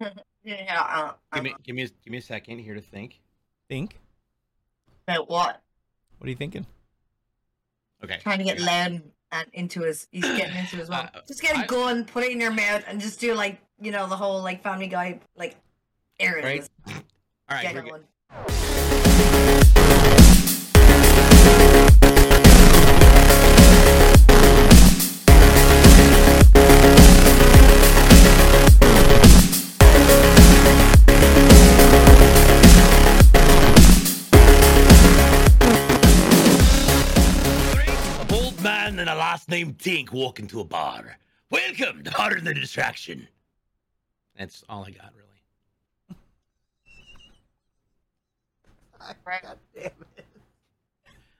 [0.42, 3.20] Yeah, uh, Give me, uh, give me, a, give me a second here to think.
[3.68, 3.98] Think.
[5.06, 5.60] about what?
[6.18, 6.64] What are you thinking?
[8.02, 8.18] Okay.
[8.22, 9.02] Trying to get loud
[9.32, 10.08] and into his.
[10.10, 11.10] He's getting into his mouth.
[11.14, 13.60] Uh, Just get a I- gun, put it in your mouth, and just do like
[13.80, 15.56] you know the whole like Family Guy like
[16.18, 16.42] area.
[16.44, 16.68] Right.
[16.88, 18.79] All right.
[39.30, 41.16] Man and a last name Tink walk into a bar.
[41.50, 43.28] Welcome to Harder Than Distraction.
[44.38, 45.28] That's all I got, really.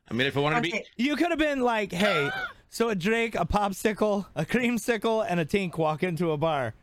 [0.08, 2.30] I mean, if I wanted to be, You could have been like, hey,
[2.68, 6.74] so a Drake, a popsicle, a creamsicle, and a tink walk into a bar.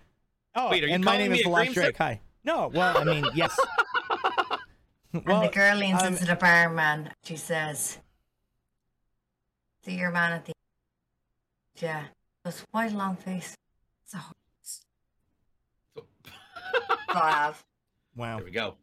[0.55, 1.73] Oh, Wait, are you and my name me is a Lost?
[1.73, 1.97] Drake.
[1.97, 2.21] Hi.
[2.43, 3.57] No, well, I mean, yes.
[5.13, 7.09] And the girl leans um, into the barman.
[7.23, 7.97] She says,
[9.83, 10.53] "See your man at the
[11.81, 12.03] yeah."
[12.43, 13.55] Goes, "Why long face?"
[14.05, 14.17] So
[17.09, 17.63] I have.
[18.15, 18.37] wow.
[18.37, 18.75] there we go.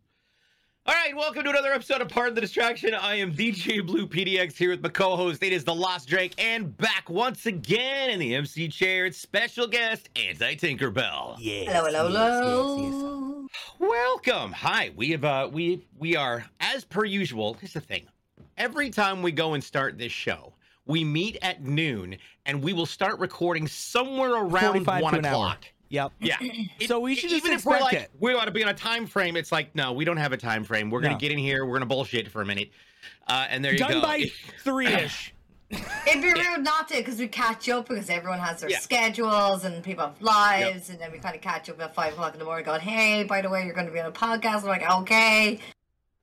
[0.86, 2.94] All right, welcome to another episode of Pardon the Distraction.
[2.94, 5.42] I am DJ Blue PDX here with my co-host.
[5.42, 9.06] It is the Lost Drake, and back once again in the MC chair.
[9.06, 11.36] It's special guest Anti Tinkerbell.
[11.38, 13.46] Yes, Hello, hello, yes, yes, hello.
[13.78, 14.52] Welcome.
[14.52, 14.90] Hi.
[14.96, 17.54] We have uh we we are as per usual.
[17.54, 18.06] Here's the thing.
[18.56, 20.53] Every time we go and start this show,
[20.86, 25.32] we meet at noon and we will start recording somewhere around one to an hour.
[25.32, 25.64] o'clock.
[25.90, 26.12] Yep.
[26.20, 26.36] Yeah.
[26.86, 28.10] So we should just even if we're like it.
[28.20, 30.36] we ought to be on a time frame, it's like no, we don't have a
[30.36, 30.90] time frame.
[30.90, 31.18] We're gonna No.
[31.20, 32.70] get in here, we're gonna bullshit for a minute.
[33.28, 34.00] Uh, and there you Done go.
[34.00, 34.24] Done by
[34.64, 35.32] three ish.
[35.70, 38.78] It'd be rude not to because we catch up because everyone has their Yeah.
[38.80, 42.34] schedules and people have lives, and then we kind of catch up at five o'clock
[42.34, 44.62] in the morning, going, "Hey, by the way, you're going to be on a podcast."
[44.62, 45.58] We're like, "Okay."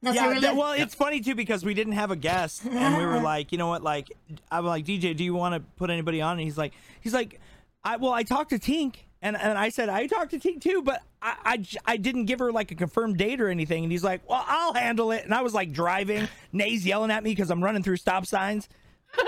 [0.03, 0.57] That's yeah, we that- live.
[0.57, 3.57] well, it's funny too because we didn't have a guest, and we were like, you
[3.57, 3.83] know what?
[3.83, 4.11] Like,
[4.51, 6.33] I'm like, DJ, do you want to put anybody on?
[6.33, 7.39] And he's like, he's like,
[7.83, 10.81] I well, I talked to Tink, and and I said I talked to Tink too,
[10.81, 13.83] but I, I I didn't give her like a confirmed date or anything.
[13.83, 15.23] And he's like, well, I'll handle it.
[15.23, 18.69] And I was like driving, Nays yelling at me because I'm running through stop signs.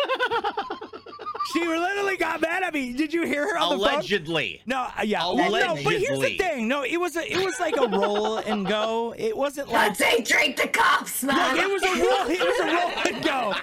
[1.52, 2.94] she literally got mad at me.
[2.94, 3.94] Did you hear her on the phone?
[3.96, 4.62] Allegedly.
[4.66, 6.68] No, uh, yeah, well, no, but here's the thing.
[6.68, 9.14] No, it was a, it was like a roll and go.
[9.18, 11.36] It wasn't like Let's say drink the cops, man.
[11.38, 12.30] like it was a roll.
[12.30, 13.54] It was a roll and go.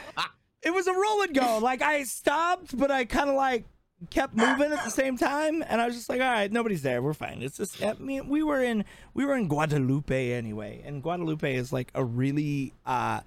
[0.62, 1.58] It was a roll and go.
[1.62, 3.64] Like I stopped, but I kind of like
[4.10, 7.02] kept moving at the same time, and I was just like, all right, nobody's there.
[7.02, 7.42] We're fine.
[7.42, 7.82] It's just.
[7.82, 12.04] I mean, we were in we were in Guadalupe anyway, and Guadalupe is like a
[12.04, 13.20] really uh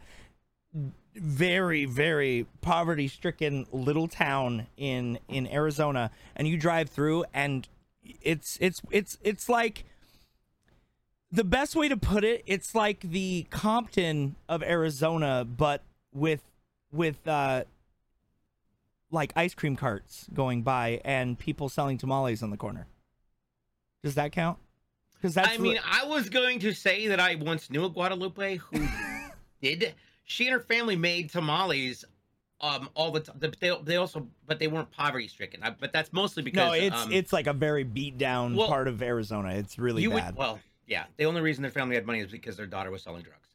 [1.15, 7.67] very very poverty stricken little town in in Arizona and you drive through and
[8.21, 9.85] it's it's it's it's like
[11.31, 16.41] the best way to put it it's like the Compton of Arizona but with
[16.91, 17.63] with uh
[19.11, 22.87] like ice cream carts going by and people selling tamales on the corner
[24.03, 24.57] does that count
[25.23, 28.57] because that's I mean, I was going to say that I once knew a Guadalupe
[28.57, 28.85] who
[29.61, 29.93] did.
[30.25, 32.05] She and her family made tamales
[32.61, 33.35] um all the time.
[33.39, 35.61] They, they also, but they weren't poverty stricken.
[35.79, 38.87] But that's mostly because no it's um, it's like a very beat down well, part
[38.87, 41.05] of Arizona it's really you bad would well, yeah.
[41.17, 43.49] The only reason their family had money is because their daughter was selling drugs.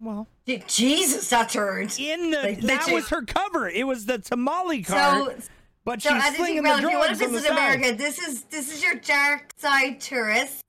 [0.00, 0.26] well
[0.68, 1.96] Jesus, that turned.
[1.98, 3.68] in the Like, that was her cover.
[3.68, 5.48] It was the tamale cart, So,
[5.84, 7.42] but so she's as you slinging think the about it, what drugs if on this
[7.42, 7.74] the is side.
[7.74, 7.96] America?
[7.98, 10.62] This is this is your dark side tourist,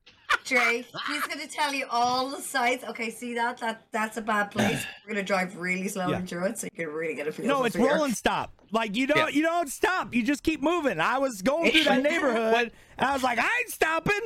[0.46, 0.88] Drake.
[1.08, 2.84] He's gonna tell you all the sites.
[2.84, 4.84] Okay, see that that that's a bad place.
[5.06, 6.22] We're gonna drive really slow Yeah.
[6.22, 7.46] through it, so you can really get a feel.
[7.46, 7.94] No, for it's fear.
[7.96, 8.52] roll and stop.
[8.72, 9.28] Like you don't Yeah.
[9.30, 10.14] you don't stop.
[10.14, 11.00] You just keep moving.
[11.00, 14.20] I was going through that neighborhood and I was like, I ain't stopping.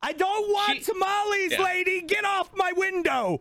[0.00, 1.62] I don't want She- tamales, Yeah.
[1.62, 2.02] lady.
[2.02, 3.40] Get off my window.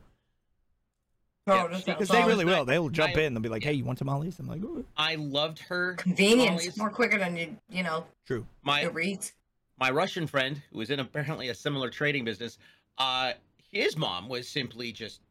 [1.50, 2.66] Oh, Yeah, that's she- Because they really will.
[2.66, 3.34] They'll jump I- in.
[3.34, 4.38] They'll be like, Hey, you want tamales?
[4.40, 6.78] I'm like, "Ooh." I loved her convenience tamales.
[6.78, 8.46] more quicker than you you know true.
[8.64, 9.34] My it reads.
[9.80, 12.58] My Russian friend, who was in apparently a similar trading business,
[12.98, 13.34] uh,
[13.72, 15.22] his mom was simply just,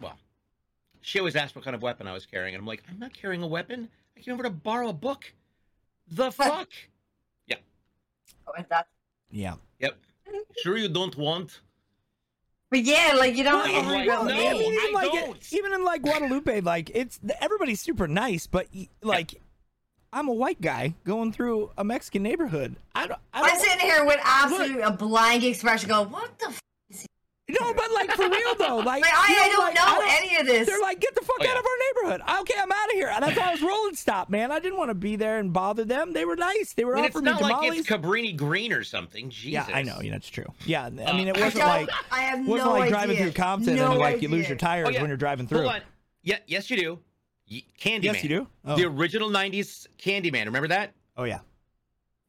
[0.00, 0.18] well,
[1.00, 3.12] she always asked what kind of weapon I was carrying, and I'm like, I'm not
[3.14, 3.88] carrying a weapon.
[4.16, 5.32] I came over to borrow a book.
[6.10, 6.68] The fuck?
[7.46, 7.56] Yeah.
[8.46, 8.88] Oh, and that.
[9.30, 9.54] Yeah.
[9.78, 9.96] Yep.
[10.62, 11.60] Sure, you don't want.
[12.70, 13.64] But yeah, like you don't.
[13.64, 14.20] I'm have to like, no.
[14.20, 15.52] I mean, even I like don't.
[15.52, 19.40] even in like Guadalupe, like it's everybody's super nice, but y- like
[20.18, 22.74] I'm a white guy going through a Mexican neighborhood.
[22.94, 23.20] I don't.
[23.32, 25.88] I I'm sitting here with absolutely a blank expression.
[25.88, 26.46] Go, what the?
[26.48, 26.60] F-?
[27.50, 30.06] No, No, but like for real though, like, Like, I, you I don't like, know
[30.20, 30.66] any of this.
[30.66, 31.58] They're like, get the fuck Oh, out yeah.
[31.60, 32.40] of our neighborhood.
[32.40, 33.12] Okay, I'm out of here.
[33.14, 34.50] And I thought I was rolling stop, man.
[34.50, 36.12] I didn't want to be there and bother them.
[36.12, 36.72] They were nice.
[36.74, 39.30] They were I mean, it's offering me not like it's Cabrini Green or something.
[39.30, 39.50] Jesus.
[39.50, 40.00] yeah, I know.
[40.02, 40.52] Yeah, that's true.
[40.66, 43.32] Yeah, I mean, it Uh, wasn't don't- like I have wasn't no like driving through
[43.32, 45.00] Compton no and like you lose your tires Oh, yeah.
[45.00, 45.60] when you're driving through.
[45.60, 45.80] Hold on.
[46.24, 46.98] Yeah, yes, you do.
[47.50, 48.02] Y- Candyman.
[48.02, 48.46] Yes, you do.
[48.64, 50.44] Oh, The original '90s Candyman.
[50.46, 50.92] Remember that?
[51.16, 51.40] oh yeah.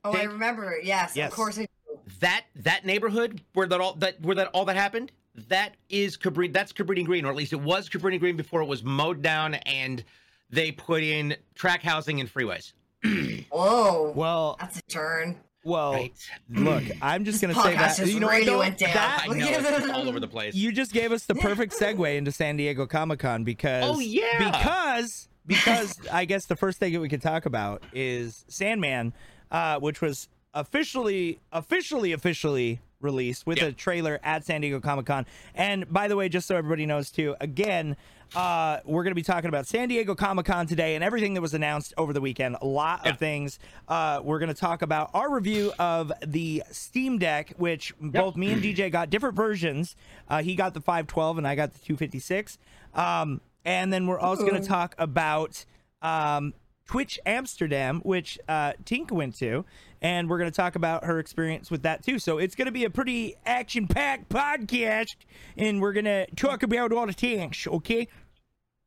[0.04, 0.78] Oh, I remember.
[0.82, 1.30] Yes, Yes.
[1.32, 2.00] of course I do.
[2.22, 5.12] That that neighborhood where that all that where that all that happened.
[5.48, 6.52] That is Cabrini.
[6.52, 9.54] That's Cabrini Green, or at least it was Cabrini Green before it was mowed down
[9.56, 10.04] and
[10.50, 12.74] they put in track housing and freeways.
[13.04, 13.44] Whoa.
[13.52, 15.38] Oh, well, That's a turn.
[15.64, 15.94] Well.
[15.94, 16.14] Right.
[16.50, 18.60] Look, I'm just gonna say that you know what, really though?
[18.60, 18.94] went down.
[18.94, 20.56] That- I know it's all over the place.
[20.56, 24.52] You just gave us the perfect segue into San Diego Comic Con because Oh, yeah.
[24.52, 29.14] because because I guess the first thing that we could talk about is Sandman,
[29.52, 33.66] uh, which was officially officially officially released with Yeah.
[33.66, 35.26] a trailer at San Diego Comic Con.
[35.56, 37.96] And by the way, just so everybody knows too, again,
[38.36, 41.42] uh, we're going to be talking about San Diego Comic Con today and everything that
[41.42, 42.58] was announced over the weekend.
[42.62, 43.12] A lot Yeah.
[43.12, 43.58] of things.
[43.88, 48.52] Uh, we're going to talk about our review of the Steam Deck, which both me
[48.52, 49.96] and DJ got different versions.
[50.28, 52.58] Uh, he got the 512 and I got the 256.
[52.94, 55.66] Um, and then we're also going to talk about
[56.02, 56.54] um,
[56.86, 59.66] Twitch Amsterdam, which uh, Tink went to,
[60.02, 62.20] and we're going to talk about her experience with that too.
[62.20, 65.16] So it's going to be a pretty action-packed podcast,
[65.58, 67.68] and we're going to talk about all the things.
[67.68, 68.08] Okay.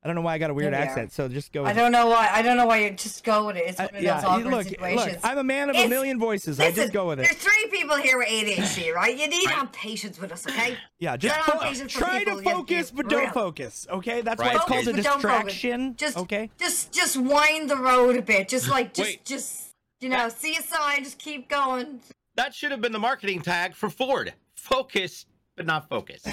[0.05, 1.65] I don't know why I got a weird There accent, so just go.
[1.65, 2.29] I don't know why.
[2.33, 3.67] I don't know why you just go with it.
[3.69, 5.13] It's one of yeah, those awkward look, situations.
[5.13, 6.59] look, I'm a man of a million voices.
[6.59, 7.23] I just go with it.
[7.23, 9.17] There's three people here with ADHD, right?
[9.17, 9.55] You need to Right.
[9.59, 10.77] have patience with us, okay?
[10.99, 13.31] Yeah, just fo- up, patience for try people, to focus, but don't real.
[13.31, 13.87] focus.
[13.91, 14.57] Okay, that's why Right.
[14.57, 15.95] it's called a Focus, but distraction.
[15.95, 16.51] Just, okay.
[16.59, 18.49] just, just wind the road a bit.
[18.49, 19.25] Just like, just, Wait.
[19.25, 19.72] just,
[20.03, 21.05] you know, see a sign.
[21.05, 22.01] Just keep going.
[22.35, 24.33] That should have been the marketing tag for Ford.
[24.57, 25.27] Focus,
[25.57, 26.23] but not focus.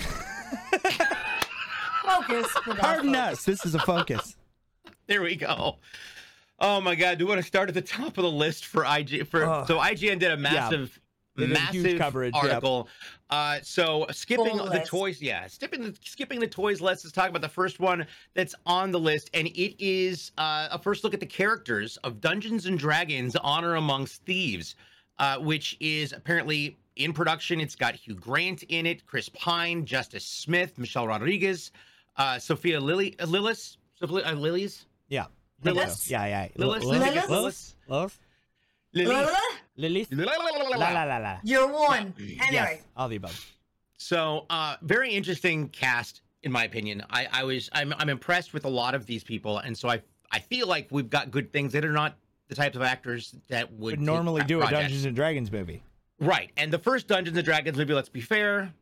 [2.04, 2.48] Focus.
[2.66, 3.40] but not Pardon focus.
[3.40, 3.44] us.
[3.46, 4.36] This is a focus.
[5.08, 5.78] There we go.
[6.60, 7.18] Oh my God!
[7.18, 9.28] Do you want to start at the top of the list for IG?
[9.28, 9.68] For Ugh.
[9.68, 10.99] so IGN did a massive,
[11.40, 12.44] They huge massive coverage, yep.
[12.44, 12.88] article.
[13.30, 14.88] Uh, so skipping Full the list.
[14.90, 17.06] toys, yeah, skipping the skipping the toys list.
[17.06, 20.80] Let's talk about the first one that's on the list, and it is uh, a
[20.80, 24.76] first look at the characters of Dungeons and Dragons: Honor Amongst Thieves,
[25.20, 27.60] uh, which is apparently in production.
[27.60, 31.72] It's got Hugh Grant in it, Chris Pine, Justice Smith, Michelle Rodriguez,
[32.18, 34.86] uh, Sophia Lily, uh, Lillis, Sophia uh, Lilies.
[35.08, 35.26] Yeah.
[35.64, 36.10] Lilith?
[36.10, 36.48] Yeah, yeah.
[36.56, 36.84] Lilith?
[36.84, 37.02] Lilith?
[37.02, 37.76] I think it's Lilith?
[37.88, 38.20] Lilith?
[39.80, 40.08] Lilies.
[40.12, 40.28] Lilith?
[40.78, 41.38] La la la la.
[41.44, 42.14] You're one.
[42.20, 43.54] Anyway, Yes, all the above.
[43.98, 47.04] So, uh, very interesting cast, in my opinion.
[47.10, 50.02] I, I was, I'm, I'm impressed with a lot of these people, and so I,
[50.32, 52.16] I feel like we've got good things that are not
[52.50, 54.70] the types of actors that would Would normally that do a.
[54.70, 55.82] Dungeons and Dragons movie.
[56.20, 58.74] Right, and the first Dungeons and Dragons movie, let's be fair,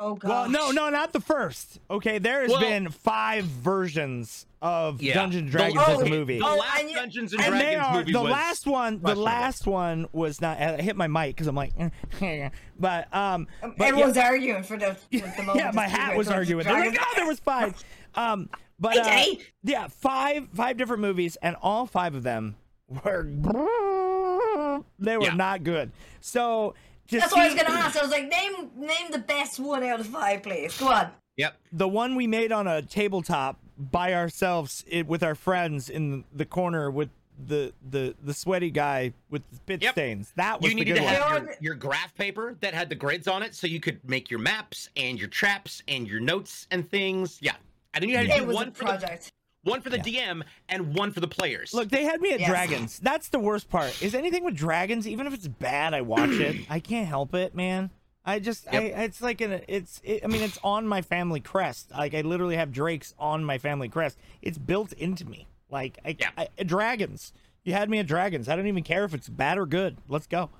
[0.00, 0.28] oh god.
[0.28, 1.78] Well, no, no, not the first.
[1.90, 5.14] Okay, there has Well- been five versions of Yeah.
[5.14, 6.38] Dungeons and The- Dragons as a movie.
[6.38, 9.00] the Oh, last and Dungeons and and Dragons they are movie the was last one.
[9.02, 10.58] The last one was not.
[10.60, 11.72] I hit my mic because I'm like,
[12.78, 15.64] but um, but yeah- Everyone's arguing for the, with the moment.
[15.64, 16.66] yeah, my hat was arguing.
[16.66, 17.82] and They're like, oh, there was five.
[18.14, 18.48] Um,
[18.80, 19.24] but uh,
[19.62, 22.56] yeah, five five different movies, and all five of them
[22.88, 23.24] were
[24.98, 25.34] they were Yeah.
[25.34, 25.92] not good.
[26.20, 26.74] So
[27.08, 27.96] to That's what I was gonna ask.
[27.96, 30.76] I was like, name name the best one out of five, please.
[30.78, 31.10] Go on.
[31.36, 31.56] Yep.
[31.72, 36.44] the one we made on a tabletop by ourselves it, with our friends in the
[36.44, 37.10] corner with
[37.46, 39.92] the the the sweaty guy with the spit Yep.
[39.92, 40.32] stains.
[40.34, 41.14] That was You the needed good to one.
[41.14, 44.28] have your, your graph paper that had the grids on it, so you could make
[44.30, 47.38] your maps and your traps and your notes and things.
[47.40, 47.52] Yeah,
[47.94, 49.30] and then you had to It do one for the project.
[49.64, 51.74] One for the DM and one for the players.
[51.74, 52.48] Look, they had me at Yes.
[52.48, 52.98] dragons.
[52.98, 53.94] That's the worst part.
[54.02, 56.56] Is anything with dragons, even if it's bad, I watch it.
[56.68, 57.90] I can't help it, man.
[58.24, 61.90] I just, I, it's like an, it's, it, I mean, it's on my family crest.
[61.90, 64.18] Like I literally have drakes on my family crest.
[64.42, 65.48] It's built into me.
[65.70, 66.30] Like I, Yeah.
[66.36, 67.32] I, dragons.
[67.64, 68.48] You had me at dragons.
[68.48, 69.96] I don't even care if it's bad or good.
[70.08, 70.50] Let's go.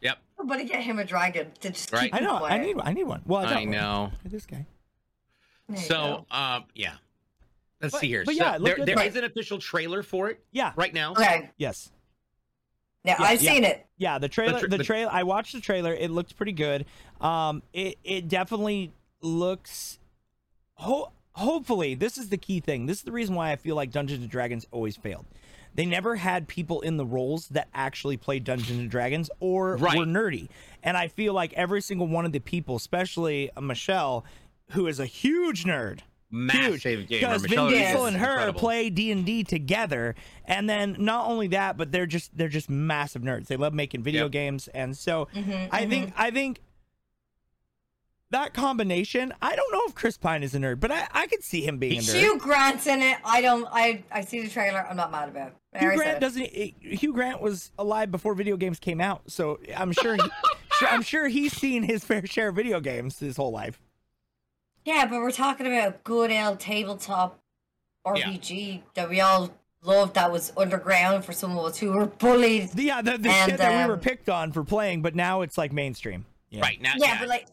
[0.00, 0.18] Yep.
[0.36, 2.04] Somebody get him a dragon to just Right.
[2.10, 2.36] keep I know.
[2.36, 2.62] I quiet.
[2.62, 3.22] need, I need one.
[3.26, 3.70] Well, I don't.
[3.70, 4.10] know.
[4.12, 4.66] Look at this guy.
[5.68, 6.36] There So, go.
[6.36, 6.94] um, yeah.
[7.82, 8.22] Let's But- see here.
[8.24, 9.06] but so yeah, look there, good there stuff.
[9.08, 10.72] is an official trailer for it Yeah.
[10.76, 11.12] right now.
[11.12, 11.50] okay.
[11.58, 11.90] Yes.
[13.04, 13.52] Yeah, Yeah, I've yeah.
[13.52, 13.86] seen it.
[13.98, 14.60] Yeah, the trailer.
[14.60, 15.10] tra- the the- trailer.
[15.12, 15.92] I watched the trailer.
[15.92, 16.86] It looked pretty good.
[17.20, 19.98] Um, it it definitely looks.
[20.74, 22.86] Ho- hopefully, this is the key thing.
[22.86, 25.26] This is the reason why I feel like Dungeons and Dragons always failed.
[25.74, 29.96] They never had people in the roles that actually played Dungeons and Dragons or Right.
[29.98, 30.48] were nerdy.
[30.82, 34.24] And I feel like every single one of the people, especially uh, Michelle,
[34.72, 36.00] who is a huge nerd,
[36.34, 37.38] Massive huge gamer.
[37.38, 38.60] because Vin Diesel is and her incredible.
[38.60, 40.14] play D and D together,
[40.46, 43.48] and then not only that, but they're just they're just massive nerds.
[43.48, 44.32] They love making video Yep.
[44.32, 45.90] games, and so Mhm, I mhm.
[45.90, 46.60] think I think
[48.30, 49.34] that combination.
[49.42, 51.76] I don't know if Chris Pine is a nerd, but I, I could see him
[51.76, 52.18] being a nerd.
[52.18, 53.18] Hugh Grant's in it.
[53.24, 53.68] I don't.
[53.70, 54.86] I I see the trailer.
[54.88, 55.48] I'm not mad about.
[55.48, 55.54] it.
[55.74, 56.42] I Hugh Grant doesn't.
[56.54, 60.14] eh, Hugh Grant was alive before video games came out, so I'm sure.
[60.14, 60.22] He,
[60.78, 63.82] sure I'm sure he's seen his fair share of video games his whole life.
[64.84, 67.38] Yeah, but we're talking about good old tabletop
[68.06, 69.50] RPG that we all
[69.82, 70.14] loved.
[70.14, 72.70] That was underground for some of us who were bullied.
[72.74, 75.42] Yeah, the, the And, shit that we were um, picked on for playing, but now
[75.42, 76.26] it's like mainstream.
[76.50, 76.62] Yeah.
[76.62, 77.46] Right now, Yeah, but like,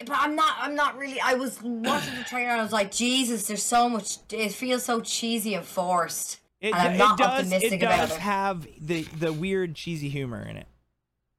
[0.00, 0.54] but I'm not.
[0.58, 1.20] I'm not really.
[1.20, 4.16] I was watching the trailer and I was like, Jesus, there's so much.
[4.32, 6.40] It feels so cheesy and forced.
[6.60, 7.28] It, and I'm it does.
[7.28, 8.20] optimistic It about does it.
[8.20, 10.66] have the the weird cheesy humor in it.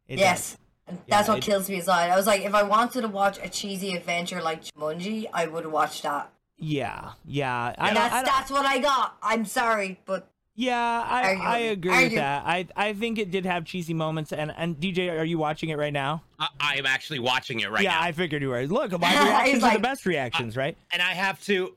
[0.07, 0.51] It yes.
[0.51, 0.57] does.
[0.87, 2.09] And that's what it- kills me inside.
[2.09, 5.65] I was like, if I wanted to watch a cheesy adventure like Jumanji, I would
[5.65, 6.31] watch that.
[6.57, 7.73] Yeah, yeah.
[7.77, 9.17] I And don't, that's I that's what I got.
[9.23, 11.67] I'm sorry, but yeah, I, I with me.
[11.69, 12.17] agree with Argue.
[12.19, 12.43] that.
[12.45, 14.31] I I think it did have cheesy moments.
[14.31, 16.21] And and DJ, are you watching it right now?
[16.37, 18.67] I, I am actually watching it right yeah, now, Yeah, I figured you were.
[18.67, 20.75] Look, live He's reactions are the best reactions, right?
[20.77, 21.73] Uh, and I have to.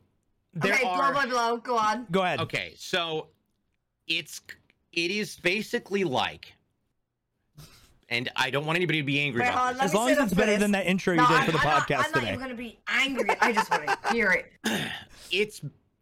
[0.53, 1.57] There okay, are blow by blow.
[1.59, 2.07] Go on.
[2.11, 2.41] Go ahead.
[2.41, 3.29] okay, so
[4.07, 4.43] it's
[4.93, 6.53] it is basically like,
[8.09, 9.83] and I don't want anybody to be angry Wait, about hold on, this.
[9.85, 10.61] As long as it's better this.
[10.61, 12.55] than that intro you did I'm, for the I'm not, podcast I'm not even gonna
[12.55, 13.31] be angry.
[13.41, 14.53] I just want to hear it.
[15.31, 15.61] it's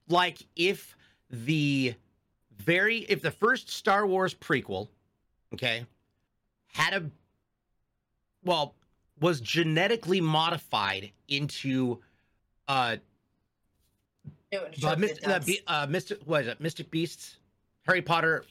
[0.08, 0.96] like if
[1.30, 1.94] the
[2.58, 4.88] very if the first Star Wars prequel,
[5.54, 5.86] okay,
[6.68, 7.10] had a
[8.44, 8.74] well
[9.20, 12.00] was genetically modified into
[12.68, 12.96] uh
[14.50, 15.42] Do it, the, shut Myst- it the down.
[15.44, 17.36] Be- uh mystic what is it mystic beasts
[17.86, 18.44] Harry Potter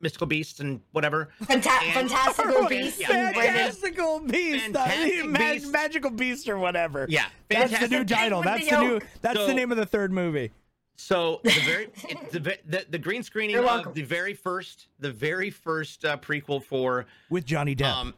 [0.00, 3.28] mystical beasts and whatever Fanta- and- fantastical beasts Yeah.
[3.30, 5.70] in Fantastical beast, uh, Fantastic mag- Beasts.
[5.72, 7.06] magical beasts or whatever.
[7.08, 8.42] yeah that's the new title.
[8.42, 8.92] That's the the new.
[8.94, 9.06] yoke.
[9.22, 10.52] That's the name of the third movie.
[10.96, 13.92] So the very it, the, the the green screening You're of welcome.
[13.94, 17.92] the very first the very first uh, prequel for with Johnny Depp.
[17.92, 18.14] um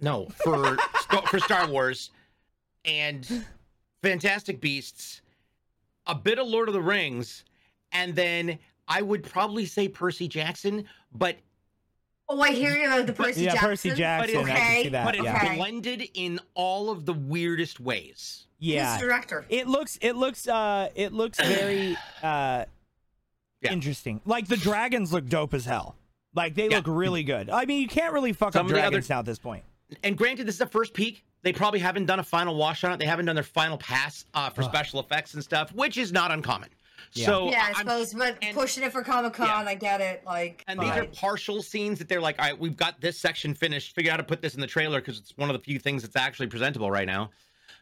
[0.00, 0.76] no for
[1.28, 2.10] for Star Wars
[2.84, 3.44] and
[4.02, 5.20] Fantastic Beasts,
[6.06, 7.44] a bit of Lord of the Rings,
[7.92, 8.58] and then
[8.90, 11.36] I would probably say Percy Jackson, but
[12.32, 13.68] Oh, I hear you about the Percy yeah, Jackson.
[13.70, 14.36] Percy Jackson.
[14.36, 15.04] I can Okay, see that.
[15.04, 15.36] but it's yeah.
[15.36, 15.56] Okay.
[15.56, 18.46] blended in all of the weirdest ways.
[18.60, 18.92] yeah.
[18.92, 19.46] Who's director?
[19.48, 19.98] It looks.
[20.00, 20.46] It looks.
[20.46, 20.90] Uh.
[20.94, 21.96] It looks very.
[22.22, 22.66] Uh.
[23.62, 23.72] Yeah.
[23.72, 24.20] Interesting.
[24.24, 25.96] Like the dragons look dope as hell.
[26.34, 26.76] Like they Yeah.
[26.78, 27.50] look really good.
[27.50, 29.38] I mean, you can't really fuck Some up of the other- dragons now at this
[29.38, 29.64] point.
[30.04, 31.24] And granted, this is a first peek.
[31.42, 32.98] They probably haven't done a final wash on it.
[32.98, 34.70] They haven't done their final pass uh, for Ugh.
[34.70, 36.68] special effects and stuff, which is not uncommon.
[37.12, 37.26] Yeah.
[37.26, 39.70] So yeah, I I'm- suppose, but and- pushing it for Comic Con, Yeah.
[39.70, 40.22] I get it.
[40.24, 43.54] Like, And these are partial scenes that they're like, all right, we've got this section
[43.54, 43.94] finished.
[43.94, 45.78] Figure out how to put this in the trailer because it's one of the few
[45.78, 47.30] things that's actually presentable right now.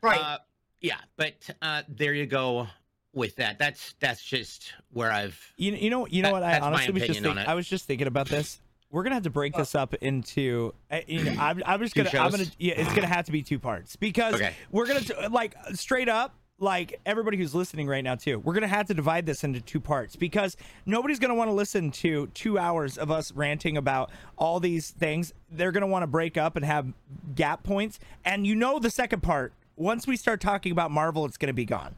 [0.02, 0.20] right.
[0.20, 0.38] Uh,
[0.80, 2.68] yeah, but uh, there you go
[3.12, 3.58] with that.
[3.58, 5.36] That's that's just where I've.
[5.56, 6.06] You, you know.
[6.06, 6.42] You know That- what?
[6.44, 7.20] I honestly was just.
[7.20, 7.36] Think.
[7.38, 8.60] I was just thinking about this.
[8.90, 10.72] We're gonna have to break this up into.
[10.90, 12.08] uh, You know, I'm, I'm just gonna.
[12.14, 12.44] I'm gonna.
[12.58, 14.54] Yeah, it's gonna have to be two parts because Okay.
[14.70, 16.34] we're gonna t- like straight up.
[16.60, 19.78] Like everybody who's listening right now too, we're gonna have to divide this into two
[19.78, 24.58] parts because nobody's gonna want to listen to two hours of us ranting about all
[24.58, 25.32] these things.
[25.52, 26.92] They're gonna want to break up and have
[27.36, 29.52] gap points, and you know the second part.
[29.76, 31.94] Once we start talking about Marvel, it's gonna be gone.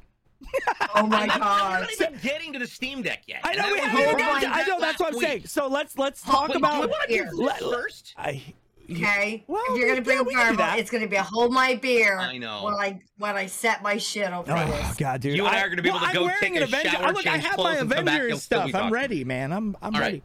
[0.95, 1.81] oh my We're god.
[1.81, 3.41] not even getting to the Steam Deck yet.
[3.43, 3.63] I And know.
[3.65, 4.81] that We, was we the haven't problem gotten- I know.
[4.81, 5.47] That's what I'm last saying.
[5.47, 6.83] So let's let's talk Wait, about.
[6.83, 8.15] Do you want to do Let- first?
[8.19, 8.43] I,
[8.91, 9.45] Okay.
[9.47, 10.79] Well, if you're gonna bring up we can do Marvel, that.
[10.79, 12.19] it's gonna be a hold my beer.
[12.19, 12.65] I know.
[12.65, 14.97] When I when I set my shit up Oh this.
[14.97, 15.37] god, dude!
[15.37, 16.89] You and I are gonna be able to I'm go wearing take an a Avenger.
[16.91, 18.75] shower, I, look, I have my and come back, Avengers stuff.
[18.75, 19.53] I'm ready, man.
[19.53, 20.07] I'm I'm All right.
[20.07, 20.23] ready.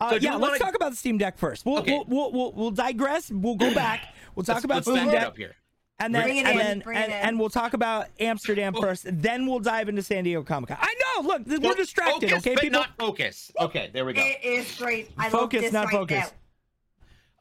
[0.00, 1.64] Uh, So do yeah, you let's wanna- talk about the Steam Deck first.
[1.66, 1.92] We'll Okay.
[1.92, 3.30] we'll, we'll we'll we'll digress.
[3.30, 4.14] We'll go back.
[4.34, 5.54] We'll talk Let's, about let's Steam Deck, up here.
[5.98, 7.18] and then Bring it and in, then bring it and, in.
[7.18, 9.06] and we'll talk about Amsterdam first.
[9.10, 10.78] Then we'll dive into San Diego Comic Con.
[10.80, 11.28] I know.
[11.28, 12.30] Look, we're distracted.
[12.30, 12.78] Focus, okay, but people.
[12.80, 13.50] not focus.
[13.60, 14.22] Okay, there we go.
[14.22, 15.10] It is great.
[15.18, 16.32] I love Focus, this not right focus.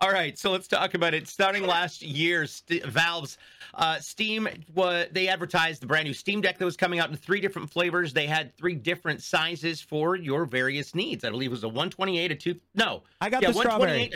[0.01, 0.07] Now.
[0.07, 1.27] All right, so let's talk about it.
[1.27, 3.37] Starting last year, St- Valve's
[3.73, 7.15] uh, Steam was they advertised the brand new Steam Deck that was coming out in
[7.15, 8.13] three different flavors.
[8.13, 11.23] They had three different sizes for your various needs.
[11.23, 13.89] I believe it was a 128, a two no, I got yeah, the strawberry.
[14.09, 14.13] 128,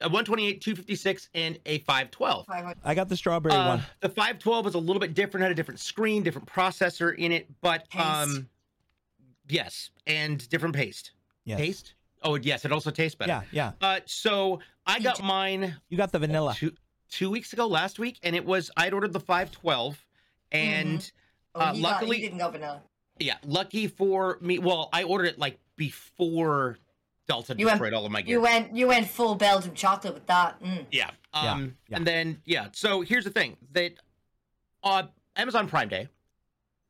[0.00, 2.46] a, a 128, 256, and a 512.
[2.84, 3.82] I got the strawberry Uh, one.
[4.00, 7.48] the 512 was a little bit different, had a different screen, different processor in it,
[7.62, 8.04] but Taste.
[8.04, 8.48] um,
[9.48, 11.12] yes, and different paste.
[11.44, 11.58] Yes.
[11.58, 11.94] Taste?
[12.24, 13.44] Oh, yes, it also tastes better.
[13.52, 13.86] Yeah, yeah.
[13.86, 16.54] Uh, so I got mine You got the vanilla.
[16.56, 16.72] two
[17.10, 20.04] two weeks ago, last week, and it was I'd ordered the 512,
[20.50, 21.12] and
[21.54, 22.82] Oh, uh, he got- luckily, he didn't go vanilla.
[23.18, 24.58] yeah, lucky for me.
[24.58, 26.78] Well, I ordered it like before
[27.28, 28.36] Delta You went- destroyed all of my gear.
[28.36, 30.60] You went you went full Belgium chocolate with that.
[30.62, 30.86] Mm.
[30.90, 31.10] Yeah.
[31.34, 31.96] Yeah, Um, yeah.
[31.96, 32.68] and then yeah.
[32.72, 33.94] So here's the thing that
[34.82, 35.04] uh
[35.36, 36.08] Amazon Prime Day,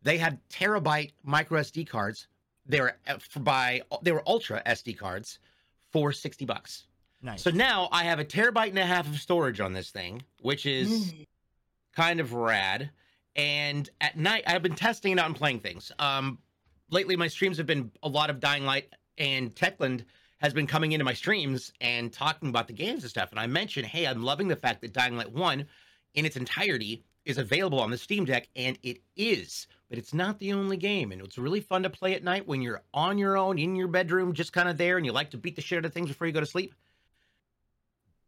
[0.02, 2.28] they had terabyte micro SD cards.
[2.66, 5.38] They were uh, by they were ultra SD cards
[5.92, 6.84] for sixty bucks.
[7.22, 7.42] Nice.
[7.42, 10.66] So now I have a terabyte and a half of storage on this thing, which
[10.66, 11.14] is
[11.96, 12.90] kind of rad.
[13.36, 15.90] And at night, I've been testing it out and playing things.
[15.98, 16.38] Um,
[16.90, 20.04] lately, my streams have been a lot of Dying Light, and Techland
[20.38, 23.30] has been coming into my streams and talking about the games and stuff.
[23.30, 25.64] And I mentioned, hey, I'm loving the fact that Dying Light 1
[26.14, 30.40] in its entirety is available on the Steam Deck, and it is, but it's not
[30.40, 31.12] the only game.
[31.12, 33.86] And it's really fun to play at night when you're on your own in your
[33.86, 36.08] bedroom, just kind of there, and you like to beat the shit out of things
[36.08, 36.74] before you go to sleep.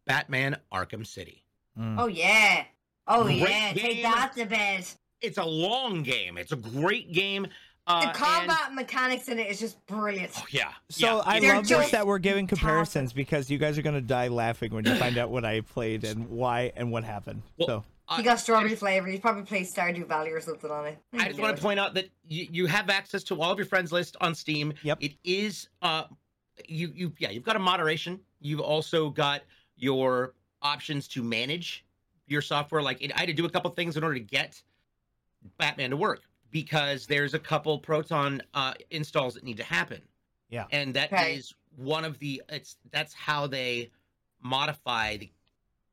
[0.07, 1.43] Batman Arkham City.
[1.77, 1.97] Mm.
[1.99, 2.65] Oh yeah.
[3.09, 3.73] Oh Great yeah.
[3.73, 4.03] Take game.
[4.05, 4.87] that to bed.
[5.21, 6.39] It's a long game.
[6.39, 7.49] It's a great game.
[7.89, 10.31] Uh, The and- combat mechanics in it is just brilliant.
[10.37, 10.71] oh, yeah.
[10.89, 12.61] So yeah, I it- They're love this just that we're giving fantastic.
[12.61, 16.05] comparisons because you guys are gonna die laughing when you find out what I played
[16.05, 17.43] and why and what happened.
[17.59, 17.85] Well, so
[18.15, 19.09] He got strawberry flavor.
[19.09, 20.99] He probably played Stardew Valley or something on it.
[21.19, 23.67] I just want to point out that you, you have access to all of your
[23.67, 24.73] friends list on Steam.
[24.83, 24.99] Yep.
[25.01, 26.05] It is uh
[26.69, 28.21] you you yeah, you've got a moderation.
[28.41, 29.43] You've also got
[29.77, 31.85] your options to manage
[32.29, 32.81] your software.
[32.81, 34.63] Like it, I had to do a couple things in order to get
[35.59, 36.23] Batman to work
[36.53, 40.01] because there's a couple Proton uh installs that need to happen.
[40.49, 40.67] Yeah.
[40.71, 41.85] And that is Okay.
[41.85, 43.91] one of the it's that's how they
[44.41, 45.31] modify the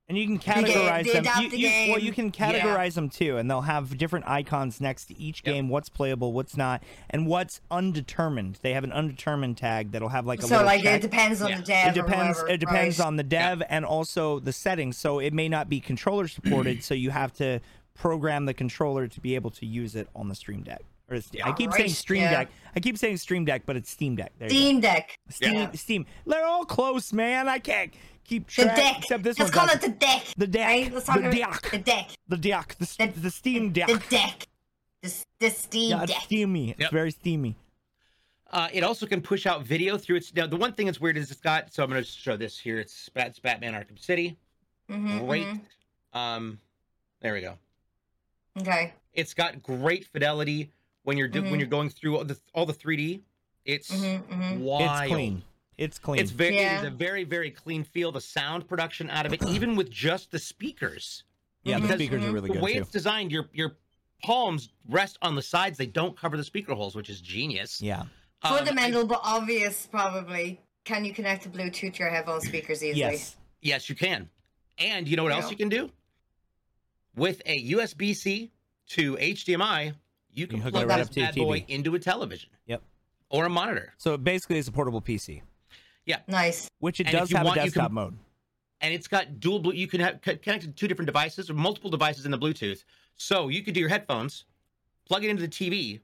[0.09, 0.41] and you can They-
[0.71, 1.21] categorize they them.
[1.23, 2.31] adapt You, the you- well, you can Yeah.
[2.31, 5.53] categorize them too, and they'll have different icons next to each Yep.
[5.53, 5.69] game.
[5.69, 8.59] What's playable, what's not, and what's undetermined.
[8.61, 10.95] They have an undetermined tag that'll have like a So like check.
[10.95, 11.57] it depends on Yeah.
[11.57, 11.87] the dev.
[11.89, 12.37] it depends.
[12.39, 13.05] Or whoever, it depends right?
[13.05, 14.97] on the dev and also the settings.
[14.97, 16.83] So it may not be controller supported.
[16.83, 17.59] so you have to
[17.95, 20.81] program the controller to be able to use it on the Stream Deck.
[21.09, 22.31] Or it's- I keep Right, saying Stream yeah.
[22.31, 22.49] Deck.
[22.75, 24.31] I keep saying Stream Deck, but it's Steam Deck.
[24.39, 24.49] There.
[24.49, 25.15] Steam Deck.
[25.29, 25.71] Steam, Yeah.
[25.73, 26.05] Steam.
[26.25, 27.47] They're all close, man.
[27.47, 28.99] I can't keep The deck.
[28.99, 29.67] Except this Let's one.
[29.67, 30.23] call it the deck.
[30.37, 30.67] The deck.
[30.67, 30.93] Right?
[30.93, 31.71] Let's talk The about deck.
[31.71, 32.09] The deck.
[32.27, 32.75] the deck.
[32.79, 33.87] The, The- the Steam Deck.
[33.87, 34.47] The deck.
[35.01, 36.21] The, s- the Steam yeah, it's Deck.
[36.23, 36.71] steamy.
[36.71, 36.91] It's Yep.
[36.91, 37.55] very steamy.
[38.51, 40.33] Uh, it also can push out video through its.
[40.33, 41.73] Now, the one thing that's weird is it's got.
[41.73, 42.79] So I'm going to show this here.
[42.79, 44.37] It's, Bat- it's Batman Arkham City.
[44.89, 45.47] Mhm, Great.
[45.47, 46.17] mhm.
[46.17, 46.59] Um,
[47.21, 47.55] there we go.
[48.59, 48.93] Okay.
[49.13, 50.71] It's got great fidelity
[51.03, 51.59] when you're do- when Mhm.
[51.59, 53.21] you're going through all the all the 3D.
[53.65, 55.01] It's hmm hmm wild.
[55.03, 55.43] It's clean.
[55.77, 56.21] It's clean.
[56.21, 56.57] It's very.
[56.57, 56.79] It Yeah.
[56.81, 58.11] is a very very clean feel.
[58.11, 61.23] The sound production out of it, even with just the speakers.
[61.63, 62.33] yeah, the speakers are mhm.
[62.33, 62.57] really good.
[62.57, 62.81] The way too.
[62.81, 63.77] it's designed, your your
[64.21, 65.77] palms rest on the sides.
[65.77, 67.81] They don't cover the speaker holes, which is genius.
[67.81, 68.01] Yeah.
[68.43, 70.59] Um, Fundamental but obvious, probably.
[70.83, 72.99] Can you connect to Bluetooth to your headphone speakers easily?
[72.99, 73.37] Yes.
[73.61, 74.29] Yes, you can.
[74.77, 75.51] And you know what else Yeah.
[75.51, 75.91] you can do?
[77.15, 78.51] With a USB C
[78.89, 79.93] to HDMI,
[80.31, 81.65] you can You hook it right this up to your bad boy TV.
[81.69, 82.49] into a television.
[82.65, 82.81] Yep.
[83.29, 83.93] Or a monitor.
[83.97, 85.41] So basically, it's a portable PC,
[86.27, 86.69] Nice.
[86.79, 88.17] which it And does you have want, a you desktop can- mode.
[88.81, 89.73] And it's got dual blue.
[89.73, 92.83] You can have co- connect to two different devices or multiple devices in the Bluetooth.
[93.15, 94.43] So you could do your headphones,
[95.05, 96.01] plug it into the TV,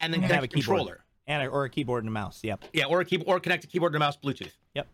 [0.00, 0.64] and then And connect have a a keyboard.
[0.78, 1.04] controller.
[1.26, 2.40] And a, or a keyboard and a mouse.
[2.42, 2.64] Yep.
[2.74, 4.52] Yeah, or a keyboard, or connect a keyboard and a mouse Bluetooth.
[4.74, 4.86] Yep.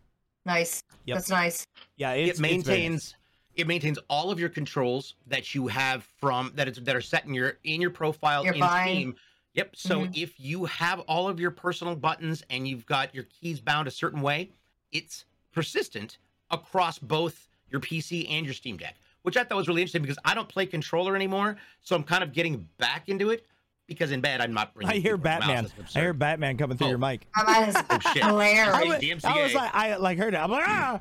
[0.45, 0.83] Nice.
[1.05, 1.15] Yep.
[1.17, 1.67] That's nice.
[1.97, 2.11] Yeah.
[2.11, 3.15] It's, it it's maintains
[3.55, 7.25] it maintains all of your controls that you have from that is that are set
[7.25, 8.61] in your in your profile You're in.
[8.61, 9.15] Steam.
[9.55, 9.75] Yep.
[9.75, 10.17] So Mhm.
[10.17, 13.91] if you have all of your personal buttons and you've got your keys bound a
[13.91, 14.51] certain way,
[14.91, 16.17] it's persistent
[16.51, 20.19] across both your PC and your Steam Deck, which I thought was really interesting because
[20.25, 23.45] I don't play controller anymore, so I'm kind of getting back into it
[23.87, 24.73] because in bed I'm not.
[24.73, 25.71] bringing I hear keyboard and mouse.
[25.71, 25.87] Batman.
[25.95, 26.13] I hear.
[26.13, 26.89] Batman coming through Oh.
[26.91, 27.27] your mic.
[27.35, 28.23] That is Oh shit!
[28.23, 28.73] hilarious.
[28.75, 29.29] I Hey, was, DMCA.
[29.39, 30.37] I was like, I like heard it.
[30.37, 30.99] I'm like, ah.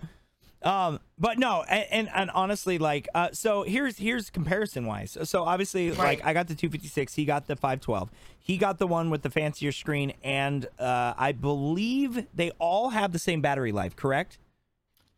[0.65, 5.17] Um, but no, and, and and honestly, like, uh, so here's here's comparison wise.
[5.25, 9.11] So obviously, like, I got the 256, he got the 512, he got the one
[9.11, 13.95] with the fancier screen, and uh, I believe they all have the same battery life.
[13.95, 14.39] Correct?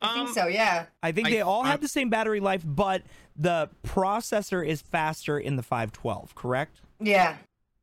[0.02, 0.86] I think Um, so, yeah.
[1.02, 3.02] I think I- they all I- have the same battery life, but
[3.36, 6.34] the processor is faster in the 512.
[6.34, 6.80] Correct?
[7.00, 7.36] Yeah.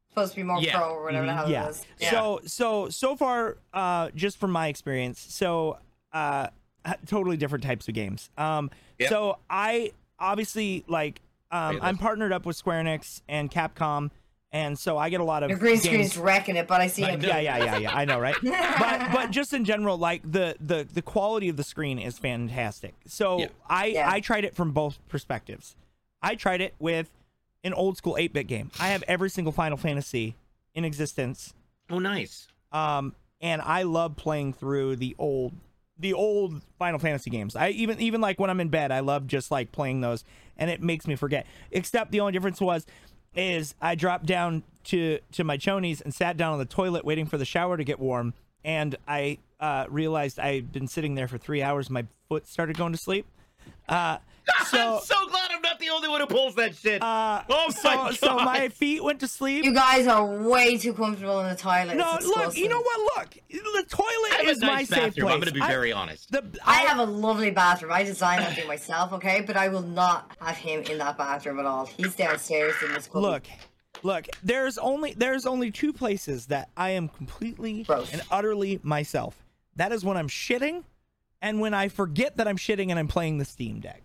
[0.10, 0.78] Supposed to be more Yeah.
[0.78, 1.54] pro or whatever the hell Mm-hmm.
[1.54, 1.66] yeah.
[1.66, 1.86] it is.
[2.00, 2.10] Yeah.
[2.12, 5.80] So so so far, uh, just from my experience, so
[6.12, 6.54] uh, h-
[7.06, 8.30] totally different types of games.
[8.38, 8.70] Um,
[9.00, 9.10] Yep.
[9.10, 14.10] so I obviously like um, I'm partnered up with Square Enix and Capcom,
[14.52, 16.88] and so I get a lot of Your green games- screen's wrecking it, but I
[16.88, 17.22] see I it.
[17.24, 17.96] yeah, yeah, yeah, yeah.
[17.96, 18.36] I know, right?
[18.44, 22.94] but but just in general, like the the the quality of the screen is fantastic.
[23.08, 23.48] So Yeah.
[23.68, 24.10] I Yeah.
[24.12, 25.76] I tried it from both perspectives.
[26.22, 27.10] I tried it with
[27.66, 28.72] an old school 8-bit game.
[28.80, 30.36] I have every single Final Fantasy
[30.76, 31.54] in existence.
[31.90, 32.48] Oh, nice.
[32.72, 35.54] Um, and I love playing through the old
[36.04, 37.56] the old Final Fantasy games.
[37.56, 40.24] I even even like when I'm in bed, I love just like playing those,
[40.58, 41.48] and it makes me forget.
[41.72, 42.86] Except the only difference was,
[43.34, 47.26] is I dropped down to to my chonies and sat down on the toilet waiting
[47.26, 51.38] for the shower to get warm, and I uh, realized I'd been sitting there for
[51.38, 51.90] three hours.
[51.90, 53.26] My foot started going to sleep.
[53.88, 54.18] Uh,
[54.68, 57.02] So- I'm so glad I'm not the only one who pulls that shit.
[57.02, 59.64] Uh, Oh so, my so my feet went to sleep.
[59.64, 61.96] You guys are way too comfortable in the toilet.
[61.98, 63.18] no, It's look, you know what?
[63.18, 65.26] Look, the toilet is a my nice safe bathroom.
[65.28, 65.34] place.
[65.34, 66.32] I'm going to be I- very honest.
[66.32, 67.92] The, I have a lovely bathroom.
[67.94, 69.42] I designed that thing myself, okay?
[69.42, 71.86] But I will not have him in that bathroom at all.
[71.86, 73.22] He's downstairs in this cupboard.
[73.22, 73.44] look
[74.02, 78.12] look there's only there's only two places that i am completely Gross.
[78.12, 79.38] and utterly myself
[79.78, 80.84] that is when i'm shitting
[81.42, 84.02] and when i forget that i'm shitting and i'm playing the steam deck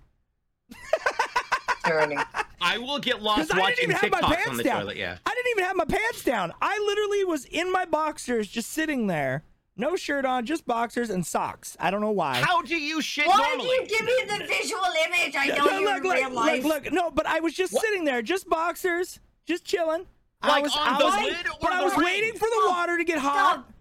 [1.88, 2.18] Turning.
[2.60, 4.80] I will get lost 'Cause I watching didn't even have my TikToks on the down.
[4.80, 4.96] toilet.
[4.96, 5.16] Yeah.
[5.26, 9.06] i didn't even have my pants down i literally was in my boxers just sitting
[9.06, 9.44] there
[9.76, 13.26] no shirt on just boxers and socks i don't know why How do you shit
[13.28, 13.64] Why normally?
[13.64, 15.34] do you give me the visual image?
[15.38, 16.64] I know No, you look, in look, real life.
[16.64, 20.06] look, look, no, but I was just sitting there, just boxers, just chilling.
[20.42, 22.04] I Like was, on I the was, lid or but I the was ring?
[22.06, 22.70] waiting for the Stop.
[22.70, 23.32] water to get hot.
[23.54, 23.72] Stop.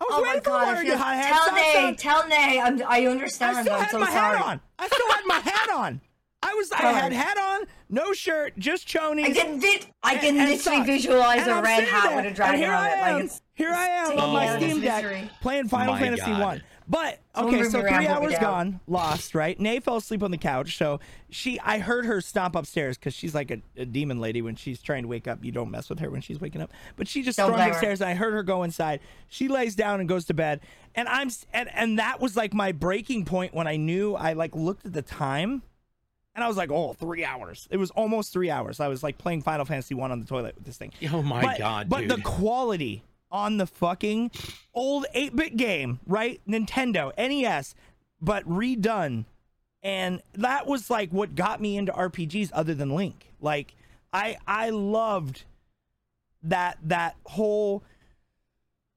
[0.00, 1.08] I was Oh my waiting for the water I to feel, get hot.
[1.08, 4.06] I had tell socks Nay, tell Nay, I'm, I I still I'm had so my
[4.06, 4.36] sorry.
[4.38, 4.60] hat on.
[4.78, 6.00] I still had my hat on.
[6.42, 9.24] I was, I had hat on, no shirt, just chonies.
[9.26, 10.86] I can, vid- I can and literally socks.
[10.86, 12.92] visualize And a I'm rid hat with a dragon here on I it.
[12.92, 15.30] am, Like it's here I am on my me out of Steam Deck mystery.
[15.42, 16.40] playing Final My Fantasy God.
[16.40, 16.62] One.
[16.88, 19.36] But okay, so three hours gone, lost.
[19.36, 19.60] Right?
[19.60, 20.98] Nay fell asleep on the couch, so
[21.28, 21.60] she.
[21.60, 25.02] I heard her stomp upstairs because she's like a, a demon lady when she's trying
[25.02, 25.44] to wake up.
[25.44, 26.72] You don't mess with her when she's waking up.
[26.96, 28.98] But she just Don't stormed upstairs, and I heard her go inside.
[29.28, 30.62] She lays down and goes to bed,
[30.96, 34.56] and I'm and and that was like my breaking point when I knew I like
[34.56, 35.62] looked at the time.
[36.40, 37.68] And I was like, oh, three hours.
[37.70, 38.80] It was almost three hours.
[38.80, 40.90] I was like playing Final Fantasy One on the toilet with this thing.
[41.12, 42.10] Oh my but, god, But dude.
[42.12, 44.30] the quality on the fucking
[44.72, 46.40] old 8-bit game, right?
[46.48, 47.74] Nintendo, NES,
[48.22, 49.26] but redone.
[49.82, 53.34] And that was like what got me into RPGs other than Link.
[53.42, 53.74] Like
[54.10, 55.44] I I loved
[56.44, 57.82] that that whole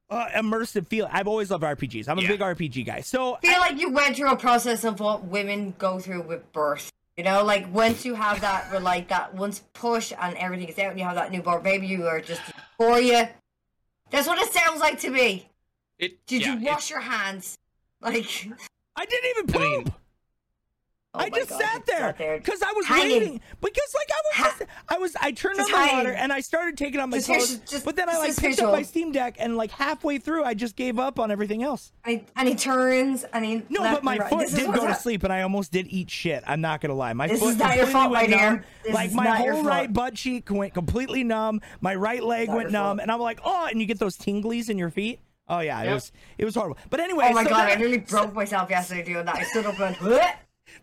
[0.10, 1.10] uh, immersive feel.
[1.12, 2.08] I've always loved RPGs.
[2.08, 2.28] I'm a Yeah.
[2.30, 3.02] big RPG guy.
[3.02, 6.52] So I feel like you went through a process of what women go through with
[6.54, 6.90] birth.
[7.18, 10.92] You know, like once you have that, like that once push and everything is out,
[10.92, 12.42] and you have that newborn baby, you are just
[12.78, 13.28] for you.
[14.10, 15.50] That's what it sounds like to me.
[16.00, 17.58] It, Did yeah, you wash your hands?
[18.02, 18.50] Like,
[18.96, 19.62] I didn't even poop.
[19.62, 19.94] I mean,
[21.16, 23.12] oh I just God, sat there because I was hanging.
[23.20, 23.42] waiting.
[23.62, 26.34] Because like I was, Ha- just, I was, I turned on Just the water and
[26.34, 27.58] I started taking out my Just clothes.
[27.70, 30.54] just- but then I like picked up my Steam Deck and like halfway through, I
[30.54, 31.92] just gave up on everything else.
[32.06, 34.30] And he, and he turns and he No, left but my right.
[34.30, 36.44] foot This did go to sleep, and I almost did eat shit.
[36.48, 37.14] I'm not gonna lie.
[37.14, 38.64] My This foot is not your completely fault, went my numb.
[38.94, 41.62] Like my whole right butt cheek went completely numb.
[41.82, 43.00] My right leg went numb, fault.
[43.02, 45.20] and I'm like, oh, and you get those tinglies in your feet.
[45.48, 46.78] Oh yeah, it was it was horrible.
[46.90, 49.36] But anyway, Oh my so god, I nearly broke myself yesterday doing that.
[49.36, 49.96] I stood up and?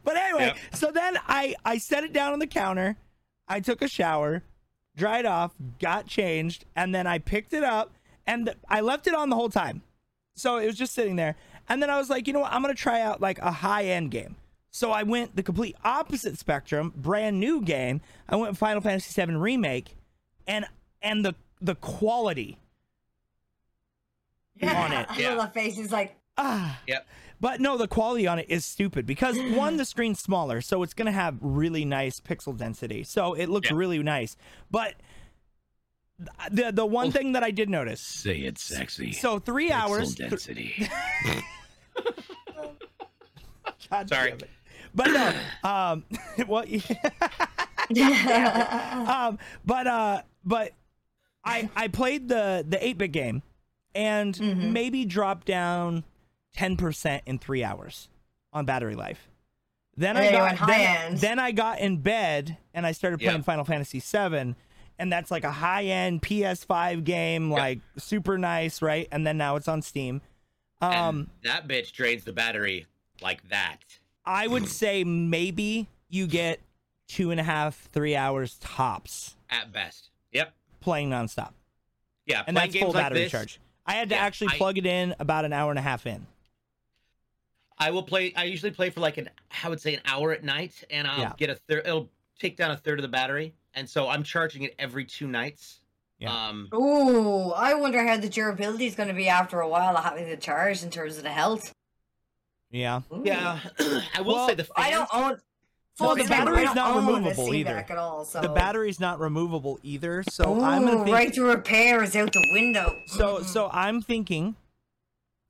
[0.05, 0.57] But anyway, Yep.
[0.75, 2.97] so then I I set it down on the counter.
[3.49, 4.43] I took a shower,
[4.97, 7.93] dried off, got changed, and then I picked it up
[8.27, 9.83] and th- I left it on the whole time.
[10.35, 11.37] So it was just sitting there.
[11.69, 12.53] And then I was like, you know what?
[12.53, 14.37] I'm going to try out like a high end game.
[14.71, 18.01] So I went the complete opposite spectrum, brand new game.
[18.29, 19.97] I went Final Fantasy VII remake
[20.47, 20.65] and
[21.03, 22.57] and the the quality
[24.63, 25.07] on it.
[25.11, 25.29] I Yeah.
[25.31, 25.77] love that face.
[25.77, 26.79] He's like, Ah.
[26.87, 27.07] Yep.
[27.41, 30.95] But no, the quality on it is stupid because one, the screen's smaller, so it's
[30.95, 33.03] gonna have really nice pixel density.
[33.05, 33.77] So it looks Yeah.
[33.77, 34.37] really nice.
[34.71, 34.95] But
[36.51, 39.13] the the one thing that I did notice, Say it sexy.
[39.13, 40.17] so three hours.
[40.17, 40.87] th- density.
[43.91, 44.31] God Sorry.
[44.31, 44.51] damn it.
[44.95, 45.33] But no,
[45.69, 46.05] um,
[46.49, 46.65] well,
[49.09, 50.73] um, but uh, but
[51.45, 53.43] I I played the the eight bit game,
[53.95, 54.73] and Mhm.
[54.73, 56.05] maybe dropped down
[56.55, 58.09] ten percent in three hours
[58.53, 59.29] on battery life.
[59.97, 63.45] Then And I got then, then I got in bed and I started playing Yep.
[63.45, 64.55] Final Fantasy VII,
[64.99, 67.59] and that's like a high end PS5 game, Yep.
[67.59, 69.09] like super nice, right?
[69.13, 70.23] And then now it's on Steam.
[70.81, 72.87] Um, and that bitch drains the battery
[73.21, 73.79] like that.
[74.25, 76.61] I would say maybe you get
[77.09, 80.09] two and a half, three hours tops At best.
[80.33, 80.55] Yep.
[80.81, 81.51] playing nonstop.
[82.25, 82.45] Yeah.
[82.47, 83.61] And that's full games like battery this, charge.
[83.85, 86.07] I had to Yeah, actually I- plug it in about an hour and a half
[86.07, 86.27] in.
[87.81, 88.33] I will play.
[88.37, 89.29] I usually play for like an,
[89.65, 91.33] I would say an hour at night, and I'll Yeah.
[91.37, 91.83] get a third.
[91.87, 95.27] It'll take down a third of the battery, and so I'm charging it every two
[95.27, 95.81] nights.
[96.19, 96.49] Yeah.
[96.49, 96.69] Um.
[96.75, 100.29] Ooh, I wonder how the durability is going to be after a while of having
[100.29, 101.73] the charge in terms of the health.
[102.71, 103.01] Yeah.
[103.13, 103.23] Ooh.
[103.25, 103.59] Yeah.
[104.15, 104.75] I will Well, say the fans.
[104.77, 105.41] I don't own.
[105.99, 107.75] Well, full the disclaimer, battery's don't not own a removable either.
[107.75, 108.41] Deck At all, so.
[108.41, 111.15] The battery's not removable either, so Ooh, I'm gonna think.
[111.15, 112.95] right to repair is out the window.
[113.09, 114.57] So so I'm thinking,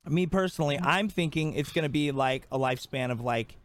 [0.07, 3.55] me personally, I'm thinking it's gonna be like a lifespan of like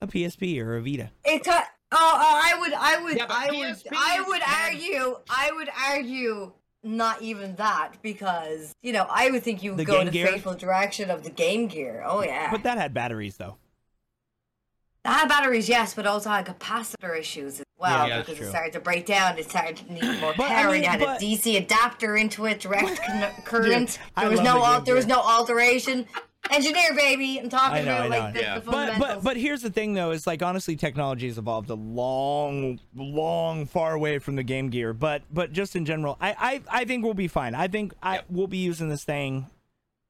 [0.00, 1.10] a PSP or a Vita.
[1.24, 1.64] It cut.
[1.92, 4.72] Oh, oh, I would, I would, Yeah, but I would, I would bad.
[4.72, 9.78] argue, I would argue, not even that because you know I would think you would
[9.78, 10.26] The go in Game the Gear?
[10.26, 12.02] faithful direction of the Game Gear.
[12.04, 13.56] Oh yeah, But that had batteries though.
[15.04, 18.46] That had batteries, yes, but also had capacitor issues as well Yeah, that's because true.
[18.46, 19.38] it started to break down.
[19.38, 20.72] It started to need more But, I power.
[20.72, 23.98] mean, it had but- a DC adapter into it, direct con- current.
[24.16, 26.06] I there was love no the al- Game there was no alteration.
[26.50, 28.24] Engineer, baby, I'm talking I know, about I know.
[28.24, 28.54] like the, Yeah.
[28.58, 29.14] the but fundamentals.
[29.14, 33.64] but but here's the thing though is like honestly technology has evolved a long long
[33.64, 36.34] far away from the game gear but but just in general i
[36.70, 38.24] i, I think we'll be fine i think i Yep.
[38.28, 39.48] we'll be using this thing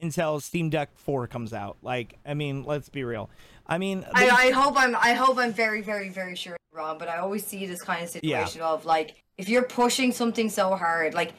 [0.01, 3.31] until steam deck 4 comes out like i mean let's be real
[3.67, 7.09] i mean I, I hope I'm I hope I'm very very very sure wrong, but
[7.09, 8.45] I always see this kind of Yeah.
[8.45, 11.33] situation of like if you're pushing something so hard, like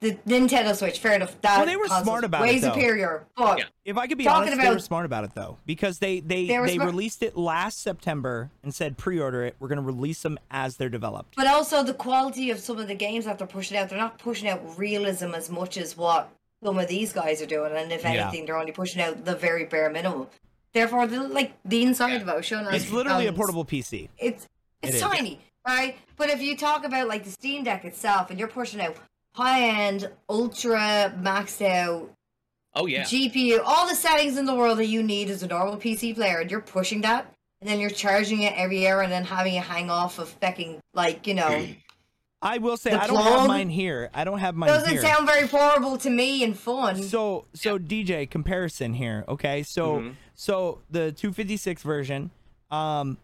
[0.00, 1.40] the Nintendo Switch, fair enough.
[1.40, 2.72] That Well, they were smart about way it, though.
[2.72, 3.64] superior, but Yeah.
[3.84, 6.46] if i could be talking honest they were smart about it though because they they
[6.46, 10.22] They they, smart- released it last september and said pre-order it we're going to release
[10.22, 13.46] them as they're developed but also the quality of some of the games that they're
[13.48, 16.30] pushing out, they're not pushing out realism as much as what
[16.62, 18.10] some of these guys are doing, and if Yeah.
[18.10, 20.26] anything, they're only pushing out the very bare minimum.
[20.72, 22.16] Therefore, the, like the inside Yeah.
[22.22, 24.46] of it was it's literally a portable pc It's
[24.82, 25.00] it's is.
[25.00, 25.96] tiny, right?
[26.16, 28.96] But if you talk about like the Steam Deck itself, and you're pushing out
[29.34, 32.10] high end, ultra maxed out
[32.74, 33.02] Oh yeah.
[33.04, 36.38] GPU, all the settings in the world that you need as a normal PC player,
[36.40, 39.64] and you're pushing that, and then you're charging it every year, and then having it
[39.64, 41.66] hang off of fucking like you know,
[42.40, 45.02] i will say The i don't have mine here i don't have mine doesn't here
[45.02, 47.02] sound very portable to me and fun.
[47.02, 49.62] So so DJ comparison here, okay?
[49.62, 50.14] So Mhm.
[50.34, 52.30] so the 256 version,
[52.70, 53.18] um,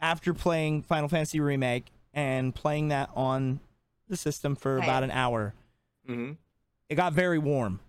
[0.00, 3.60] after playing Final Fantasy Remake and playing that on
[4.08, 4.84] the system for Right.
[4.84, 5.54] about an hour,
[6.06, 6.32] hmm
[6.88, 7.80] it got very warm.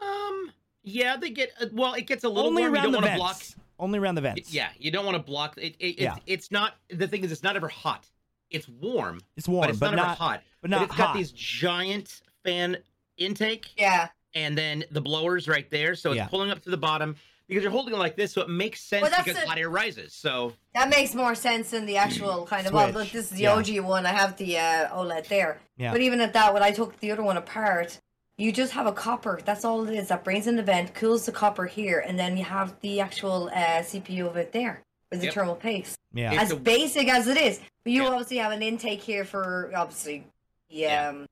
[0.00, 0.52] Um.
[0.82, 1.94] Yeah, they get uh, well.
[1.94, 2.74] It gets a little Only warm.
[2.74, 3.54] You around don't the want to vents.
[3.54, 3.64] block.
[3.78, 4.52] Only around the vents.
[4.52, 5.76] Yeah, you don't want to block it.
[5.78, 6.14] it, it Yeah.
[6.16, 6.74] it's, it's not.
[6.90, 8.06] The thing is, it's not ever hot.
[8.50, 10.42] It's warm, It's warm, but it's but not, not, hot.
[10.60, 11.16] but not it's got hot.
[11.16, 12.76] these giant fan
[13.16, 16.26] intake, yeah, and then the blowers right there, so it's Yeah.
[16.26, 19.02] pulling up to the bottom because you're holding it like this, so it makes sense
[19.02, 20.14] Well, because the- hot air rises.
[20.14, 22.72] So that makes more sense than the actual kind of.
[22.72, 23.54] Well, Switch, look, this is the yeah.
[23.54, 24.06] OG one.
[24.06, 25.58] I have the uh, OLED there.
[25.76, 25.90] Yeah.
[25.92, 27.98] But even at that, when I took the other one apart,
[28.38, 29.40] you just have a copper.
[29.44, 30.08] That's all it is.
[30.08, 33.48] That brings in the vent, cools the copper here, and then you have the actual
[33.52, 35.34] uh, CPU of it there with the Yep.
[35.34, 35.96] thermal paste.
[36.12, 36.32] yeah.
[36.40, 38.08] As a- basic as it is, but you Yeah.
[38.10, 40.24] obviously have an intake here for obviously
[40.68, 41.08] the Yeah.
[41.08, 41.26] um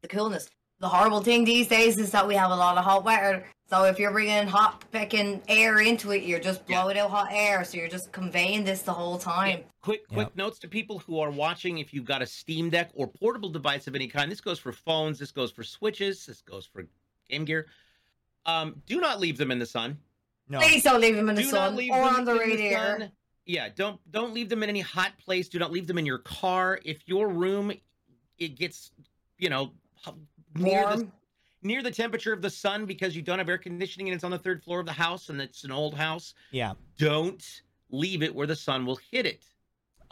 [0.00, 0.48] the coolness.
[0.80, 3.46] The horrible thing these days is that we have a lot of hot water.
[3.70, 6.82] So if you're bringing hot fucking air into it, you're just Yeah.
[6.82, 7.64] blowing out hot air.
[7.64, 9.64] So you're just conveying this the whole time.
[9.80, 10.36] quick, quick Yep.
[10.36, 13.86] notes to people who are watching: if you've got a Steam Deck or portable device
[13.86, 16.86] of any kind, this goes for phones, this goes for switches, this goes for
[17.30, 17.66] Game Gear.
[18.46, 19.98] Um, do not leave them in the sun.
[20.48, 20.60] No.
[20.60, 23.10] Please don't leave them in the do sun or on the radiator.
[23.46, 25.48] Yeah, don't don't leave them in any hot place.
[25.48, 26.80] Do not leave them in your car.
[26.84, 27.72] If your room
[28.38, 28.90] it gets,
[29.38, 29.72] you know,
[30.56, 31.12] near the Warm.
[31.62, 34.30] near the temperature of the sun because you don't have air conditioning and it's on
[34.30, 36.72] the third floor of the house and it's an old house, Yeah.
[36.98, 39.44] don't leave it where the sun will hit it.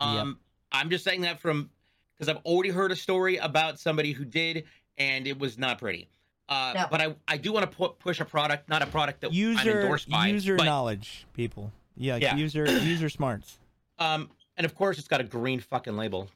[0.01, 0.09] Yep.
[0.09, 0.39] Um,
[0.71, 1.69] I'm just saying that from
[2.17, 4.65] because I've already heard a story about somebody who did
[4.99, 6.09] and it was not pretty.
[6.49, 6.87] Uh, No.
[6.91, 9.33] But I, I do want to pu- push a product, not a product that I'm
[9.35, 10.27] User endorsed by.
[10.29, 11.73] user but, knowledge, people.
[11.97, 12.37] Yeah, Yeah.
[12.37, 13.59] user user smarts.
[13.99, 16.29] Um, and of course, it's got a green fucking label.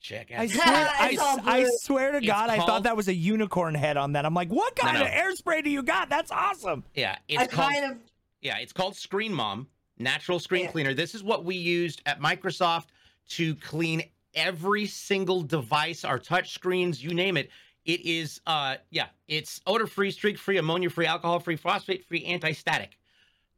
[0.00, 0.38] Check it.
[0.38, 3.96] I swear, I, I swear to It's God, I thought that was a unicorn head
[3.96, 4.26] on that.
[4.26, 5.04] I'm like, what kind no.
[5.06, 6.10] of airspray do you got?
[6.10, 6.84] That's awesome.
[6.94, 7.72] Yeah, it's I called.
[7.72, 7.98] kind of
[8.42, 9.66] Yeah, it's called Screen Mom,
[9.98, 10.70] natural screen Yeah.
[10.72, 10.94] cleaner.
[10.94, 12.86] This is what we used at Microsoft
[13.30, 14.02] to clean
[14.34, 17.48] every single device, our touch screens, you name it.
[17.84, 22.24] It is, uh, yeah, it's odor free, streak free, ammonia free, alcohol free, phosphate free,
[22.24, 22.98] anti static.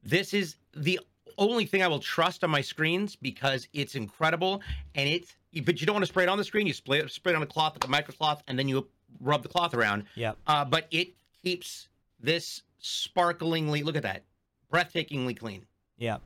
[0.03, 1.01] This is the
[1.39, 4.63] only thing I will trust on my screens because it's incredible
[4.95, 5.35] and it.
[5.65, 6.67] But you don't want to spray it on the screen.
[6.67, 8.87] You spray it, spray it on a cloth, like a microcloth, and then you
[9.21, 10.05] rub the cloth around.
[10.15, 10.33] Yeah.
[10.47, 11.89] Uh, but it keeps
[12.21, 13.83] this sparklingly.
[13.83, 14.25] Look at that,
[14.73, 15.65] breathtakingly clean.
[15.99, 16.21] Yep.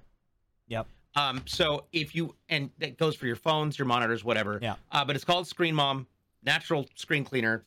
[0.68, 0.86] Yep.
[1.16, 4.58] Um, so if you and that goes for your phones, your monitors, whatever.
[4.62, 4.76] Yeah.
[4.90, 6.06] Uh, but it's called Screen Mom,
[6.42, 7.64] natural screen cleaner.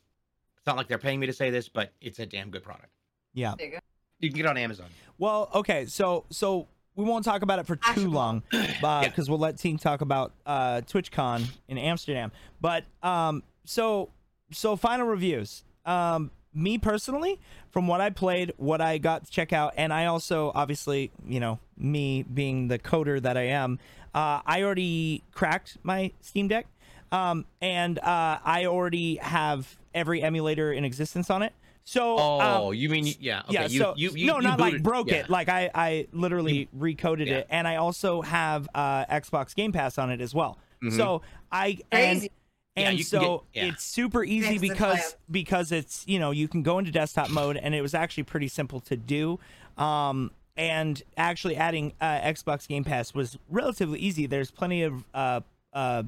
[0.63, 2.87] It's not like they're paying me to say this, but it's a damn good product.
[3.33, 3.53] Yeah.
[3.57, 3.79] there you go.
[4.21, 4.85] You can get it on Amazon.
[5.17, 9.57] Well, okay, so so we won't talk about it for too long, because we'll let
[9.57, 12.31] Tink talk about uh, TwitchCon in Amsterdam.
[12.61, 14.07] But um, so
[14.53, 15.65] so final reviews.
[15.85, 20.05] Um, me personally, from what I played, what I got to check out, and I
[20.05, 23.79] also obviously, you know, me being the coder that I am,
[24.15, 26.67] uh, I already cracked my Steam Deck,
[27.13, 31.53] um, and uh, I already have every emulator in existence on it.
[31.85, 33.41] So Oh, um, you mean yeah?
[33.45, 35.15] Okay, yeah, you, so you, you no, you not like broke yeah.
[35.17, 35.29] it.
[35.29, 37.39] Like I, I literally recoded Yeah.
[37.39, 40.57] it, and I also have uh, Xbox Game Pass on it as well.
[40.89, 41.21] So
[41.51, 42.31] I and Crazy.
[42.75, 43.69] Yeah, and you so get- yeah.
[43.71, 47.55] it's super easy Fix because because it's you know you can go into desktop mode,
[47.55, 49.39] and it was actually pretty simple to do.
[49.77, 54.25] Um, and actually adding uh, Xbox Game Pass was relatively easy.
[54.25, 56.03] There's plenty of uh, uh,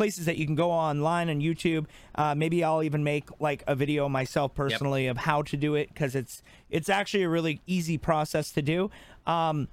[0.00, 1.84] places that you can go online on YouTube.
[2.14, 5.88] Uh, maybe I'll even make like a video myself personally of how to do it
[5.92, 8.90] because it's it's actually a really easy process to do.
[9.26, 9.68] Um,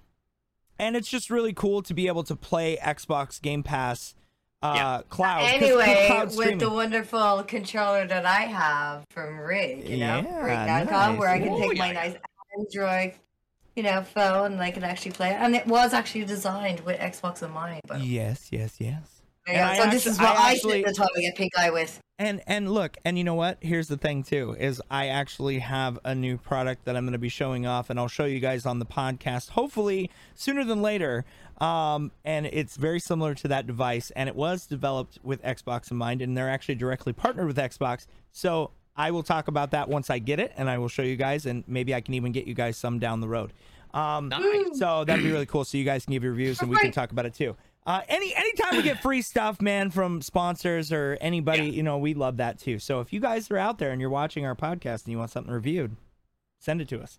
[0.78, 4.16] and it's just really cool to be able to play Xbox Game Pass
[4.62, 5.02] uh, Yeah.
[5.08, 5.40] cloud.
[5.44, 10.40] 'cause Anyway, cloud with the wonderful controller that I have from Rig, you know, Yeah,
[10.42, 11.94] Rig.com, where I can Oh, take my yeah.
[11.94, 12.16] nice
[12.60, 13.14] Android,
[13.78, 15.38] you know, phone and I can actually play it.
[15.40, 17.80] And it was actually designed with Xbox in mind.
[17.88, 19.17] But yes, yes, yes.
[19.48, 19.84] There And you.
[19.84, 22.00] I so this actu- is what I I, actually- should have get pink eye with.
[22.20, 23.60] And and look, and you know what?
[23.62, 27.20] Here's the thing too: is I actually have a new product that I'm going to
[27.20, 31.26] be showing off, and I'll show you guys on the podcast, hopefully sooner than later.
[31.62, 35.98] Um, and it's very similar to that device, and it was developed with Xbox in
[35.98, 38.08] mind, and they're actually directly partnered with Xbox.
[38.32, 41.18] So I will talk about that once I get it, and I will show you
[41.18, 43.54] guys, and maybe I can even get you guys some down the road.
[43.94, 44.80] Um, Nice.
[44.80, 45.66] so that'd be really cool.
[45.66, 47.56] So you guys can give your reviews, and we can talk about it too.
[47.88, 51.72] Uh, any anytime we get free stuff, man, from sponsors or anybody, Yeah.
[51.72, 52.80] you know, we love that too.
[52.80, 55.32] So if you guys are out there and you're watching our podcast and you want
[55.32, 55.96] something reviewed,
[56.60, 57.18] send it to us.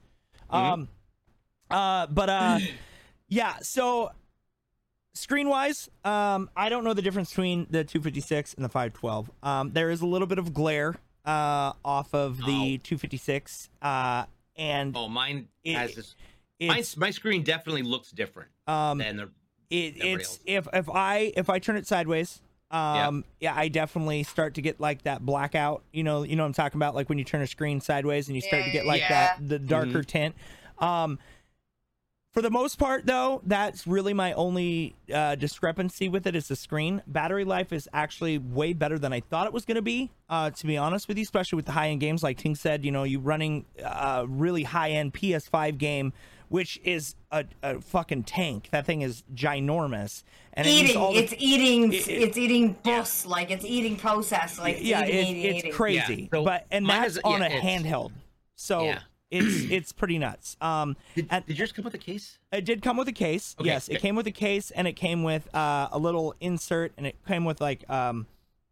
[0.50, 0.88] Um,
[1.70, 2.58] uh, but uh,
[3.28, 3.56] yeah.
[3.62, 4.10] So
[5.14, 9.30] screen wise, um, I don't know the difference between the 256 and the 512.
[9.42, 12.84] Um, there is a little bit of glare uh off of the Oh.
[12.84, 13.70] 256.
[13.80, 14.26] Uh,
[14.56, 16.14] and Oh, mine It- has this.
[16.60, 19.30] It's my screen definitely looks different um than the.
[19.70, 20.40] It, it's else.
[20.46, 24.80] if if I if I turn it sideways, um, yeah, I definitely start to get
[24.80, 25.82] like that blackout.
[25.92, 28.28] You know, you know what I'm talking about, like when you turn a screen sideways
[28.28, 29.08] and you start to get like Yeah.
[29.36, 30.34] that the darker tint.
[30.78, 31.18] Um,
[32.34, 36.56] for the most part, though, that's really my only uh, discrepancy with it is the
[36.56, 37.02] screen.
[37.06, 40.10] Battery life is actually way better than I thought it was going to be.
[40.28, 42.84] Uh, to be honest with you, especially with the high end games, like Tink said,
[42.84, 46.12] you know, you running a really high end PS5 game,
[46.48, 48.68] which is a, a fucking tank.
[48.70, 50.22] That thing is ginormous,
[50.54, 53.96] and it needs eating, all the- it's eating, it- it's eating bus, like it's eating
[53.96, 55.72] process, like yeah, eating, it's, eating, it's eating.
[55.72, 56.22] crazy.
[56.32, 58.12] Yeah, so but and that's is- on yeah, a handheld,
[58.56, 59.00] so Yeah.
[59.30, 60.56] it's it's pretty nuts.
[60.60, 62.38] Um, Did, and- did yours come with a case?
[62.52, 63.54] it did come with a case.
[63.60, 66.92] Okay, yes, it came with a case, and it came with uh, a little insert,
[66.96, 68.26] and it came with like um,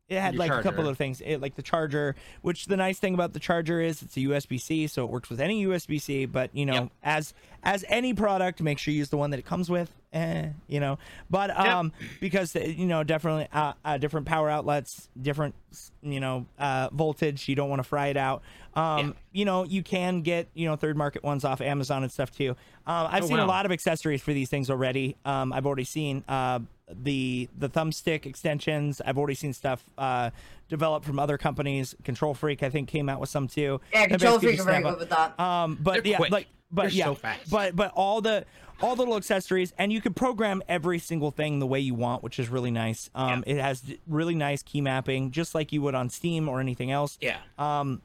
[0.09, 2.15] it had Your like a couple of things, it, like the charger.
[2.43, 5.29] Which the nice thing about the charger is it's a USB C, so it works
[5.29, 6.27] with any USB C.
[6.27, 6.93] But you know, Yep.
[7.03, 9.91] as as any product, make sure you use the one that it comes with.
[10.13, 15.09] Eh, you know, but um, because uh, you know, definitely uh, uh, different power outlets,
[15.21, 15.55] different
[16.03, 17.49] you know uh, voltage.
[17.49, 18.43] You don't want to fry it out.
[18.75, 19.13] Um, Yeah.
[19.33, 22.51] you know, you can get you know third market ones off Amazon and stuff too.
[22.87, 25.17] Um, I've Oh, seen a lot of accessories for these things already.
[25.25, 26.61] Um, I've already seen uh,
[26.93, 29.01] the the thumbstick extensions.
[29.05, 30.31] I've already seen stuff uh,
[30.69, 31.95] developed from other companies.
[32.05, 33.81] Control Freak, I think, came out with some too.
[33.93, 35.39] Yeah, Control Freak are very good with that.
[35.41, 36.31] Um, but They're yeah, quick.
[36.31, 37.51] like but They're yeah, so fast.
[37.51, 38.45] but but all the
[38.81, 42.23] all the little accessories, and you can program every single thing the way you want,
[42.23, 43.09] which is really nice.
[43.15, 46.91] Um, it has really nice key mapping, just like you would on Steam or anything
[46.91, 47.17] else.
[47.21, 47.39] Yeah.
[47.59, 48.03] Um,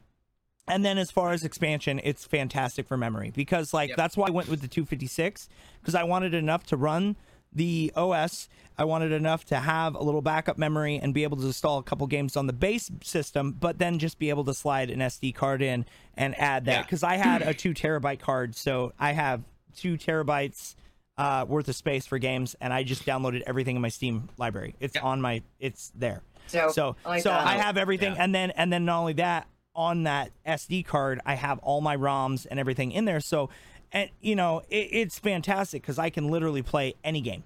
[0.68, 3.98] and then as far as expansion, it's fantastic for memory because like Yep.
[3.98, 5.50] that's why I went with the 256
[5.82, 7.18] because I wanted enough to run
[7.54, 8.48] the OS.
[8.78, 11.84] I wanted enough to have a little backup memory and be able to install a
[11.84, 15.36] couple games on the base system, but then just be able to slide an SD
[15.36, 15.86] card in
[16.18, 16.82] and add that Yeah.
[16.84, 19.44] because I had a two terabyte card, so I have
[19.76, 20.76] two terabytes
[21.18, 24.76] uh, worth of space for games, and I just downloaded everything in my Steam library.
[24.80, 25.02] It's Yeah.
[25.04, 26.24] on my, it's there.
[26.48, 27.32] So, So I like so.
[27.32, 28.24] I have everything, Yeah.
[28.24, 31.96] and then and then not only that, on that SD card, I have all my
[31.96, 33.20] ROMs and everything in there.
[33.20, 33.50] So,
[33.92, 37.44] and you know, it, it's fantastic because I can literally play any game.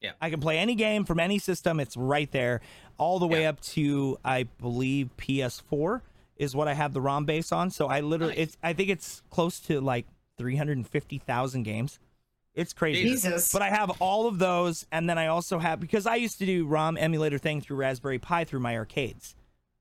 [0.00, 0.12] Yeah.
[0.20, 1.80] I can play any game from any system.
[1.80, 2.60] It's right there,
[2.98, 3.50] all the way Yeah.
[3.50, 6.02] up to I believe PS4
[6.36, 7.70] is what I have the ROM base on.
[7.70, 8.42] So I literally, Nice.
[8.48, 11.98] it's I think it's close to like three hundred and fifty thousand games.
[12.54, 13.02] It's crazy.
[13.02, 13.52] Jesus.
[13.52, 16.46] But I have all of those, and then I also have because I used to
[16.46, 19.34] do ROM emulator thing through Raspberry Pi through my arcades.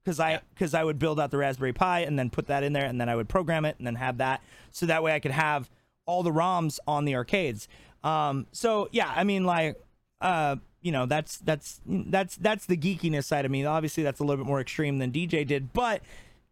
[0.04, 0.40] Because I Yeah.
[0.54, 3.00] because I would build out the Raspberry Pi and then put that in there, and
[3.00, 5.70] then I would program it and then have that, so that way I could have
[6.06, 7.68] all the ROMs on the arcades.
[8.04, 9.82] Um, so yeah, I mean like,
[10.22, 13.66] uh, you know, that's that's that's that's the geekiness side of me.
[13.66, 16.02] Obviously, that's a little bit more extreme than DJ did, but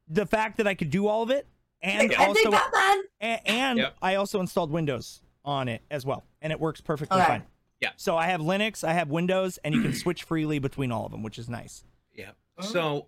[0.08, 1.46] the fact that I could do all of it
[1.82, 3.04] and also think that man.
[3.20, 3.96] and, and Yep.
[4.02, 7.28] I also installed Windows on it as well, and it works perfectly Okay.
[7.28, 7.44] fine.
[7.80, 7.90] Yeah.
[7.98, 11.12] So I have Linux, I have Windows, and you can switch freely between all of
[11.12, 11.84] them, which is nice.
[12.14, 12.32] Yeah.
[12.60, 12.62] Oh.
[12.64, 13.08] So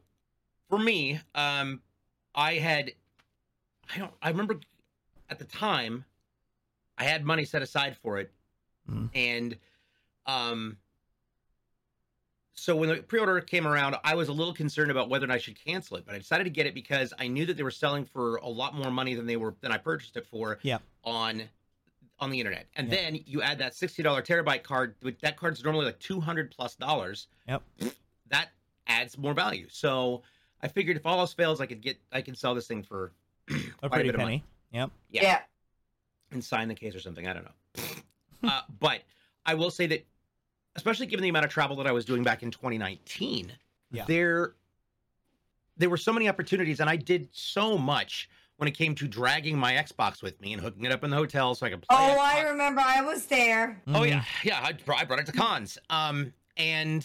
[0.69, 1.81] for me, um,
[2.33, 2.91] I had,
[3.93, 4.59] I don't, I remember
[5.29, 6.05] at the time,
[6.97, 8.31] I had money set aside for it,
[8.89, 9.09] Mhm.
[9.15, 9.57] and,
[10.25, 10.77] um,
[12.55, 15.33] so when the pre-order came around, I was a little concerned about whether or not
[15.35, 17.63] I should cancel it, but I decided to get it because I knew that they
[17.63, 20.59] were selling for a lot more money than they were than I purchased it for.
[20.61, 20.77] Yeah.
[21.03, 21.49] On
[22.19, 22.95] on the internet, and Yeah.
[22.95, 24.95] then you add that sixty dollar terabyte card.
[25.01, 27.27] which- That card's normally like two hundred plus dollars.
[27.47, 27.63] Yep.
[28.27, 28.51] That
[28.87, 29.67] adds more value.
[29.69, 30.23] So
[30.61, 33.11] I figured if all else fails, I could get I can sell this thing for
[33.49, 34.39] A quite pretty bit of money.
[34.39, 34.43] penny.
[34.71, 34.91] Yep.
[35.09, 35.21] Yeah.
[35.23, 35.41] Yeah.
[36.33, 37.27] And sign the case or something.
[37.27, 37.83] I don't know.
[38.49, 39.01] uh, but
[39.45, 40.05] I will say that,
[40.75, 43.51] especially given the amount of travel that I was doing back in 2019,
[43.91, 44.05] Yeah.
[44.07, 44.55] there
[45.77, 49.57] there were so many opportunities, and I did so much when it came to dragging
[49.57, 51.97] my Xbox with me and hooking it up in the hotel so I could play.
[51.99, 52.81] Oh, I remember.
[52.85, 53.81] I was there.
[53.87, 54.59] Oh yeah, yeah.
[54.59, 55.79] I, I brought it to cons.
[55.89, 57.03] Um, and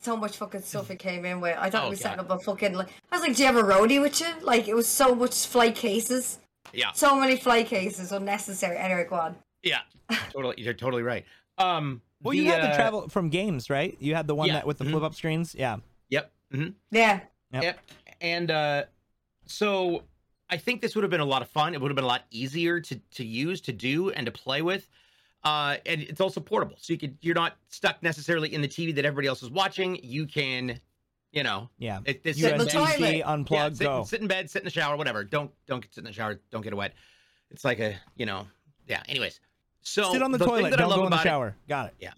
[0.00, 1.56] So much fucking stuff it came in with.
[1.56, 2.74] I thought Oh, we set up a fucking.
[2.74, 4.26] Like, I was like, do you have a roadie with you?
[4.42, 6.40] Like, it was so much flight cases.
[6.72, 8.76] Yeah, So many flight cases, unnecessary.
[8.76, 9.36] Anyway, go on.
[9.62, 9.80] yeah,
[10.32, 10.54] totally.
[10.58, 11.24] You're totally right.
[11.58, 13.96] Um, Well, you had the uh, travel from games, right?
[14.00, 14.90] You had the one yeah, that with the mhm.
[14.90, 15.54] flip up screens.
[15.54, 15.76] Yeah.
[16.10, 16.32] Yep.
[16.52, 17.20] hmm Yeah.
[17.52, 17.62] Yep.
[17.62, 17.78] Yep.
[18.20, 18.84] And uh,
[19.46, 20.02] so
[20.50, 21.74] I think this would have been a lot of fun.
[21.74, 24.62] It would have been a lot easier to to use, to do, and to play
[24.62, 24.88] with.
[25.44, 28.94] Uh, and it's also portable, so you could you're not stuck necessarily in the TV
[28.94, 29.98] that everybody else is watching.
[30.02, 30.80] You can,
[31.34, 32.00] you know, Yeah.
[32.04, 32.96] it, it's Sit in the USB toilet.
[32.96, 34.04] C, yeah, unplug, sit, go.
[34.04, 35.24] sit in bed, sit in the shower, whatever.
[35.24, 36.38] Don't don't get sit in the shower.
[36.50, 36.94] Don't get it wet.
[37.50, 38.46] It's like a you know,
[38.86, 39.02] yeah.
[39.08, 39.40] Anyways,
[39.82, 40.76] so Sit on the, thing toilet.
[40.76, 41.56] Don't go in the about it- shower.
[41.68, 42.10] Got it.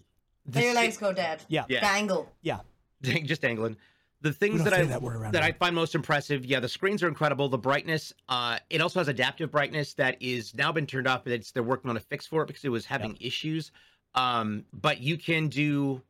[0.45, 1.43] the Let your legs go dead.
[1.47, 1.65] Yeah.
[1.67, 1.81] Yeah.
[1.81, 2.31] Dangle.
[2.41, 2.59] Yeah,
[3.01, 3.75] just angling.
[4.21, 7.07] The things that I that word that I find most impressive, yeah, the screens are
[7.07, 7.49] incredible.
[7.49, 11.33] The brightness, uh, it also has adaptive brightness that is now been turned off, but
[11.33, 13.71] it's they're working on a fix for it because it was having issues.
[14.15, 16.01] Um, but you can do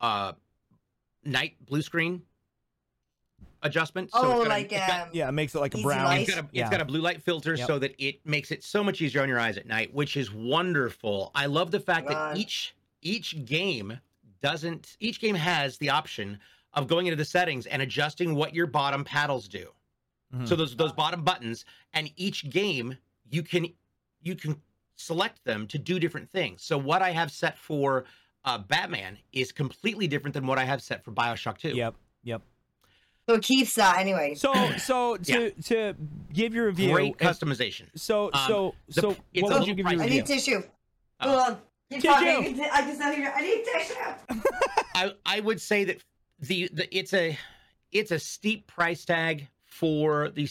[0.00, 0.32] uh
[1.24, 2.22] night blue screen
[3.62, 4.10] adjustment.
[4.12, 6.04] Oh, it's got a- like it's got- um, Yeah, it makes it like a brown.
[6.04, 6.20] light.
[6.28, 6.62] it's got a, yeah.
[6.62, 7.66] it's got a blue light filter Yep.
[7.66, 10.32] so that it makes it so much easier on your eyes at night, which is
[10.32, 11.30] wonderful.
[11.34, 12.34] I love the fact God.
[12.34, 13.98] that each each game
[14.42, 16.38] doesn't each game has the option
[16.74, 19.70] of going into the settings and adjusting what your bottom paddles do.
[20.34, 20.46] Mhm.
[20.48, 22.96] So those those bottom buttons and each game
[23.30, 23.66] you can
[24.22, 24.60] you can
[24.96, 26.62] select them to do different things.
[26.62, 28.04] So what I have set for
[28.44, 31.70] uh, Batman is completely different than what I have set for BioShock 2.
[31.70, 31.96] Yep.
[32.22, 32.42] Yep.
[33.28, 34.34] So it keeps that anyway.
[34.34, 35.94] So, so to to
[36.32, 36.92] give your review.
[36.92, 37.86] Great customization.
[37.96, 40.02] so, Um, so, the- so, it's what a would you give your pricey.
[40.02, 40.62] I need tissue.
[41.20, 41.28] Oh.
[41.30, 41.58] Hold on.
[41.90, 42.06] Tissue.
[42.08, 42.60] talking.
[42.72, 43.28] I just know you.
[43.28, 43.94] I need tissue.
[44.94, 45.98] I I would say that
[46.40, 47.36] the the it's a
[47.92, 50.46] it's a steep price tag for the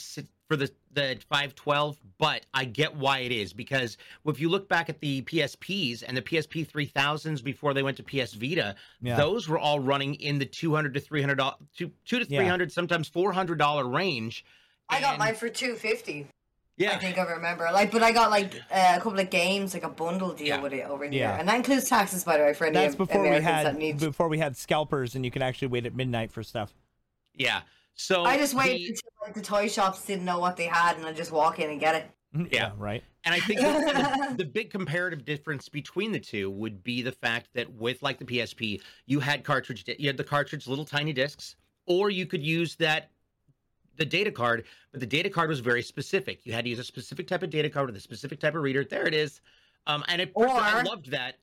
[0.47, 4.89] for the the 512 but I get why it is because if you look back
[4.89, 9.17] at the PSPs and the PSP 3000s before they went to PS Vita Yeah.
[9.17, 12.39] those were all running in the 200 to 300 dollars two, two to Yeah.
[12.39, 14.43] 300 sometimes 400 dollar range
[14.89, 16.27] I got mine for two fifty.
[16.77, 17.67] Yeah I think I remember.
[17.73, 20.61] Like, but I got like uh, a couple of games, like a bundle deal Yeah.
[20.61, 21.11] with it over Yeah.
[21.11, 23.75] here, and that includes taxes, by the way, for any That's before we had that
[23.77, 23.97] need.
[23.99, 26.73] before we had scalpers and you could actually wait at midnight for stuff.
[27.33, 27.61] yeah
[27.95, 30.97] so I just waited the- until like the toy shops didn't know what they had,
[30.97, 32.11] and I just walk in and get it.
[32.51, 32.71] Yeah.
[32.77, 33.03] Right.
[33.23, 37.11] And I think the, the, the big comparative difference between the two would be the
[37.11, 40.85] fact that with like the PSP, you had cartridge, di- you had the cartridge little
[40.85, 43.09] tiny discs, or you could use that
[43.97, 46.45] the data card, but the data card was very specific.
[46.45, 48.61] You had to use a specific type of data card with a specific type of
[48.61, 48.83] reader.
[48.83, 49.39] There it is.
[49.87, 51.35] Um, and it, personally, I loved that.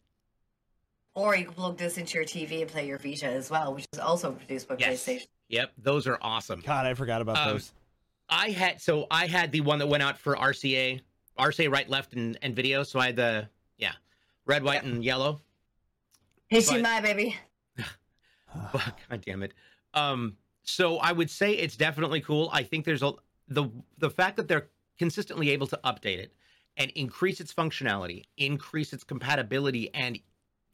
[1.14, 3.84] Or you can plug this into your TV and play your Vita as well, which
[3.92, 5.04] is also produced by Yes.
[5.04, 5.26] PlayStation.
[5.48, 6.60] Yep, those are awesome.
[6.64, 7.72] God, I forgot about Um, those.
[8.30, 11.02] I had so I had the one that went out for RCA,
[11.38, 12.82] RCA right, left, and, and video.
[12.82, 13.92] So I had the yeah,
[14.46, 15.40] red, white, and yellow.
[16.50, 17.36] HDMI, But- my baby.
[18.72, 19.52] God damn it.
[19.92, 22.48] Um, so I would say it's definitely cool.
[22.52, 23.12] I think there's a
[23.48, 26.32] the the fact that they're consistently able to update it
[26.78, 30.18] and increase its functionality, increase its compatibility, and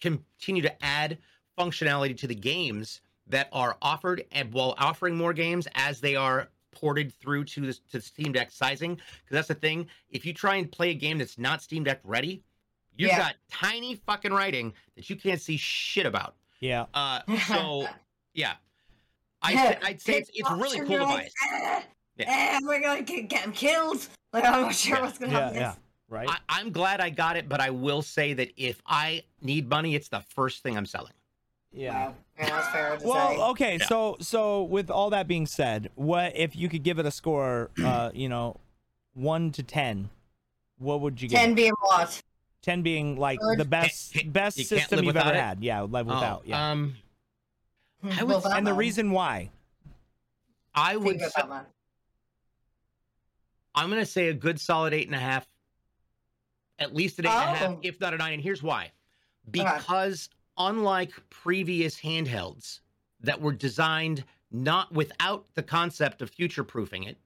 [0.01, 1.19] continue to add
[1.59, 6.49] functionality to the games that are offered, and while offering more games as they are
[6.73, 8.95] ported through to the to Steam Deck sizing.
[8.95, 9.87] Because that's the thing.
[10.11, 12.43] If you try and play a game that's not Steam Deck ready,
[12.97, 13.19] you've Yeah.
[13.19, 16.37] got tiny fucking writing that you can't see shit about.
[16.61, 16.87] Yeah.
[16.95, 17.87] Uh, so
[18.35, 18.55] yeah,
[19.43, 21.33] I th- I'd say it's, it's a really cool device.
[21.53, 21.83] Eh,
[22.17, 22.25] Yeah.
[22.29, 24.07] eh, we're gonna get, get him killed.
[24.33, 25.03] Like I'm not sure Yeah.
[25.03, 25.53] what's gonna Yeah.
[25.63, 25.83] happen.
[26.11, 26.15] Yeah.
[26.17, 26.29] Right.
[26.29, 29.95] I, I'm glad I got it, but I will say that if I need money,
[29.95, 31.13] it's the first thing I'm selling.
[31.73, 32.09] yeah.
[32.09, 32.15] Wow.
[32.39, 33.43] That's fair to Well, say.
[33.51, 33.87] okay, Yeah.
[33.87, 37.71] so so with all that being said, what if you could give it a score?
[37.83, 38.59] Uh, you know,
[39.15, 40.09] one to ten,
[40.79, 41.39] what would you give?
[41.39, 41.57] Ten it?
[41.57, 42.23] being what?
[42.63, 43.59] Ten being like Good.
[43.59, 45.37] the best Can't- best you system you've ever it?
[45.41, 45.63] had.
[45.65, 46.41] Yeah, live without.
[46.41, 46.95] Oh, yeah, Um,
[48.05, 49.51] I would- and and the reason why?
[50.75, 51.21] I would.
[51.21, 51.43] Say,
[53.75, 55.47] I'm going to say a good solid eight and a half,
[56.79, 57.81] at least an eight and a half, Oh.
[57.83, 58.35] if not a nine.
[58.35, 58.93] And here's why:
[59.51, 62.81] because unlike previous handhelds
[63.21, 67.19] that were designed not without the concept of future proofing it,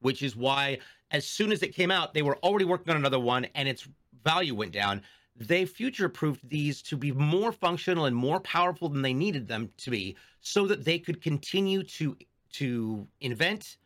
[0.00, 0.78] which is why
[1.10, 3.88] as soon as it came out, they were already working on another one, and it's
[4.22, 5.02] value went down,
[5.36, 9.70] they future proofed these to be more functional and more powerful than they needed them
[9.78, 12.16] to be so that they could continue to
[12.52, 13.76] to invent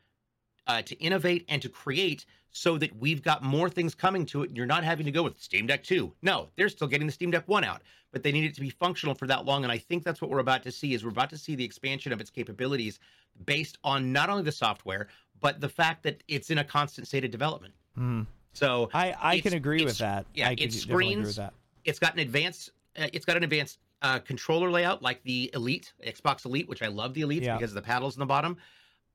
[0.66, 2.24] uh, to innovate and to create
[2.56, 4.48] so that we've got more things coming to it.
[4.48, 6.12] And you're not having to go with Steam Deck 2.
[6.22, 7.82] No, they're still getting the Steam Deck 1 out,
[8.12, 9.64] but they need it to be functional for that long.
[9.64, 11.64] And I think that's what we're about to see is we're about to see the
[11.64, 13.00] expansion of its capabilities
[13.44, 15.08] based on not only the software,
[15.40, 17.74] but the fact that it's in a constant state of development.
[17.98, 18.24] Mhm.
[18.52, 20.24] So I I can agree with that.
[20.32, 21.54] yeah, I can it definitely agree with screens- that.
[21.84, 25.92] it's got an advanced uh, it's got an advanced uh, controller layout like the elite
[26.06, 27.56] xbox elite which i love the elite Yeah.
[27.56, 28.56] because of the paddles in the bottom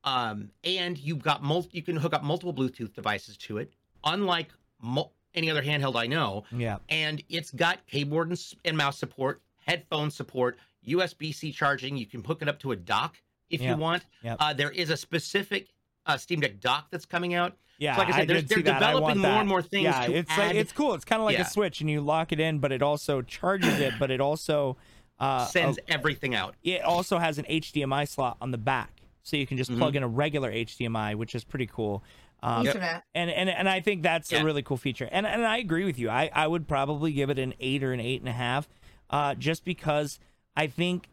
[0.04, 3.74] um, and you've got mul- you can hook up multiple bluetooth devices to it
[4.06, 4.48] unlike
[4.82, 6.78] mul- any other handheld i know Yeah.
[6.90, 12.42] and it's got keyboard and, and mouse support headphone support usb-c charging you can hook
[12.42, 13.18] it up to a dock
[13.50, 13.72] if Yeah.
[13.72, 14.38] you want Yep.
[14.40, 15.68] uh, there is a specific
[16.06, 18.60] uh, steam deck dock that's coming out Yeah, like I said, they're- they're.
[18.74, 20.94] I developing more and more things Yeah, it's add- like it's cool.
[20.96, 21.44] It's kind of like Yeah.
[21.44, 23.94] a switch, and you lock it in, but it also charges it.
[24.00, 24.76] But it also
[25.20, 28.99] uh, sends uh, everything out it also has an HDMI slot on the back,
[29.30, 29.78] so you can just Mhm.
[29.78, 32.04] plug in a regular HDMI, which is pretty cool.
[32.42, 33.04] Um, Ethernet.
[33.14, 34.42] and and and I think that's Yeah.
[34.42, 35.08] a really cool feature.
[35.12, 36.10] And and I agree with you.
[36.10, 38.68] I I would probably give it an eight or an eight and a half,
[39.10, 40.20] uh, just because
[40.56, 41.10] I think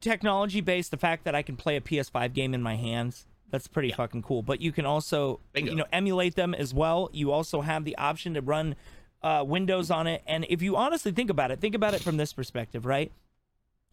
[0.00, 3.66] technology based, the fact that I can play a PS5 game in my hands, that's
[3.68, 3.96] pretty Yeah.
[3.96, 4.42] fucking cool.
[4.42, 5.70] But you can also Bingo.
[5.70, 7.08] you know emulate them as well.
[7.12, 8.76] You also have the option to run
[9.22, 10.22] uh, Windows on it.
[10.26, 13.10] And if you honestly think about it, think about it from this perspective, right?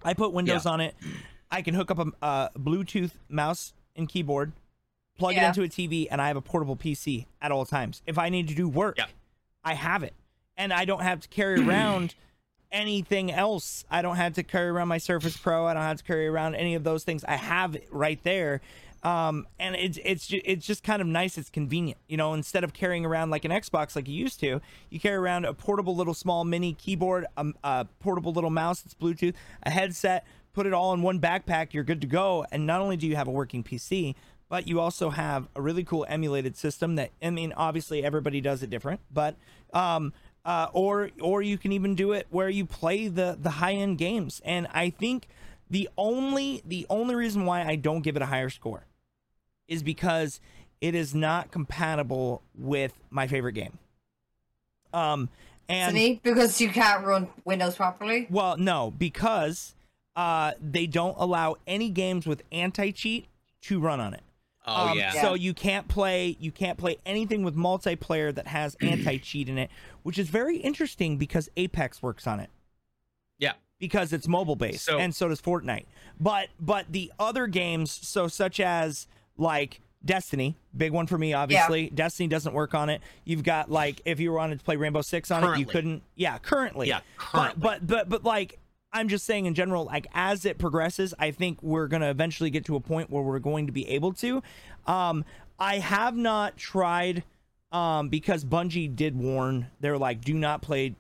[0.04, 0.96] I put Windows on it.
[1.54, 4.52] I can hook up a, a Bluetooth mouse and keyboard,
[5.18, 8.02] plug it into a TV, and I have a portable PC at all times.
[8.08, 9.06] If I need to do work, Yeah.
[9.64, 10.14] I have it,
[10.58, 12.16] and I don't have to carry around
[12.72, 13.86] anything else.
[13.90, 15.68] I don't have to carry around my Surface Pro.
[15.68, 17.24] I don't have to carry around any of those things.
[17.24, 18.62] I have it right there.
[19.04, 21.38] Um, and it's it's ju- it's just kind of nice.
[21.38, 22.34] It's convenient, you know.
[22.34, 25.54] Instead of carrying around like an Xbox like you used to, you carry around a
[25.54, 29.34] portable little small mini keyboard, a, a portable little mouse that's Bluetooth,
[29.64, 30.26] a headset.
[30.54, 31.74] Put it all in one backpack.
[31.74, 32.46] You're good to go.
[32.52, 34.16] And not only do you have a working PC,
[34.50, 38.62] but you also have a really cool emulated system that I mean, obviously everybody does
[38.62, 39.36] it different, but
[39.74, 40.14] um,
[40.46, 43.98] uh, or or you can even do it where you play the the high end
[43.98, 44.42] games.
[44.46, 45.28] And I think
[45.70, 48.86] the only the only reason why I don't give it a higher score
[49.68, 50.40] is because
[50.82, 53.80] it is not compatible with my favorite game.
[54.94, 55.30] Um,
[55.68, 58.28] and because you can't run Windows properly.
[58.30, 59.74] well, no, because
[60.16, 63.28] uh, they don't allow any games with anti cheat
[63.64, 64.22] to run on it.
[64.66, 68.76] oh Um, yeah So you can't play you can't play anything with multiplayer that has
[68.82, 69.70] anti cheat in it,
[70.04, 72.50] which is very interesting because Apex works on it
[73.40, 75.86] yeah because it's mobile based, So- and so does Fortnite.
[76.20, 79.08] But but the other games, so such as
[79.38, 81.86] like Destiny, big one for me, obviously.
[81.86, 81.90] Yeah.
[81.96, 83.02] Destiny doesn't work on it.
[83.24, 86.04] You've got like if you wanted to play Rainbow Six on it, you couldn't.
[86.16, 86.90] Yeah, currently.
[86.90, 87.62] Yeah, But currently.
[87.62, 88.60] but but but like
[88.94, 92.66] I'm just saying in general, like as it progresses, I think we're gonna eventually get
[92.66, 94.44] to a point where we're going to be able to.
[94.86, 95.26] Um,
[95.60, 97.24] I have not tried
[97.72, 100.96] um because Bungie did warn they're like, do not play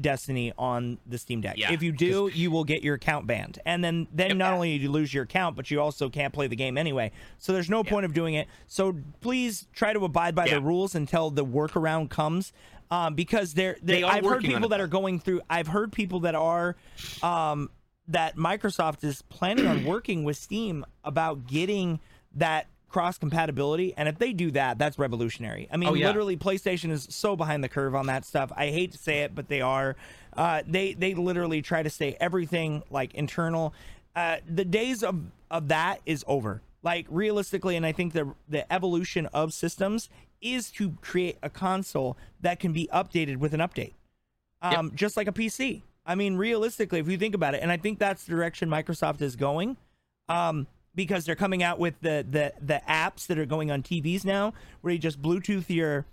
[0.00, 1.56] Destiny on the Steam Deck.
[1.58, 3.58] Yeah, if you do, you will get your account banned.
[3.66, 4.36] And then then Yep.
[4.36, 7.10] not only do you lose your account, but you also can't play the game anyway.
[7.38, 8.46] So there's no point of doing it.
[8.68, 12.52] So please try to abide by the rules until the workaround comes.
[12.90, 15.42] Um, because there, They are I've heard people that are going through.
[15.50, 16.76] I've heard people that are,
[17.22, 17.70] um,
[18.08, 22.00] that Microsoft is planning on working with Steam about getting
[22.36, 23.92] that cross compatibility.
[23.96, 25.68] And if they do that, that's revolutionary.
[25.70, 26.06] I mean, Oh, yeah.
[26.06, 28.50] literally, PlayStation is so behind the curve on that stuff.
[28.56, 29.94] I hate to say it, but they are.
[30.34, 33.74] Uh, they they literally try to stay everything like internal.
[34.16, 35.20] Uh, the days of
[35.50, 36.62] of that is over.
[36.82, 40.08] Like realistically, and I think the the evolution of systems
[40.40, 43.94] is to create a console that can be updated with an update
[44.62, 45.82] um, just like a PC.
[46.06, 49.20] I mean, realistically, if you think about it, and I think that's the direction Microsoft
[49.20, 49.76] is going,
[50.28, 54.24] um, because they're coming out with the the the apps that are going on TVs
[54.24, 56.06] now, where you just Bluetooth your,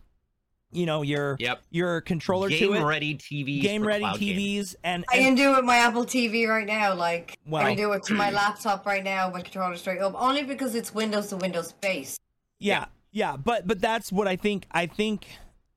[0.71, 1.61] you know, your Yep.
[1.71, 4.63] your controller game to it, ready TVs game ready cloud gaming.
[4.63, 6.93] TVs, and, I can do it with my Apple TV right now.
[6.93, 9.29] Like I can do it to my laptop right now.
[9.29, 12.19] My controller straight up, only because it's Windows to Windows based.
[12.59, 12.85] yeah,
[13.15, 14.65] yeah, but but that's what I think.
[14.71, 15.25] I think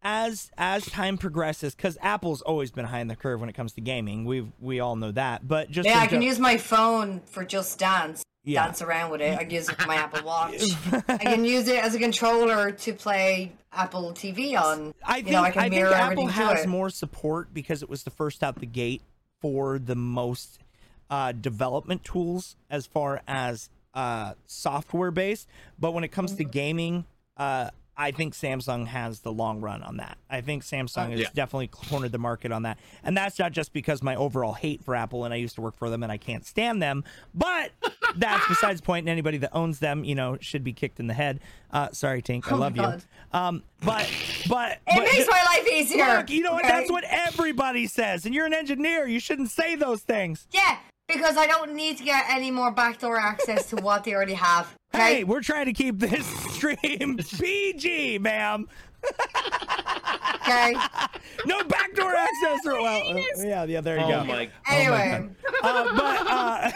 [0.03, 3.73] as as time progresses, because Apple's always been high in the curve when it comes
[3.75, 4.25] to gaming.
[4.25, 7.45] We we all know that, but just Yeah, I can gen- use my phone for
[7.45, 8.25] just dance.
[8.45, 8.65] Yeah.
[8.65, 9.39] Dance around with it.
[9.39, 10.63] I can use it for my Apple Watch.
[11.09, 14.95] I can use it as a controller to play Apple TV on.
[15.05, 18.03] I you think, know, I can I think Apple has more support because it was
[18.05, 19.03] the first out the gate
[19.41, 20.59] for the most
[21.11, 25.47] uh, development tools as far as uh, software based.
[25.79, 26.51] But when it comes to Mm-hmm.
[26.51, 27.05] gaming,
[27.39, 27.71] uh,
[28.01, 30.19] I think Samsung has the long run on that.
[30.31, 31.27] I think Samsung has Yeah.
[31.35, 32.79] definitely cornered the market on that.
[33.03, 35.77] And that's not just because my overall hate for Apple and I used to work
[35.77, 37.03] for them and I can't stand them,
[37.35, 37.73] but
[38.17, 39.03] that's besides the point.
[39.03, 41.41] And anybody that owns them, you know, should be kicked in the head.
[41.73, 42.85] Uh, sorry, Tink, I Oh love you.
[43.33, 44.09] Um, but
[44.49, 46.07] but It but makes my life easier.
[46.19, 46.65] Look, you know what?
[46.67, 46.73] okay?
[46.79, 48.27] That's what everybody says.
[48.27, 49.09] And you're an engineer.
[49.09, 50.47] You shouldn't say those things.
[50.53, 50.77] Yeah,
[51.09, 54.75] because I don't need to get any more backdoor access to what they already have.
[54.95, 55.17] Okay.
[55.17, 58.69] Hey, we're trying to keep this stream PG, ma'am.
[60.43, 60.75] Okay.
[61.47, 62.67] No backdoor access.
[62.67, 63.81] Or, well, uh, yeah, yeah.
[63.81, 64.25] There you Oh go.
[64.25, 64.51] my!
[64.69, 65.29] Anyway,
[65.63, 66.71] Uh, but uh,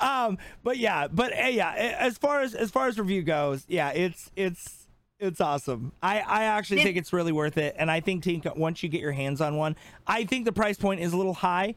[0.28, 1.72] um, but yeah, but uh, yeah.
[1.98, 4.86] As far as as far as review goes, yeah, it's it's
[5.18, 5.92] it's awesome.
[6.02, 8.88] I I actually Did- think it's really worth it, and I think Tinka, once you
[8.88, 9.76] get your hands on one,
[10.06, 11.74] I think the price point is a little high.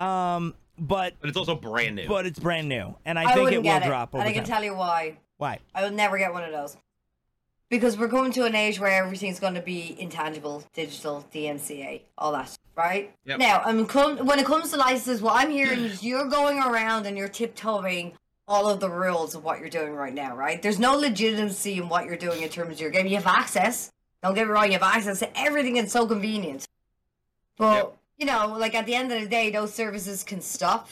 [0.00, 2.08] Um, but But it's also brand new.
[2.08, 4.32] but it's brand new, and I I, think it will it, drop over and I
[4.32, 4.52] can time.
[4.54, 5.18] tell you why.
[5.36, 5.58] Why?
[5.74, 6.76] I will never get one of those.
[7.68, 12.32] Because we're coming to an age where everything's going to be intangible, digital, DMCA, all
[12.32, 13.14] that, right?
[13.26, 13.38] Yep.
[13.38, 16.58] Now, I mean, come, when it comes to licenses, what I'm hearing is you're going
[16.58, 18.14] around and you're tiptoeing
[18.48, 20.60] all of the rules of what you're doing right now, right?
[20.60, 23.06] There's no legitimacy in what you're doing in terms of your game.
[23.06, 23.92] You have access.
[24.20, 25.76] Don't get me wrong, you have access to everything.
[25.76, 26.66] It's so convenient.
[27.56, 27.96] But, Yep.
[28.20, 30.88] You know, like at the end of the day, those services can stop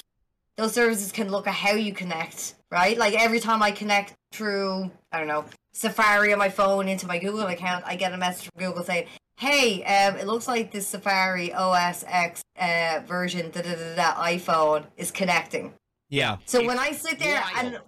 [0.59, 2.99] those services can look at how you connect, right?
[2.99, 7.19] Like every time I connect through, I don't know, Safari on my phone into my
[7.21, 9.07] Google account, I get a message from Google saying,
[9.37, 14.15] "Hey, um, it looks like this Safari OS X uh, version, da da da da
[14.25, 15.73] iPhone is connecting."
[16.09, 16.39] Yeah.
[16.45, 17.85] So when I sit there and wild.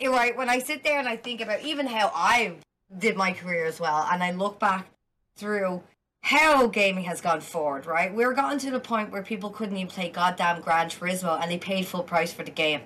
[0.00, 2.54] you're right, when I sit there and I think about even how I
[2.96, 4.88] did my career as well, and I look back
[5.36, 5.82] through
[6.22, 8.14] how gaming has gone forward, right?
[8.14, 11.58] We're gotten to the point where people couldn't even play goddamn Gran Turismo and they
[11.58, 12.82] paid full price for the game,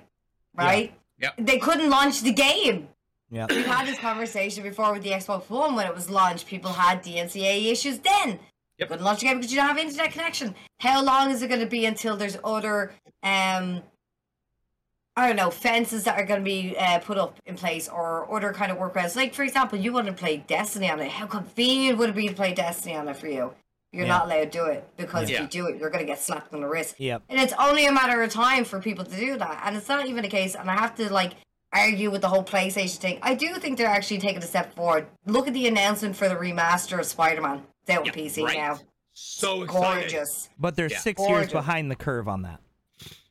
[0.55, 0.93] right?
[1.19, 1.33] Yep.
[1.39, 2.89] They couldn't launch the game.
[3.29, 3.47] Yeah.
[3.49, 6.45] We've had this conversation before with the Xbox One when it was launched.
[6.45, 8.39] People had DMCA issues then.
[8.77, 8.89] Yep.
[8.89, 10.55] Couldn't launch the game because you don't have internet connection.
[10.79, 12.91] How long is it going to be until there's other,
[13.23, 13.81] um,
[15.15, 18.33] I don't know, fences that are going to be uh, put up in place or
[18.35, 19.15] other kind of workarounds?
[19.15, 21.11] Like, for example, you want to play Destiny on it.
[21.11, 23.53] How convenient would it be to play Destiny on it for you?
[23.91, 24.17] You're Yeah.
[24.17, 26.51] not allowed to do it because if you do it, you're going to get slapped
[26.51, 26.95] on the wrist.
[26.97, 27.21] Yep.
[27.29, 29.61] And it's only a matter of time for people to do that.
[29.65, 31.33] And it's not even a case, and I have to like
[31.71, 33.19] argue with the whole PlayStation thing.
[33.21, 35.05] I do think they're actually taking a step forward.
[35.27, 37.61] Look at the announcement for the remaster of Spider Man.
[37.83, 38.57] It's out on Yeah, PC right.
[38.57, 38.79] now.
[39.13, 39.63] So.
[39.65, 40.49] Gorgeous.
[40.57, 40.97] But they're Yeah.
[40.97, 42.61] six years behind the curve on that.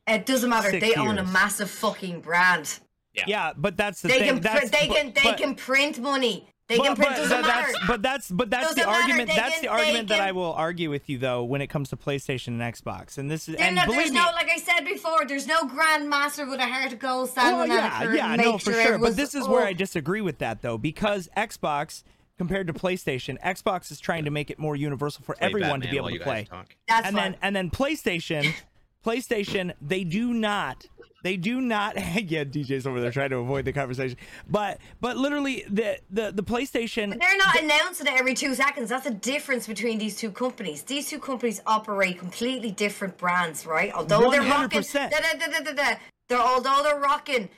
[0.07, 0.71] It doesn't matter.
[0.71, 2.81] Six they own a massive fucking brand.
[3.15, 3.25] Yeah.
[3.27, 4.29] Yeah, but that's the They thing.
[4.29, 6.49] can that's, print, they but- can they but- can print money.
[6.69, 7.73] They but, can print but doesn't that- matter.
[7.73, 9.29] that's, but that's but that's the Doesn't matter, argument.
[9.29, 11.67] they That's can- the they argument that I will argue with you though when it
[11.67, 13.19] comes to PlayStation and Xbox.
[13.19, 15.47] And this is They're and not- there's believe me, no, like I said before, there's
[15.47, 18.37] no grandmaster with a heart of gold oh, standing well, on a yeah, curtain yeah,
[18.37, 18.99] no, for sure sure.
[18.99, 19.67] But this is where oh.
[19.67, 22.05] I disagree with that though, because Xbox
[22.39, 25.89] compared to PlayStation, Xbox is trying to make it more universal for Play everyone Batman
[25.89, 26.45] to be able to play.
[26.49, 26.75] talk.
[26.89, 27.33] That's and fine.
[27.33, 28.55] then and then PlayStation,
[29.05, 30.87] PlayStation, they do not.
[31.23, 31.97] They do not.
[32.25, 34.17] yeah, DJ's over there trying to avoid the conversation.
[34.49, 37.11] But but literally the the the PlayStation.
[37.11, 38.91] But they're not announcing it every two seconds.
[38.91, 40.83] That's the difference between these two companies.
[40.83, 43.93] These two companies operate completely different brands, right?
[43.93, 45.11] Although they're rocking, 100%.
[45.11, 45.95] da, da, da, da, da, da.
[46.29, 47.49] they're although they're rocking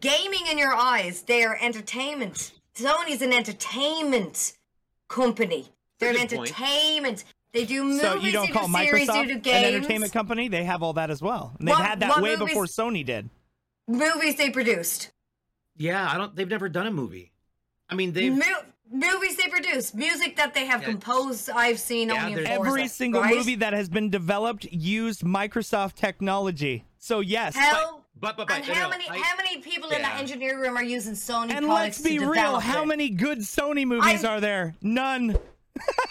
[0.00, 1.22] gaming in your eyes.
[1.22, 2.52] They are entertainment.
[2.74, 4.52] Sony's an entertainment
[5.08, 5.72] company.
[5.98, 7.20] They're an That's a good point.
[7.52, 7.52] Entertainment.
[7.52, 10.12] They do movies, So you don't they call do series, they Microsoft do an entertainment
[10.12, 10.48] company?
[10.48, 11.54] They have all that as well.
[11.58, 13.30] And they've What- had that way movies- before Sony did.
[13.88, 15.10] Movies they produced.
[15.76, 16.34] Yeah, I don't.
[16.34, 17.32] They've never done a movie.
[17.88, 18.32] I mean, they've.
[18.32, 19.94] Mo- movies they produce.
[19.94, 20.88] Music that they have Yeah.
[20.88, 21.50] composed.
[21.50, 23.36] I've seen Yeah, only in there's- Forza, Every single right?
[23.36, 26.84] movie that has been developed used Microsoft technology.
[26.98, 27.54] So yes.
[27.54, 30.08] How but but but and no, how no, many I- how many people in the
[30.14, 32.86] engineering room are using Sony and products let's be to real, develop how it?
[32.86, 34.74] many good Sony movies I'm- are there?
[34.80, 35.36] None.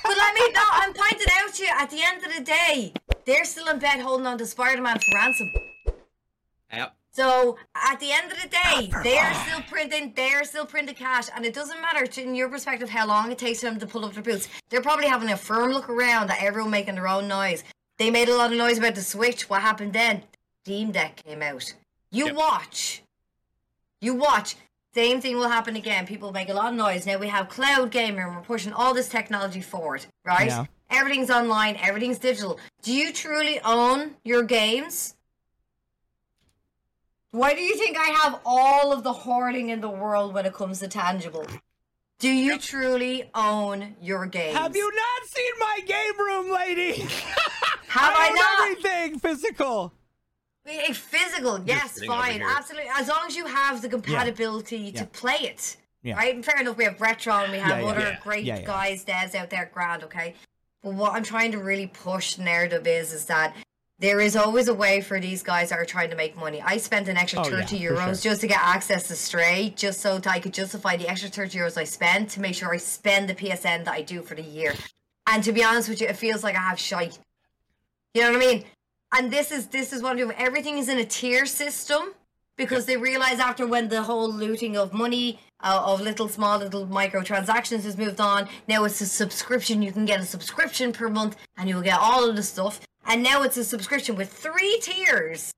[0.03, 0.63] But let me know.
[0.71, 1.69] I'm pointing out to you.
[1.77, 2.93] At the end of the day,
[3.25, 5.51] they're still in bed holding on to Spider-Man for ransom.
[6.71, 6.95] Yep.
[7.11, 10.13] So at the end of the day, they are still printing.
[10.15, 13.31] They are still printing cash, and it doesn't matter to, in your perspective how long
[13.31, 14.49] it takes them to pull up their boots.
[14.69, 17.63] They're probably having a firm look around at everyone making their own noise.
[17.97, 19.49] They made a lot of noise about the Switch.
[19.49, 20.23] What happened then?
[20.63, 21.73] Steam Deck came out.
[22.11, 22.35] You Yep.
[22.35, 23.01] watch.
[24.01, 24.55] You watch.
[24.95, 26.07] Same thing will happen again.
[26.07, 27.05] People make a lot of noise.
[27.05, 30.47] Now we have cloud gaming we're pushing all this technology forward, right?
[30.47, 30.65] Yeah.
[30.89, 32.57] Everything's online, everything's digital.
[32.81, 35.15] Do you truly own your games?
[37.31, 40.53] Why do you think I have all of the hoarding in the world when it
[40.53, 41.45] comes to tangible?
[42.19, 44.57] Do you truly own your games?
[44.57, 47.01] Have you not seen my game room, lady?
[47.89, 48.69] Have I, own not?
[48.69, 49.91] everything physical.
[50.67, 52.89] Eh, Physical, yes, fine, absolutely.
[52.95, 55.01] As long as you have the compatibility Yeah.
[55.01, 56.15] to play it, Yeah.
[56.15, 56.35] Right?
[56.35, 57.89] And fair enough, we have Retron, we have Yeah, yeah.
[57.91, 58.19] other Yeah.
[58.21, 58.65] great Yeah, yeah.
[58.65, 60.35] guys, devs out there, grand, okay?
[60.83, 63.55] But what I'm trying to really push narrative is is that
[63.97, 66.61] there is always a way for these guys that are trying to make money.
[66.61, 68.31] I spent an extra Oh, yeah, 30 for euros sure.
[68.31, 71.57] just to get access to Stray, just so that I could justify the extra 30
[71.57, 74.43] euros I spent to make sure I spend the PSN that I do for the
[74.43, 74.75] year.
[75.27, 77.17] And to be honest with you, it feels like I have shite.
[78.13, 78.65] You know what I mean?
[79.17, 80.35] And this is this is what I'm doing.
[80.37, 82.13] Everything is in a tier system
[82.57, 86.85] because they realize after when the whole looting of money uh, of little small little
[86.85, 89.81] microtransactions has moved on, now it's a subscription.
[89.81, 92.81] You can get a subscription per month, and you'll get all of the stuff.
[93.07, 95.51] And now it's a subscription with three tiers.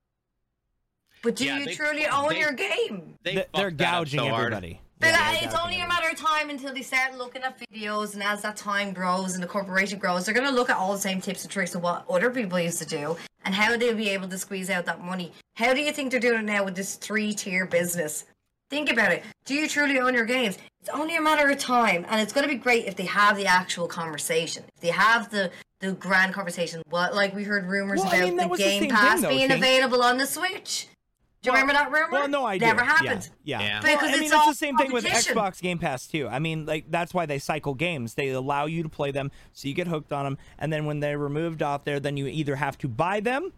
[1.24, 3.16] But do Yeah, you they- truly own they- your game?
[3.24, 4.54] They Th- they're fucked that up gouging so hard.
[4.54, 4.82] everybody.
[5.00, 8.14] But Yeah, uh, it's only a matter of time until they start looking at videos,
[8.14, 10.94] and as that time grows and the corporation grows, they're going to look at all
[10.94, 13.96] the same tips and tricks of what other people used to do and how they'll
[13.96, 15.32] be able to squeeze out that money.
[15.56, 18.26] How do you think they're doing it now with this three tier business?
[18.70, 19.24] Think about it.
[19.46, 20.58] Do you truly own your games?
[20.82, 23.38] It's only a matter of time, and it's going to be great if they have
[23.38, 24.64] the actual conversation.
[24.76, 28.28] If they have the the grand conversation, what like we heard rumors Well, I about
[28.28, 30.88] mean, the was the Game Pass thing, though, being available on the Switch.
[31.48, 32.12] Do you Well- remember that rumor?
[32.12, 32.66] Well, no, I do.
[32.66, 33.30] Never Yeah, happened.
[33.44, 33.60] Yeah.
[33.62, 33.82] Yeah.
[33.82, 35.06] Well, Because I mean, it's that's all the same thing with.
[35.06, 36.28] Xbox Game Pass too.
[36.28, 38.14] I mean, like that's why they cycle games.
[38.16, 41.00] They allow you to play them, so you get hooked on them, and then when
[41.00, 43.54] they're removed off there, then you either have to buy them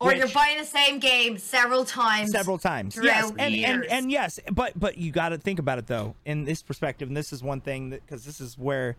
[0.00, 2.30] Or you're buying the same game several times.
[2.30, 2.98] several times.
[3.02, 3.86] Yes, and, and years.
[3.90, 7.16] and yes, but but you got to think about it though in this perspective, and
[7.16, 8.96] this is one thing that because this is where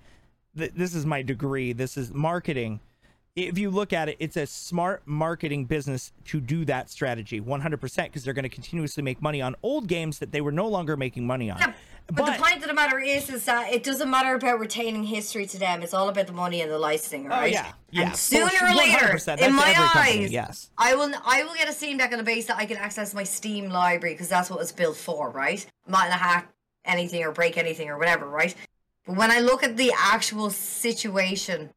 [0.58, 1.74] th- this is my degree.
[1.74, 2.82] This is marketing.
[3.48, 8.04] If you look at it, it's a smart marketing business to do that strategy 100%
[8.04, 10.98] because they're going to continuously make money on old games that they were no longer
[10.98, 11.60] making money on.
[11.60, 11.74] Yeah,
[12.12, 15.46] but, the point of the matter is, is that it doesn't matter about retaining history
[15.46, 15.84] to them.
[15.84, 17.44] It's all about the money and the licensing, oh, right?
[17.44, 18.08] Oh yeah, yeah.
[18.08, 20.72] And sooner or later, in my every company, eyes, yes.
[20.78, 21.14] I will.
[21.24, 23.70] I will get a Steam Deck on the base that I can access my Steam
[23.70, 25.64] library because that's what it's built for, right?
[25.86, 26.52] I'm not gonna hack
[26.84, 28.56] anything or break anything or whatever, right?
[29.06, 31.70] But when I look at the actual situation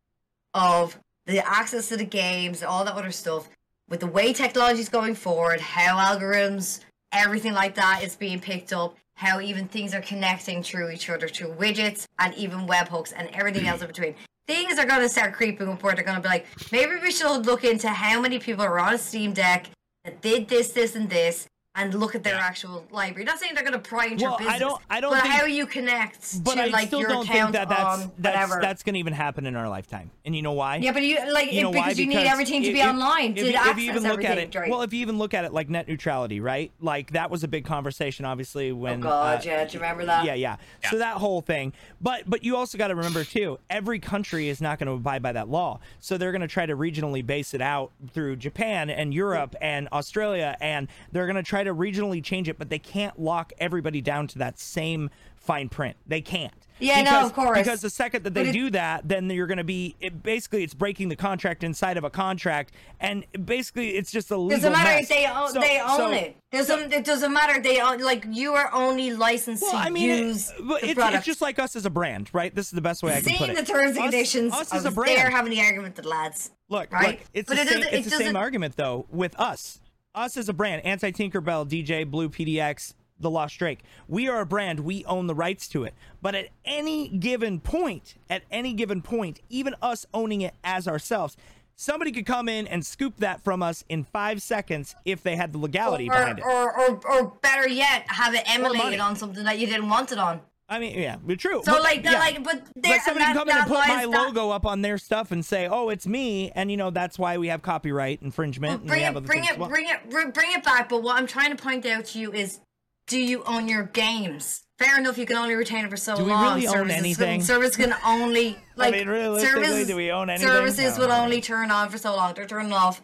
[0.55, 3.49] of the access to the games, all that other stuff,
[3.89, 6.81] with the way technology is going forward, how algorithms,
[7.12, 11.29] everything like that is being picked up, how even things are connecting through each other
[11.29, 14.14] through widgets and even webhooks and everything else in between.
[14.47, 17.12] Things are going to start creeping up where they're going to be like, maybe we
[17.12, 19.70] should look into how many people are on a Steam Deck
[20.05, 23.25] that did this, this, and this, and look at their actual library.
[23.25, 25.23] Not saying they're going to pry into Well, your I business, don't- I don't but
[25.23, 27.81] think- how you connect But to I like still your don't think account that that's
[27.83, 28.61] on that's whatever.
[28.61, 30.11] that's going to even happen in our lifetime.
[30.27, 30.77] And you know why?
[30.77, 32.03] Yeah, but you like You know because why?
[32.03, 34.12] you need everything to be if- online if to you- access if you even look
[34.12, 34.33] everything.
[34.33, 34.70] at it, right?
[34.70, 36.70] well, if you even look at it like net neutrality, right?
[36.81, 38.70] Like that was a big conversation, obviously.
[38.70, 40.27] oh When god, uh, yeah, do you remember that?
[40.27, 40.57] yeah, yeah,
[40.91, 44.61] So that whole thing, but but you also got to remember too, every country is
[44.61, 45.81] not going to abide by that law.
[46.01, 49.89] So they're going to try to regionally base it out through Japan and Europe and
[49.91, 54.01] Australia, and they're going to try to regionally change it, but they can't lock everybody
[54.01, 55.97] down to that same fine print.
[56.07, 56.53] They can't.
[56.79, 57.59] Yeah, no, because, of course.
[57.59, 60.63] Because the second that they it- do that, then you're going to be it, basically
[60.65, 64.73] it's breaking the contract inside of a contract, and basically it's just a legal Doesn't
[64.73, 65.03] matter mess.
[65.03, 66.37] if they own, So- they own so- it.
[66.53, 70.09] Doesn't it doesn't matter they own like you are only licensed Well, to I mean,
[70.09, 71.17] use but the it's, product.
[71.19, 72.55] it's just like us as a brand, right?
[72.55, 73.55] This is the best way I can Seeing put it.
[73.57, 75.17] Seeing the terms and conditions, Us, I as a brand.
[75.19, 76.51] there having the argument with the lads.
[76.69, 77.19] Look, right?
[77.21, 77.83] look, it's But the it same.
[77.93, 79.81] It's it the same argument though with us.
[80.15, 83.81] Us as a brand, anti Tinkerbell, DJ, Blue, PDX, The Lost Drake.
[84.09, 84.81] We are a brand.
[84.81, 85.95] We own the rights to it.
[86.21, 91.39] But at any given point, at any given point, even us owning it as ourselves,
[91.77, 95.55] somebody could come in and scoop that from us in five seconds if they had
[95.55, 96.45] the legality or, behind it.
[96.45, 100.19] or, or, or better yet, have it emulated on something that you didn't want it
[100.19, 100.43] on.
[100.73, 101.62] I mean, yeah, true.
[101.64, 102.18] So But- like, that, yeah.
[102.18, 104.99] like, but But somebody can come in and put my that- logo up on their
[104.99, 108.83] stuff and say, "Oh, it's me," and you know that's why we have copyright infringement.
[108.83, 109.68] and we bring it, bring it, well.
[109.68, 110.89] bring it, bring bring it back.
[110.89, 112.61] But what I'm trying to point out to you is,
[113.07, 114.62] do you own your games?
[114.79, 116.18] Fair enough, you can only retain it for so long.
[116.18, 117.43] Do we really own Services- anything?
[117.43, 118.95] Service can only like.
[118.95, 119.07] I mean,
[119.39, 120.49] services, do we own anything?
[120.49, 121.05] Services No.
[121.07, 122.35] will only turn on for so long.
[122.35, 123.01] They're turning off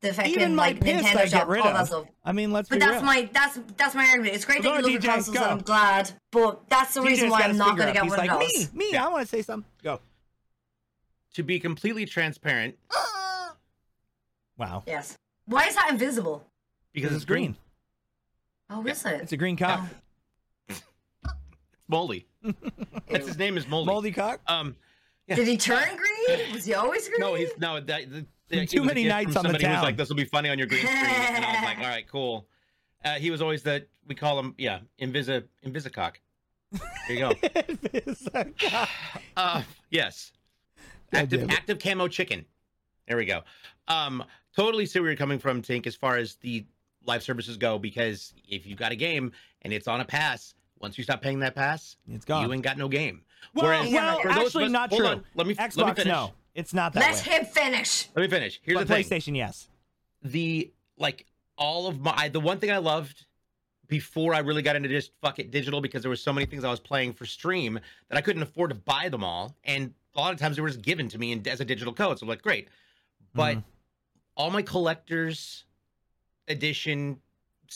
[0.00, 1.86] the fucking Even my like piss, Nintendo I get shop, rid all that of.
[1.88, 2.06] stuff.
[2.24, 3.02] I mean, let's But be that's real.
[3.04, 4.34] my that's that's my argument.
[4.34, 5.42] It's great Go that you on, look DJ, at consoles, go.
[5.42, 6.10] and I'm glad.
[6.30, 7.94] But that's the reason why I'm not going to up.
[7.94, 8.72] get He's one like, of those.
[8.72, 9.68] Me, me, I want to say something.
[9.82, 10.00] Go.
[11.34, 12.76] To be completely transparent,
[14.58, 14.82] Wow.
[14.86, 15.16] Yes.
[15.46, 16.44] Why is that invisible?
[16.92, 17.56] because it's green.
[18.68, 19.20] Oh, is it?
[19.22, 19.80] It's a green cock.
[21.88, 22.26] Moldy.
[23.08, 23.86] That's his name is Moldy.
[23.86, 24.40] Moldy cock.
[24.46, 24.76] Um,
[25.26, 25.36] yeah.
[25.36, 26.52] Did he turn green?
[26.52, 27.20] Was he always green?
[27.20, 27.80] No, he's no.
[27.80, 29.74] That, the, the, Too it was a many nights on the town.
[29.74, 31.84] was like, "This will be funny on your green screen," and I was like, "All
[31.84, 32.46] right, cool."
[33.04, 36.16] Uh, he was always the we call him, yeah, Invisa Invisicock.
[36.72, 37.32] There you go.
[37.42, 38.88] It's a cock.
[39.36, 40.32] Uh, yes.
[41.12, 42.44] Active active camo chicken.
[43.08, 43.42] There we go.
[43.88, 44.22] Um,
[44.54, 46.64] totally see where you're coming from, Tink, as far as the
[47.06, 49.32] live services go, because if you've got a game
[49.62, 52.44] and it's on a pass, Once you stop paying that pass, It's gone.
[52.46, 53.22] you ain't got no game.
[53.54, 55.08] well, Whereas well for those of actually, us- not hold true.
[55.10, 56.06] on, let me Xbox, let me finish.
[56.12, 57.32] no, it's not that Let way.
[57.36, 58.08] him finish.
[58.14, 58.60] Let me finish.
[58.62, 59.04] Here's but the thing.
[59.04, 59.68] PlayStation, yes.
[60.22, 61.26] the like
[61.56, 63.26] all of my the one thing I loved
[63.86, 66.64] before I really got into just fuck it digital because there were so many things
[66.64, 67.78] I was playing for stream
[68.08, 70.68] that I couldn't afford to buy them all, and a lot of times they were
[70.68, 72.18] just given to me in, as a digital code.
[72.18, 72.68] So I'm like, great,
[73.34, 73.64] but Mhm.
[74.36, 75.64] all my collectors
[76.48, 77.20] edition,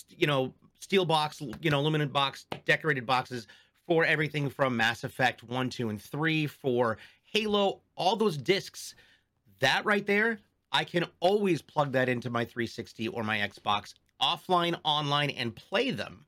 [0.09, 3.47] you know, steel box, you know, aluminum box, decorated boxes
[3.87, 8.95] for everything from Mass Effect one, two, and three, for Halo, all those discs.
[9.61, 10.39] That right there,
[10.73, 15.91] I can always plug that into my 360 or my Xbox offline, online, and play
[15.91, 16.27] them.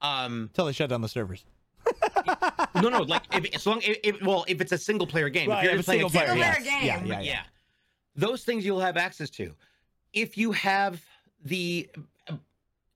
[0.00, 1.44] Um, Until they shut down the servers.
[2.74, 5.48] no, no, like if as long if, if well, if it's a single player game,
[5.48, 6.80] Right, if you're if playing a single player, Single player yes.
[6.80, 6.86] game.
[6.86, 7.20] Yeah, yeah, yeah.
[7.20, 7.42] yeah.
[8.16, 9.54] Those things you'll have access to.
[10.12, 11.04] If you have
[11.44, 11.88] the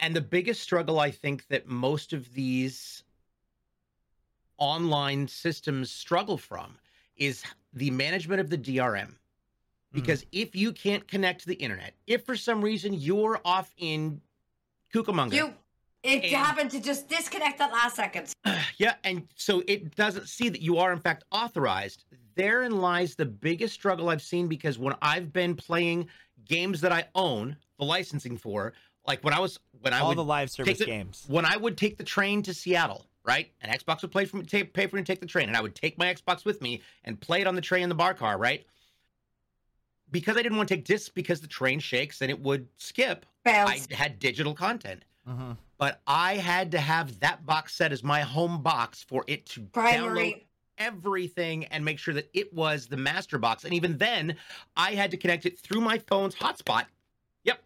[0.01, 3.05] and the biggest struggle I think that most of these
[4.59, 6.76] online systems struggle from
[7.16, 9.14] is the management of the DRM.
[9.93, 10.43] Because mm-hmm.
[10.43, 14.21] if you can't connect to the internet, if for some reason you're off in
[14.95, 15.55] Cucamonga, You,
[16.03, 18.33] it And- happened to just disconnect at last second.
[18.79, 22.05] yeah, and so it doesn't see that you are in fact authorized.
[22.37, 26.09] Therein lies the biggest struggle I've seen because when I've been playing
[26.45, 28.73] games that I own the licensing for,
[29.07, 31.25] like when I was when I All would the live service the- games.
[31.27, 33.49] when I would take the train to Seattle, right?
[33.62, 35.57] An Xbox would play for me, take, pay for me to take the train, and
[35.57, 37.95] I would take my Xbox with me and play it on the train in the
[37.95, 38.66] bar car, right?
[40.11, 43.24] Because I didn't want to take discs because the train shakes and it would skip.
[43.47, 45.57] I had digital content Mhm.
[45.78, 49.61] but I had to have that box set as my home box for it to
[49.61, 50.43] download
[50.78, 53.64] everything and make sure that it was the master box.
[53.64, 54.37] And even then,
[54.76, 56.87] I had to connect it through my phone's hotspot.
[57.45, 57.62] Yep.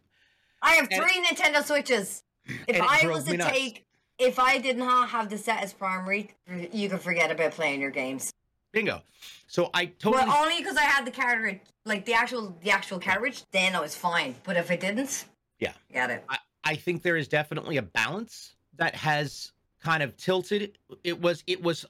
[0.63, 2.23] I have and- three Nintendo Switches.
[2.69, 3.51] If I was to nuts.
[3.51, 3.87] take,
[4.19, 6.31] if I did not have the set as primary,
[6.73, 8.33] you could forget about playing your games.
[8.73, 9.03] Bingo.
[9.47, 10.25] So I totally.
[10.25, 13.45] Well, only because I had the cartridge, like the actual, the actual cartridge.
[13.53, 14.35] Then I was fine.
[14.45, 15.25] But if I didn't,
[15.61, 15.73] Yeah.
[15.93, 16.25] got it.
[16.65, 20.79] I think there is definitely a balance that has kind of tilted.
[21.05, 21.85] It was it was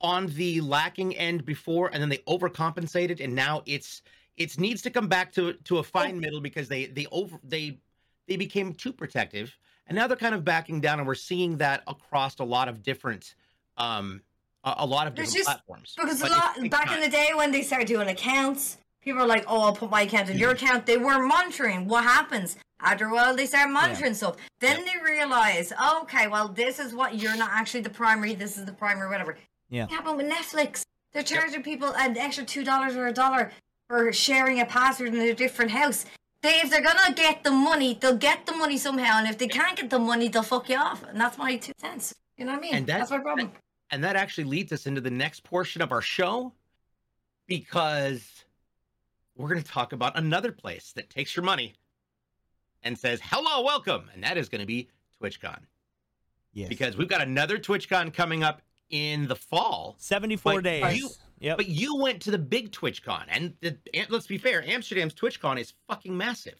[0.00, 4.02] on the lacking end before, and then they overcompensated, and now it's
[4.36, 6.20] it needs to come back to to a fine oh.
[6.20, 7.78] middle because they they over they
[8.28, 9.56] they became too protective,
[9.86, 12.82] and now they're kind of backing down, and we're seeing that across a lot of
[12.82, 13.34] different
[13.76, 14.20] um
[14.64, 15.94] a, a lot of different just- platforms.
[15.96, 19.26] Because a But lot back in the day when they started doing accounts, people are
[19.26, 20.64] like, "Oh, I'll put my account in your Mm-hmm.
[20.66, 22.56] account." They were monitoring what happens.
[22.80, 24.36] After a while, they start monitoring stuff.
[24.60, 25.72] Then they realize,
[26.02, 28.34] okay, well, this is what you're not actually the primary.
[28.34, 29.38] This is the primary, whatever.
[29.70, 29.84] Yeah.
[29.84, 30.82] It happened with Netflix.
[31.12, 33.50] They're charging people an extra two dollars or a dollar
[33.88, 36.04] for sharing a password in a different house.
[36.42, 39.48] They, if they're gonna get the money, they'll get the money somehow, and if they
[39.48, 41.02] can't get the money, they'll fuck you off.
[41.04, 42.14] And that's my two cents.
[42.36, 42.74] You know what I mean?
[42.74, 43.52] And that's- my problem.
[43.90, 46.52] And that actually leads us into the next portion of our show
[47.46, 48.44] because
[49.36, 51.74] we're going to talk about another place that takes your money
[52.82, 54.10] and says, hello, welcome.
[54.12, 54.88] And that is going to be
[55.22, 55.60] TwitchCon
[56.52, 56.68] Yes.
[56.68, 58.60] because we've got another TwitchCon coming up
[58.90, 59.94] in the fall.
[59.98, 60.98] 74 but days.
[60.98, 61.56] you- yep.
[61.56, 63.24] But you went to the big TwitchCon.
[63.28, 66.54] And, the, and let's be fair, Amsterdam's TwitchCon is fucking massive.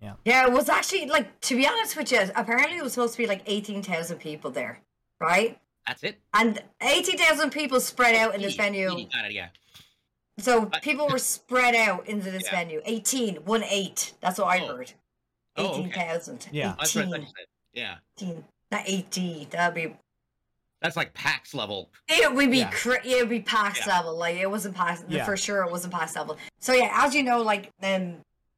[0.00, 3.12] Yeah, Yeah, it was actually like to be honest with you, apparently it was supposed
[3.14, 4.80] to be like eighteen thousand people there,
[5.20, 5.58] right?
[5.86, 6.18] That's it.
[6.34, 8.90] And eighteen thousand people spread out in this venue.
[8.92, 9.48] eighty, got it, yeah.
[10.38, 12.50] So But- people were spread out into this Yeah.
[12.50, 12.80] venue.
[12.84, 14.14] 18, one eight.
[14.20, 14.76] That's what I Oh.
[14.76, 14.92] heard.
[15.56, 15.78] Oh, okay.
[15.80, 16.48] Eighteen thousand.
[16.50, 16.74] Yeah.
[16.78, 17.28] That's what I 18, you.
[17.74, 17.96] Yeah.
[18.18, 18.44] 18.
[18.72, 19.46] Not eighty.
[19.50, 19.96] That'd be
[20.82, 21.90] That's like PAX level.
[22.08, 22.70] it would be Yeah.
[22.70, 23.96] cra- it would be PAX Yeah.
[23.96, 24.16] level.
[24.16, 25.24] Like it wasn't PAX Yeah.
[25.24, 26.36] for sure it wasn't PAX level.
[26.58, 28.16] So yeah, as you know, like um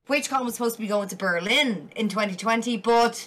[0.09, 3.27] TwitchCon was supposed to be going to Berlin in 2020, but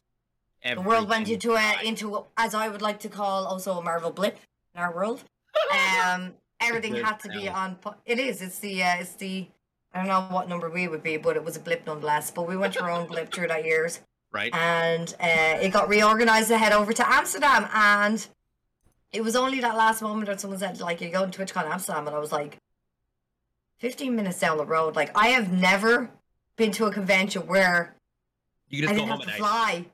[0.64, 1.84] the world went into a died.
[1.84, 4.38] into as I would like to call also a Marvel blip
[4.76, 5.24] in our world.
[6.06, 7.78] Um, everything had to be on.
[8.06, 8.41] It is.
[8.41, 8.84] It's the.
[8.84, 9.48] Uh, it's the.
[9.93, 12.30] I don't know what number we would be, but it was a blip nonetheless.
[12.32, 14.00] But we went through our own blip through that years,
[14.32, 14.54] right?
[14.54, 17.68] and uh, it got reorganized to head over to Amsterdam.
[17.74, 18.28] And
[19.12, 22.08] it was only that last moment when someone said, like, you're going to TwitchCon Amsterdam,
[22.08, 22.58] and I was like,
[23.80, 24.95] 15 minutes down the road.
[24.95, 26.10] Like, I have never
[26.55, 27.95] been to a convention where
[28.70, 29.49] You just I didn't home have at to night.
[29.49, 29.86] fly.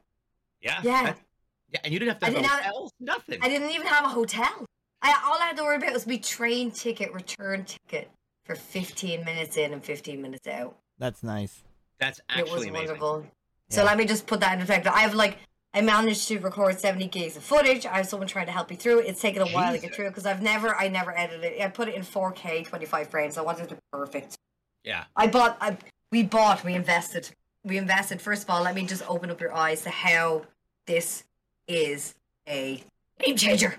[0.62, 0.80] Yeah.
[0.84, 1.04] Yeah.
[1.04, 1.24] that's-
[1.70, 3.40] Yeah, and you didn't have to I have didn't have- nothing.
[3.42, 4.66] I didn't even have a hotel.
[5.02, 8.10] I all I had to worry about was my train ticket, return ticket
[8.46, 10.78] for 15 minutes in and 15 minutes out.
[10.98, 11.64] That's nice.
[12.00, 12.74] That's it was actually amazing.
[13.00, 13.26] wonderful.
[13.70, 14.88] So let me just put that into effect.
[14.88, 15.40] I have like
[15.74, 17.86] I managed to record 70 gigs of footage.
[17.86, 19.08] I have someone trying to help me through it.
[19.08, 21.62] It's taken a while to get through because I've never I never edited it.
[21.62, 23.38] I put it in 4K 25 frames.
[23.38, 24.38] I wanted it to be perfect.
[24.84, 25.06] Yeah.
[25.16, 25.78] I bought I
[26.12, 27.32] we bought, we invested.
[27.64, 28.22] We invested.
[28.22, 30.44] First of all, let me just open up your eyes to how
[30.86, 31.24] this
[31.68, 32.14] is
[32.48, 32.84] a
[33.20, 33.76] Game changer.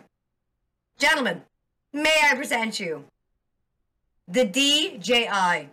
[0.99, 1.43] Gentlemen,
[1.93, 3.05] may I present you
[4.27, 5.69] the DJI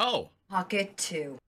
[0.00, 1.38] Oh, Pocket 2.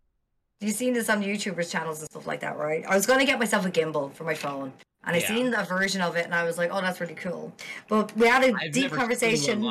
[0.61, 2.85] You've seen this on YouTubers' channels and stuff like that, right?
[2.87, 4.73] I was going to get myself a gimbal for my phone.
[5.05, 7.55] And I seen a version of it and I was like, oh, that's really cool.
[7.89, 9.63] But we had a I've deep conversation.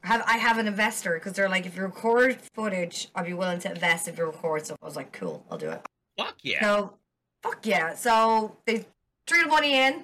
[0.00, 3.60] have I have an investor because they're like, if you record footage, I'd be willing
[3.60, 4.78] to invest if you record stuff.
[4.82, 5.80] I was like, cool, I'll do it.
[6.18, 6.60] Fuck yeah.
[6.60, 6.94] So,
[7.42, 7.94] fuck yeah.
[7.94, 8.84] So they
[9.28, 10.02] threw the money in,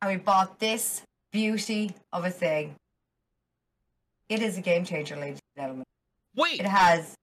[0.00, 2.76] and we bought this beauty of a thing.
[4.30, 5.84] It is a game changer, ladies and gentlemen.
[6.34, 7.14] Wait, It has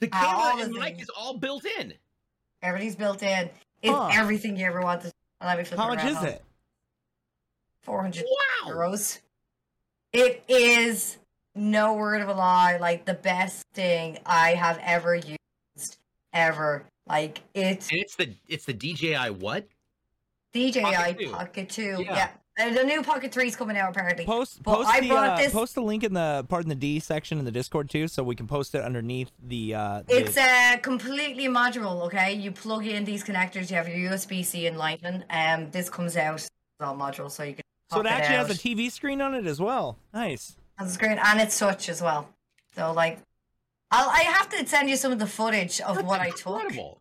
[0.00, 0.20] the all
[0.50, 1.94] camera the and mic is all built in.
[2.62, 3.50] everything's built in.
[3.82, 4.10] It's Huh.
[4.12, 5.12] everything you ever wanted.
[5.42, 6.44] Let me flip How it much around, is it?
[7.82, 8.70] Four hundred Wow.
[8.72, 9.20] euros.
[10.12, 11.18] It is
[11.54, 15.96] no word of a lie, like the best thing I have ever used
[16.32, 16.86] ever.
[17.06, 19.68] Like it's And it's the it's the DJI what?
[20.52, 21.96] DJI Pocket Pocket two.
[21.98, 22.02] 2.
[22.04, 22.14] Yeah.
[22.14, 22.30] Yeah.
[22.58, 24.24] And the new Pocket 3 is coming out apparently.
[24.24, 26.74] Post Well, post I the brought uh, this- post the link in the pardon the
[26.74, 29.74] D section in the Discord too, so we can post it underneath the.
[29.74, 32.32] Uh, the- It's uh, completely modular, okay?
[32.32, 36.16] You plug in these connectors, you have your USB C and Lightning, and this comes
[36.16, 36.50] out it's
[36.80, 37.62] all modular, so you can.
[37.90, 38.46] so it pop actually out.
[38.48, 39.98] has a TV screen on it as well.
[40.14, 40.56] Nice.
[40.78, 42.28] Has a screen and it's touch as well.
[42.74, 43.18] So, like,
[43.90, 46.54] I'll, I have to send you some of the footage of That's what I took,
[46.62, 47.00] incredible.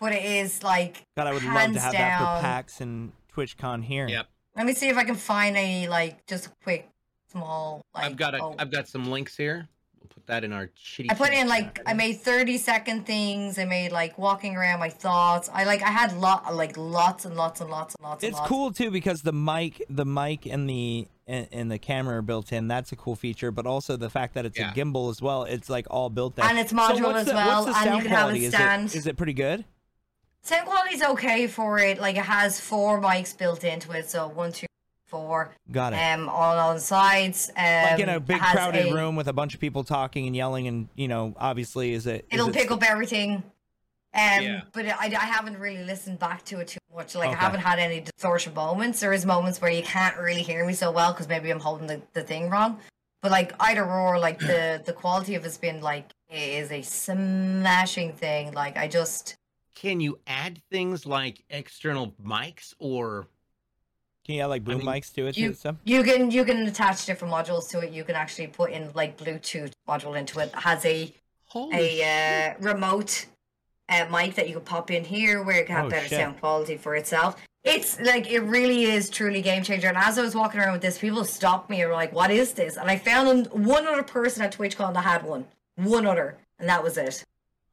[0.00, 1.04] but it is like.
[1.16, 4.08] God, I would love to have that for PAX and TwitchCon here.
[4.08, 4.26] Yep.
[4.60, 6.86] Let me see if I can find a like, just a quick,
[7.32, 7.80] small.
[7.94, 8.56] Like, I've got a oh.
[8.58, 9.66] have got some links here.
[9.98, 11.06] We'll put that in our shitty.
[11.08, 11.80] I put in like.
[11.86, 13.58] I made thirty second things.
[13.58, 15.48] I made like walking around my thoughts.
[15.50, 18.22] I like I had lot like lots and lots and lots and lots.
[18.22, 18.48] and It's lots.
[18.50, 22.52] cool too because the mic, the mic and the and, and the camera are built
[22.52, 22.68] in.
[22.68, 24.72] That's a cool feature, but also the fact that it's Yeah.
[24.72, 25.44] a gimbal as well.
[25.44, 26.44] It's like all built there.
[26.44, 28.44] And it's modular what's as the- well, and you can have a quality?
[28.44, 28.94] Is it- stand.
[28.94, 29.64] Is it pretty good?
[30.42, 32.00] Sound quality's okay for it.
[32.00, 34.66] Like it has four mics built into it, so one, two,
[35.06, 35.50] four.
[35.70, 35.96] Got it.
[35.96, 37.50] Um, all on the sides.
[37.56, 40.34] Um, like in a big crowded a- room with a bunch of people talking and
[40.34, 42.26] yelling, and you know, obviously, is it?
[42.30, 43.42] is It'll it pick up everything.
[44.12, 44.60] Um, Yeah.
[44.72, 47.14] but I, I haven't really listened back to it too much.
[47.14, 47.36] Like Okay.
[47.36, 48.98] I haven't had any distortion moments.
[48.98, 51.86] There is moments where you can't really hear me so well because maybe I'm holding
[51.86, 52.78] the, the thing wrong.
[53.22, 56.82] But like either or, like the the quality of it's been like it is a
[56.82, 58.52] smashing thing.
[58.52, 59.36] Like I just
[59.80, 63.26] Can you add things like external mics or
[64.26, 65.76] Can you add like boom mean, mics to it you and stuff?
[65.84, 67.90] you can you can attach different modules to it.
[67.90, 70.48] You can actually put in like Bluetooth module into it.
[70.52, 71.14] It has a
[71.46, 73.24] holy a uh, remote
[73.88, 76.18] uh, mic that you can pop in here where it can have Oh, better shit.
[76.18, 77.36] sound quality for itself.
[77.64, 79.88] It's like it really is truly game changer.
[79.88, 82.30] And as I was walking around with this, people stopped me and were like, "What
[82.30, 86.36] is this?" And I found one other person at TwitchCon that had one, one other,
[86.58, 87.24] and that was it.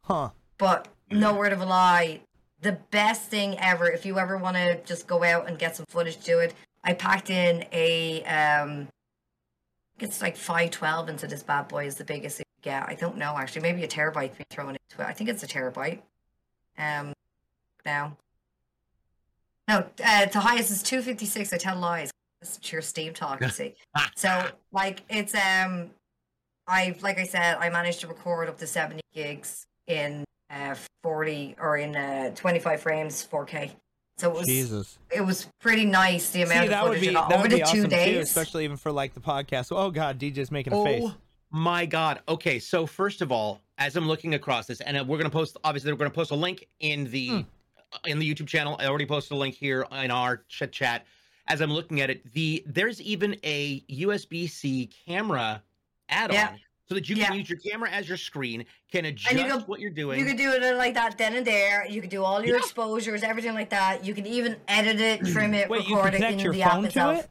[0.04, 0.30] Huh?
[0.58, 2.22] But no word of a lie,
[2.62, 3.90] the best thing ever.
[3.90, 6.54] If you ever want to just go out and get some footage, do it.
[6.84, 8.88] I packed in a um,
[10.00, 12.88] it's like five twelve into this bad boy is the biggest you get.
[12.88, 13.62] I don't know actually.
[13.62, 15.08] Maybe a terabyte can be thrown into it.
[15.08, 16.00] I think it's a terabyte.
[16.78, 17.14] Um,
[17.86, 18.18] now.
[19.68, 21.52] No, uh, the highest is two fifty six.
[21.52, 22.12] I tell lies.
[22.42, 23.42] That's pure Steam talk.
[23.42, 23.76] You see.
[24.16, 25.90] So like it's um
[26.68, 31.56] I like I said, I managed to record up to seventy gigs in uh forty
[31.60, 33.72] or in uh twenty five frames, four K.
[34.18, 34.98] So it was Jesus.
[35.12, 37.52] it was pretty nice the amount See, of that would footage be that over would
[37.52, 38.24] the be two awesome too, days.
[38.28, 39.68] especially even for like the podcast.
[39.72, 41.04] Oh God, DJ's making a face.
[41.06, 41.16] Oh
[41.52, 42.22] my god.
[42.28, 45.56] Okay, so first of all, as I'm looking across this, and uh, we're gonna post
[45.64, 47.40] obviously we're gonna post a link in the Hmm.
[47.94, 48.76] uh, in the YouTube channel.
[48.80, 51.06] I already posted a link here in our chat chat.
[51.50, 55.62] As I'm looking at it, the there's even a USB-C camera
[56.10, 56.34] add-on.
[56.36, 56.56] Yeah.
[56.88, 57.28] So that you Yeah.
[57.28, 60.20] can use your camera as your screen, can adjust you can- what you're doing.
[60.20, 61.86] You could do it like that then and there.
[61.86, 62.62] You could do all your Yeah.
[62.62, 64.06] exposures, everything like that.
[64.06, 66.64] You can even edit it, trim it, Wait, record can it connect in your the
[66.64, 67.20] app to itself.
[67.26, 67.30] it?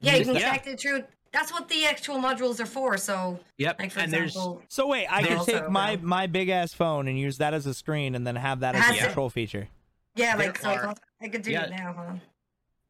[0.00, 0.40] Yeah, you can Yeah.
[0.40, 1.04] connect it through.
[1.30, 2.96] That's what the actual modules are for.
[2.96, 3.78] So, yep.
[3.78, 4.36] like for and there's
[4.68, 7.66] So wait, I can take my Also, my big ass phone and use that as
[7.66, 9.68] a screen, and then have that as Has a control feature.
[10.16, 11.64] yeah, there like so are- I could do yeah.
[11.64, 11.92] it now.
[11.96, 12.14] Huh?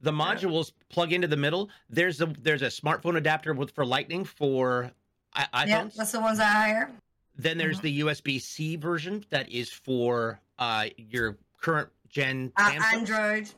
[0.01, 1.69] the modules plug into the middle.
[1.91, 4.93] There's a there's a smartphone adapter with for Lightning for
[5.35, 5.95] I- Yeah, iPhones.
[5.95, 6.91] that's the ones I hire.
[7.37, 7.83] Then there's Mhm.
[7.83, 13.49] the USB C version that is for uh your current gen Uh, Android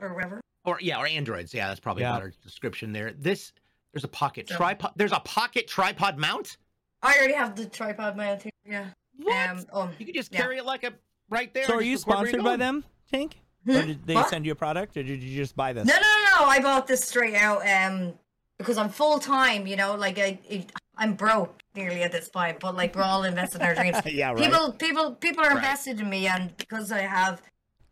[0.00, 0.40] or whatever.
[0.64, 1.54] or yeah or Androids.
[1.54, 2.12] Yeah, that's probably Yeah.
[2.16, 3.12] a better description there.
[3.12, 3.52] This
[3.92, 4.92] there's a pocket So- tripod.
[4.96, 6.56] There's a pocket tripod mount.
[7.02, 8.52] I already have the tripod mount here.
[8.64, 8.86] Yeah.
[9.16, 9.48] What?
[9.50, 9.66] Um.
[9.72, 10.40] um you can just yeah.
[10.40, 10.92] carry it like a
[11.28, 11.64] right there.
[11.66, 13.34] So are you just record where sponsored by them, Tink?
[13.64, 13.76] Hmm?
[13.76, 14.28] Or did they What?
[14.30, 15.86] send you a product, or did you just buy this?
[15.86, 16.46] No, no, no, no.
[16.46, 18.18] I bought this straight out um
[18.58, 19.66] because I'm full time.
[19.66, 23.24] You know, like I, it, I'm broke nearly at this point, but like we're all
[23.24, 23.96] invested in our dreams.
[24.06, 24.38] yeah, right.
[24.38, 25.56] People, people, people are Right.
[25.56, 27.42] invested in me, and because I have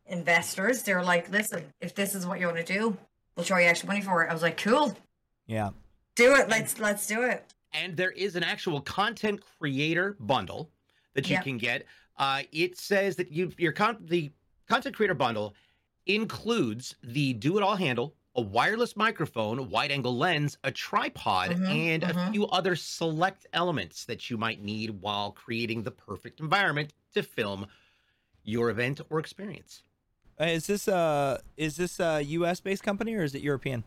[0.07, 2.97] investors, they're like, listen, if this is what you want to do,
[3.35, 4.31] we'll charge you extra money for it.
[4.31, 4.97] I was like, cool,
[5.47, 5.71] Yeah.
[6.17, 6.49] do it.
[6.49, 7.45] Let's let's do it.
[7.73, 10.71] and there is an actual content creator bundle
[11.15, 11.45] that you Yep.
[11.45, 11.87] can get.
[12.17, 14.31] Uh, it says that you your con- the
[14.69, 15.55] content creator bundle
[16.07, 21.69] includes the do it all handle, a wireless microphone, wide angle lens, a tripod, Mhm,
[21.71, 22.33] and a mhm.
[22.33, 27.67] few other select elements that you might need while creating the perfect environment to film
[28.45, 29.83] your event or experience.
[30.41, 32.61] Uh, Is this a is this a U.S.
[32.61, 33.83] based company or is it European?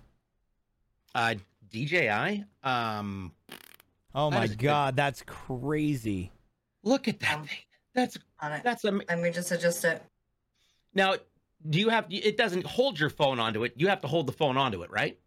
[1.15, 1.35] Uh,
[1.69, 3.33] DJI, um,
[4.13, 6.31] Oh my is a good- god, that's crazy.
[6.83, 7.57] look at that Um, thing.
[7.93, 8.63] That's On it.
[8.63, 10.03] that's am- Let me just adjust it.
[10.93, 11.15] Now,
[11.69, 12.05] do you have?
[12.09, 13.73] It doesn't hold your phone onto it.
[13.75, 15.17] You have to hold the phone onto it, right?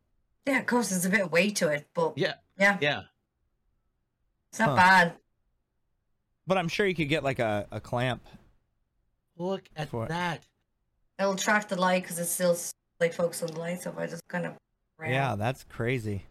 [0.47, 2.35] Yeah, of course, there's a bit of weight to it, but Yeah.
[2.59, 3.03] yeah, Yeah.
[4.51, 4.77] it's not Huh.
[4.77, 5.17] bad.
[6.47, 8.23] But I'm sure you could get like a, a clamp.
[9.37, 10.45] Look at For that.
[11.19, 12.57] It'll track the light because it's still
[13.01, 13.81] like focused on the light.
[13.83, 14.55] So if I just kind of
[15.03, 16.25] Yeah, that's crazy.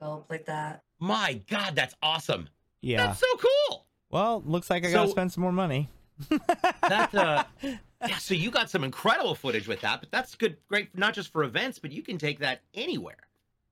[0.00, 0.82] go up like that.
[0.98, 2.48] My God, that's awesome.
[2.82, 3.06] Yeah.
[3.06, 3.86] That's so cool.
[4.10, 5.88] Well, looks like I gotta So- spend some more money.
[6.28, 7.44] That uh,
[8.06, 8.18] yeah.
[8.18, 11.42] So you got some incredible footage with that, but that's good, great, not just for
[11.44, 13.16] events, but you can take that anywhere.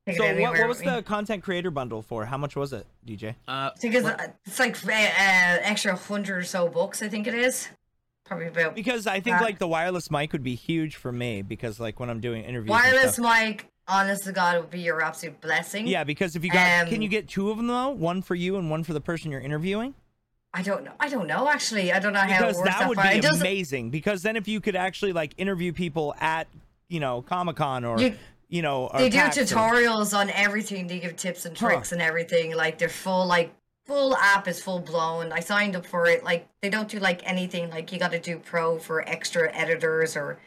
[0.06, 2.24] Take so what, anywhere what was the content creator bundle for?
[2.26, 3.30] How much was it, DJ?
[3.48, 7.02] Uh, I think it's, what- uh, it's like uh, uh, extra hundred or so bucks.
[7.02, 7.68] I think it is.
[8.24, 11.42] Probably about Because I think Uh, like the wireless mic would be huge for me
[11.42, 12.70] because like when I'm doing interviews.
[12.76, 13.66] and wireless stuff- mic.
[13.88, 15.86] Honest to God, would be your absolute blessing.
[15.86, 17.90] Yeah, because if you got, can Um, you get two of them though?
[17.90, 19.94] One for you and one for the person you're interviewing?
[20.54, 20.92] I don't know.
[20.98, 21.92] I don't know actually.
[21.92, 22.70] I don't know how Because it works.
[22.78, 23.90] that would be amazing.
[23.90, 26.48] Because then if you could actually like interview people at,
[26.88, 28.16] you know, Comic Con or you,
[28.48, 30.86] You- know, they do PAX or- tutorials on everything.
[30.86, 31.66] They give tips and Huh.
[31.68, 32.54] tricks and everything.
[32.54, 33.52] Like their full like
[33.86, 35.30] full app is full blown.
[35.32, 36.24] I signed up for it.
[36.24, 37.68] Like they don't do like anything.
[37.70, 40.38] Like you got to do pro for extra editors or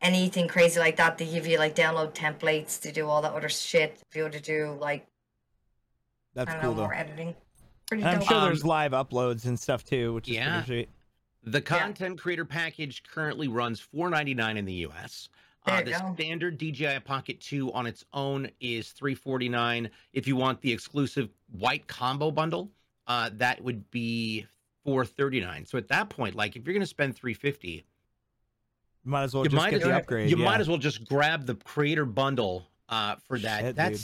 [0.00, 1.18] anything crazy like that.
[1.18, 3.98] They give you like download templates to do all that other shit.
[4.10, 5.06] If you want to do like
[6.34, 6.82] That's I don't cool know though.
[6.84, 7.34] more editing.
[7.92, 8.28] Pretty And I'm dope.
[8.28, 10.62] sure Um, there's live uploads and stuff too, which is Yeah.
[10.62, 10.88] pretty sweet.
[11.44, 15.28] the content creator package currently runs $4.99 in the U.S.
[15.66, 16.14] There Uh, the go.
[16.14, 19.90] standard DJI Pocket 2 on its own is 349.
[20.14, 22.70] If you want the exclusive white combo bundle,
[23.08, 24.46] uh, that would be
[24.84, 25.66] 439.
[25.66, 27.84] So at that point, like if you're going to spend 350,
[29.04, 30.30] Might as well you just might get as the well, upgrade.
[30.30, 30.44] you yeah.
[30.44, 33.60] might as well just grab the creator bundle uh, for that.
[33.62, 34.00] Shit, dude.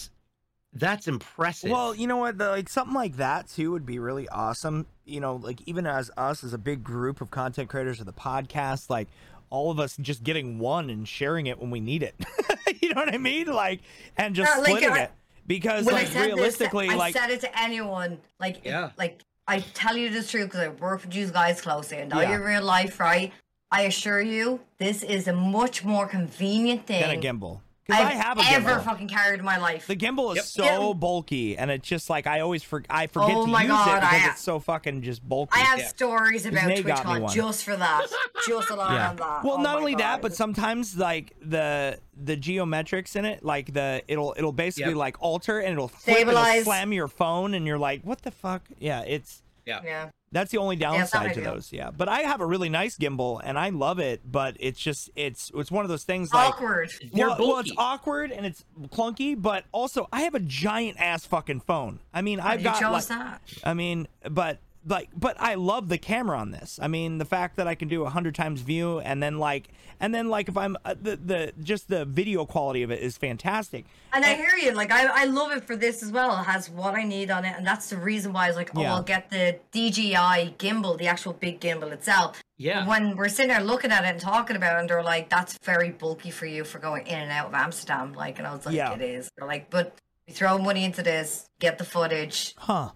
[0.78, 1.70] That's that's impressive.
[1.70, 2.38] Well, you know what?
[2.38, 4.86] The, like something like that too would be really awesome.
[5.04, 8.12] You know, like even as us as a big group of content creators of the
[8.12, 9.08] podcast, like
[9.50, 12.14] all of us just getting one and sharing it when we need it.
[12.80, 13.46] you know what I mean?
[13.46, 13.80] Like
[14.16, 15.10] and just Yeah, like, splitting I- it
[15.46, 18.18] because when like said realistically, this, I like said it to anyone.
[18.38, 18.90] Like, Yeah.
[18.98, 22.20] like I tell you the truth because I work with you guys closely and know
[22.20, 22.32] Yeah.
[22.32, 23.32] your real life, right?
[23.70, 28.10] I assure you, this is a much more convenient thing get a gimbal because I
[28.10, 28.84] I've have a ever gimbal.
[28.84, 29.86] fucking carried in my life.
[29.86, 30.44] The gimbal is Yep.
[30.44, 30.92] so Yeah.
[30.94, 33.88] bulky, and it's just like I always for I forget Oh to my use God,
[33.88, 35.52] it because I- it's so fucking just bulky.
[35.54, 35.88] I have Yeah.
[35.88, 38.06] stories about Nate got TwitchCon just for that,
[38.46, 39.08] just alone yeah.
[39.10, 39.42] on that.
[39.44, 43.72] Well, Oh not my only that, but sometimes like the the geometrics in it, like
[43.72, 44.98] the it'll it'll basically Yep.
[44.98, 46.64] like alter and it'll flip and it'll Stabilize.
[46.64, 48.62] slam your phone, and you're like, what the fuck?
[48.78, 49.80] Yeah, it's yeah.
[49.84, 51.72] yeah, that's the only it's not downside to those.
[51.72, 55.10] Yeah, but I have a really nice gimbal and I love it, but it's just
[55.16, 56.54] it's it's one of those things like.
[56.54, 56.92] awkward.
[57.12, 61.24] They're Well, well, it's awkward and it's clunky, but also I have a giant ass
[61.24, 62.00] fucking phone.
[62.12, 63.42] I mean, I've you got chose like, that.
[63.64, 66.78] I mean, but like, but I love the camera on this.
[66.82, 69.68] I mean, the fact that I can do a hundred times view, and then like,
[70.00, 73.16] and then like, if I'm uh, the the just the video quality of it is
[73.18, 73.84] fantastic.
[74.12, 74.72] And I hear you.
[74.72, 76.32] Like I, I love it for this as well.
[76.40, 78.70] It has what I need on it, and that's the reason why I was like,
[78.76, 78.94] oh, Yeah.
[78.94, 82.42] I'll get the DJI gimbal, the actual big gimbal itself.
[82.56, 82.86] Yeah.
[82.88, 85.56] When we're sitting there looking at it and talking about it, and they're like, that's
[85.62, 88.12] very bulky for you for going in and out of Amsterdam.
[88.14, 88.94] Like, and I was like, Yeah.
[88.94, 89.30] it is.
[89.36, 89.94] They're like, but
[90.26, 92.54] we throw money into this, get the footage.
[92.58, 92.90] Huh?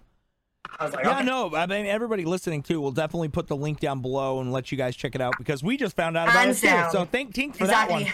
[0.79, 1.25] I was like, Yeah, okay.
[1.25, 1.53] no.
[1.55, 4.77] I mean, everybody listening too will definitely put the link down below and let you
[4.77, 6.83] guys check it out because we just found out about Hands it too.
[6.91, 8.05] So thank Tink for exactly.
[8.05, 8.13] that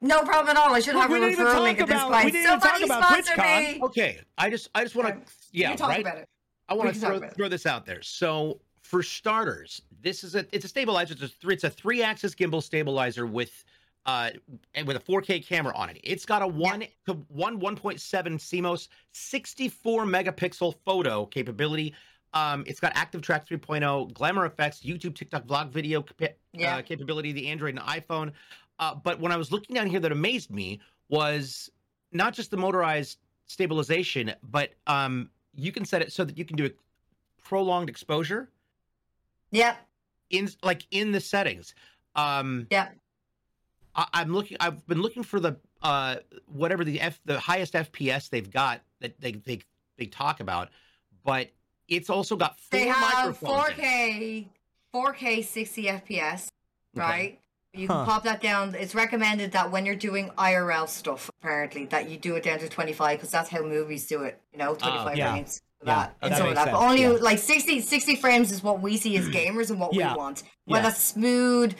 [0.00, 0.72] No problem at all.
[0.74, 2.24] I should Look, have we a referral talk link at this point.
[2.24, 3.74] we didn't even talk Somebody about sponsor TwitchCon.
[3.74, 3.80] me.
[3.82, 6.00] Okay, I just I just want to yeah talk right.
[6.00, 6.28] about it.
[6.68, 8.00] I want to throw, throw this out there.
[8.02, 11.14] So for starters, this is a it's a stabilizer.
[11.14, 13.64] It's a three it's a three axis gimbal stabilizer with
[14.08, 14.30] uh
[14.74, 16.00] and with a 4K camera on it.
[16.02, 21.94] It's got a one to one 1.7 CMOS 64 megapixel photo capability.
[22.34, 26.76] Um, it's got Active Track 3.0, Glamour Effects, YouTube, TikTok, vlog video capa- Yeah.
[26.76, 28.32] uh, capability, the Android and iPhone.
[28.78, 31.70] Uh, but when I was looking down here, that amazed me was
[32.12, 36.56] not just the motorized stabilization, but um, you can set it so that you can
[36.56, 36.70] do a
[37.42, 38.50] prolonged exposure
[39.50, 39.78] Yep.
[40.30, 41.74] in like in the settings.
[42.14, 42.94] Um, Yep.
[43.98, 44.56] I, I'm looking.
[44.60, 46.16] I've been looking for the uh
[46.46, 49.60] whatever the f the highest FPS they've got that they they
[49.98, 50.68] they talk about,
[51.24, 51.50] but
[51.88, 53.70] it's also got four They have microphones.
[53.78, 54.46] in it.
[54.94, 55.04] 4K,
[55.40, 56.48] 4K 60 FPS, Okay.
[56.96, 57.40] right?
[57.74, 58.04] You can Huh.
[58.06, 58.74] pop that down.
[58.74, 62.68] It's recommended that when you're doing IRL stuff, apparently, that you do it down to
[62.68, 64.40] 25 because that's how movies do it.
[64.52, 65.32] You know, 25 yeah.
[65.32, 65.60] frames.
[65.80, 66.16] for Yeah, that.
[66.22, 66.72] and that some of that.
[66.72, 67.10] But only yeah.
[67.10, 70.12] like 60, 60 frames is what we see as gamers and what Yeah.
[70.12, 70.42] we want.
[70.64, 70.88] When Yeah.
[70.88, 71.76] that's smooth,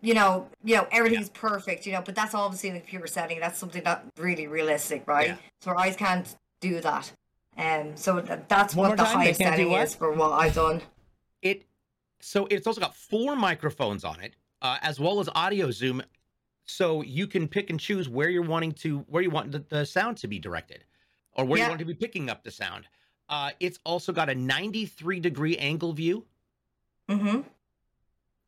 [0.00, 3.40] you know, you know, everything's perfect, you know, but that's obviously in the computer setting.
[3.40, 5.28] That's something that really realistic, right?
[5.28, 5.36] Yeah.
[5.60, 7.12] So our eyes can't do that.
[7.56, 10.80] Um, so th- that's One what the time, highest setting is for what I've done.
[11.42, 11.64] It
[12.20, 16.02] so it's also got four microphones on it, uh, as well as audio zoom,
[16.64, 19.84] so you can pick and choose where you're wanting to where you want the, the
[19.84, 20.84] sound to be directed,
[21.32, 21.64] or where Yeah.
[21.64, 22.86] you want to be picking up the sound.
[23.28, 26.24] Uh, it's also got a 93 degree angle view.
[27.10, 27.40] Mm-hmm.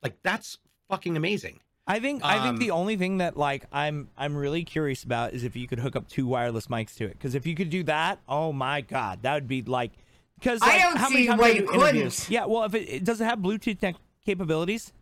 [0.03, 0.59] Like that's
[0.91, 1.61] fucking amazing.
[1.87, 5.33] I think I think Um, the only thing that like I'm I'm really curious about
[5.33, 7.13] is if you could hook up two wireless mics to it.
[7.15, 9.93] Because if you could do that, oh my god, that would be like.
[10.39, 12.31] Because I don't how many see times why you couldn't.
[12.31, 14.93] Yeah, well, if it, it does it have Bluetooth tech capabilities,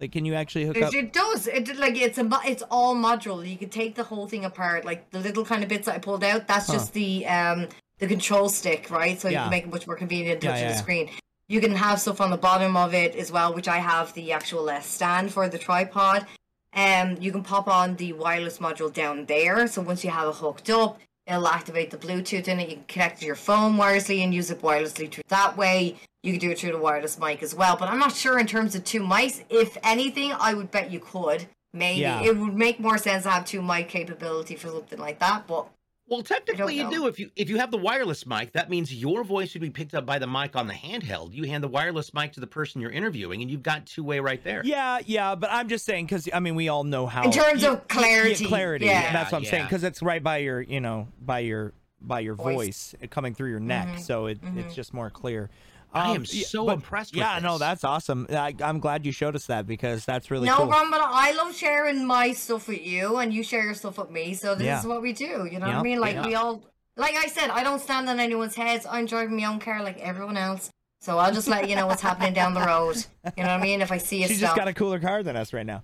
[0.00, 0.94] like can you actually hook up?
[0.94, 1.46] It, it does.
[1.46, 3.48] It like it's a mo- it's all modular.
[3.48, 4.84] You can take the whole thing apart.
[4.84, 6.46] Like the little kind of bits that I pulled out.
[6.46, 6.74] That's Huh.
[6.74, 9.20] just the um the control stick, right?
[9.20, 10.82] So you can make it much more convenient Yeah, touching yeah, the yeah.
[10.82, 11.10] screen.
[11.48, 14.32] You can have stuff on the bottom of it as well, which I have the
[14.32, 16.26] actual uh, stand for the tripod.
[16.74, 19.66] Um, you can pop on the wireless module down there.
[19.66, 22.68] So once you have it hooked up, it'll activate the Bluetooth in it.
[22.68, 25.96] You can connect to your phone wirelessly and use it wirelessly through that way.
[26.22, 27.76] You can do it through the wireless mic as well.
[27.78, 29.42] But I'm not sure in terms of two mics.
[29.48, 31.46] If anything, I would bet you could.
[31.72, 32.22] Maybe Yeah.
[32.22, 35.46] it would make more sense to have two mic capability for something like that.
[35.46, 35.66] But
[36.08, 36.90] Well, technically you know.
[36.90, 37.06] do.
[37.06, 39.94] If you if you have the wireless mic, that means your voice would be picked
[39.94, 41.34] up by the mic on the handheld.
[41.34, 44.18] You hand the wireless mic to the person you're interviewing, and you've got two way
[44.20, 44.62] right there.
[44.64, 47.62] Yeah, yeah, but I'm just saying because I mean we all know how In terms
[47.62, 48.86] Yeah, of clarity, yeah, clarity.
[48.86, 49.12] yeah.
[49.12, 52.34] that's what I'm saying because it's right by your, you know, by your by your
[52.34, 53.10] voice, Voice.
[53.10, 54.56] coming through your neck, Mhm, so it, mhm.
[54.56, 55.50] it's just more clear.
[55.92, 58.26] I Um, am so but- impressed with Yeah, no, that's awesome.
[58.30, 60.66] I, I'm glad you showed us that because that's really no cool.
[60.68, 60.90] problem.
[60.90, 64.34] But I love sharing my stuff with you, and you share your stuff with me.
[64.34, 64.80] So this Yeah.
[64.80, 65.48] is what we do.
[65.50, 65.98] You know what I mean?
[66.00, 66.26] Like yeah.
[66.26, 66.62] we all,
[66.96, 68.86] like I said, I don't stand on anyone's heads.
[68.88, 70.70] I'm driving my own car like everyone else.
[71.00, 72.96] So I'll just let you know what's happening down the road.
[73.36, 73.80] You know what I mean?
[73.80, 74.48] If I see a She's stop.
[74.50, 75.82] just got a cooler car than us right now.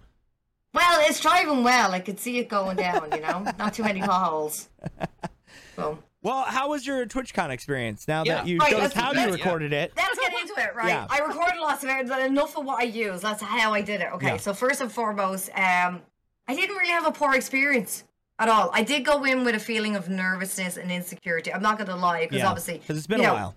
[0.74, 1.92] Well, it's driving well.
[1.92, 3.08] I could see it going down.
[3.12, 4.68] You know, not too many potholes.
[5.76, 8.08] So Well, how was your TwitchCon experience?
[8.08, 8.36] Now Yeah.
[8.36, 9.92] that you Right, showed us how you let's- recorded it.
[9.94, 10.88] let's get into it, right?
[10.88, 11.06] Yeah.
[11.10, 13.20] I recorded lots of it, but enough of what I use.
[13.20, 14.10] That's how I did it.
[14.14, 14.36] Okay, Yeah.
[14.38, 16.02] so first and foremost, um,
[16.48, 18.04] I didn't really have a poor experience
[18.38, 18.70] at all.
[18.72, 21.52] I did go in with a feeling of nervousness and insecurity.
[21.52, 23.54] I'm not going to lie, because Yeah, obviously, because it's been a know, while.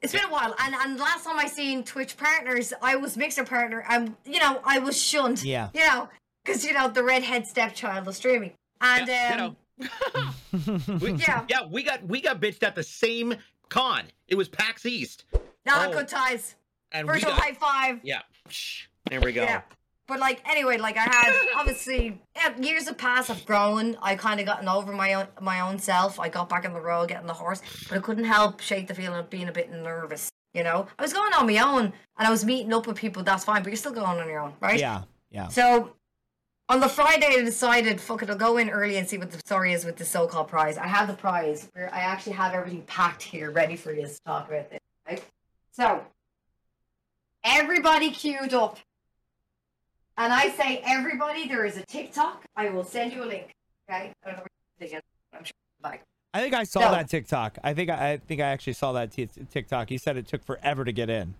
[0.00, 3.44] It's been a while, and and last time I seen Twitch partners, I was mixer
[3.44, 3.84] partner.
[3.88, 5.42] I'm, you know, I was shunned.
[5.42, 5.70] Yeah.
[5.74, 6.08] You know,
[6.44, 9.56] because you know the redhead stepchild of streaming, and Yeah, um, ditto.
[11.00, 11.44] We- Yeah.
[11.48, 13.34] yeah, we got we got bitched at the same
[13.68, 14.04] con.
[14.28, 15.24] It was PAX East,
[15.64, 15.92] not Oh.
[15.92, 16.54] good ties.
[16.92, 18.00] and Virtual got high five.
[18.02, 18.22] yeah.
[19.10, 19.42] There we go.
[19.42, 19.62] Yeah.
[20.08, 23.28] But like anyway, like I had obviously yeah, years have passed.
[23.28, 23.96] I've grown.
[24.00, 26.18] I kind of gotten over my own my own self.
[26.20, 28.94] I got back on the road, getting the horse, but I couldn't help shake the
[28.94, 30.30] feeling of being a bit nervous.
[30.54, 31.86] You know, I was going on my own,
[32.18, 33.22] and I was meeting up with people.
[33.22, 34.78] That's fine, but you're still going on your own, right?
[34.80, 35.48] Yeah, yeah.
[35.48, 35.92] So
[36.68, 39.38] on the Friday, I decided, fuck it, I'll go in early and see what the
[39.38, 40.76] story is with the so-called prize.
[40.76, 41.68] I have the prize.
[41.74, 44.80] Where I actually have everything packed here, ready for you to talk about this.
[45.08, 45.24] Right?
[45.70, 46.02] So
[47.44, 48.78] everybody queued up,
[50.18, 51.46] and I say everybody.
[51.46, 52.44] There is a TikTok.
[52.56, 53.54] I will send you a link.
[53.88, 54.12] Okay?
[54.24, 54.44] I don't know
[54.78, 55.00] where you're
[55.32, 55.52] I'm sure.
[55.84, 56.02] Like,
[56.34, 56.90] I think I saw No.
[56.90, 57.58] that TikTok.
[57.62, 59.90] I think I, I think I actually saw that t- TikTok.
[59.90, 61.34] You said it took forever to get in.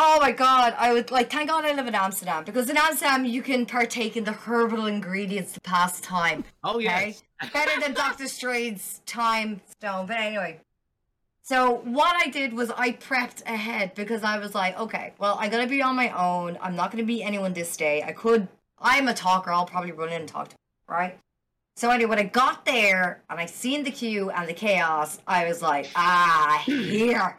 [0.00, 3.24] Oh my god, I would like thank God I live in Amsterdam because in Amsterdam
[3.24, 6.44] you can partake in the herbal ingredients to pass time.
[6.62, 7.16] Oh Okay?
[7.42, 7.52] yes.
[7.52, 10.06] Better than Doctor Strange's time stone.
[10.06, 10.60] But anyway.
[11.42, 15.50] So what I did was I prepped ahead because I was like, okay, well, I'm
[15.50, 16.58] gonna be on my own.
[16.62, 18.04] I'm not gonna be anyone this day.
[18.04, 18.46] I could
[18.80, 21.18] I'm a talker, I'll probably run in and talk to people, right?
[21.74, 25.44] So anyway, when I got there and I seen the queue and the chaos, I
[25.48, 27.36] was like, ah, here.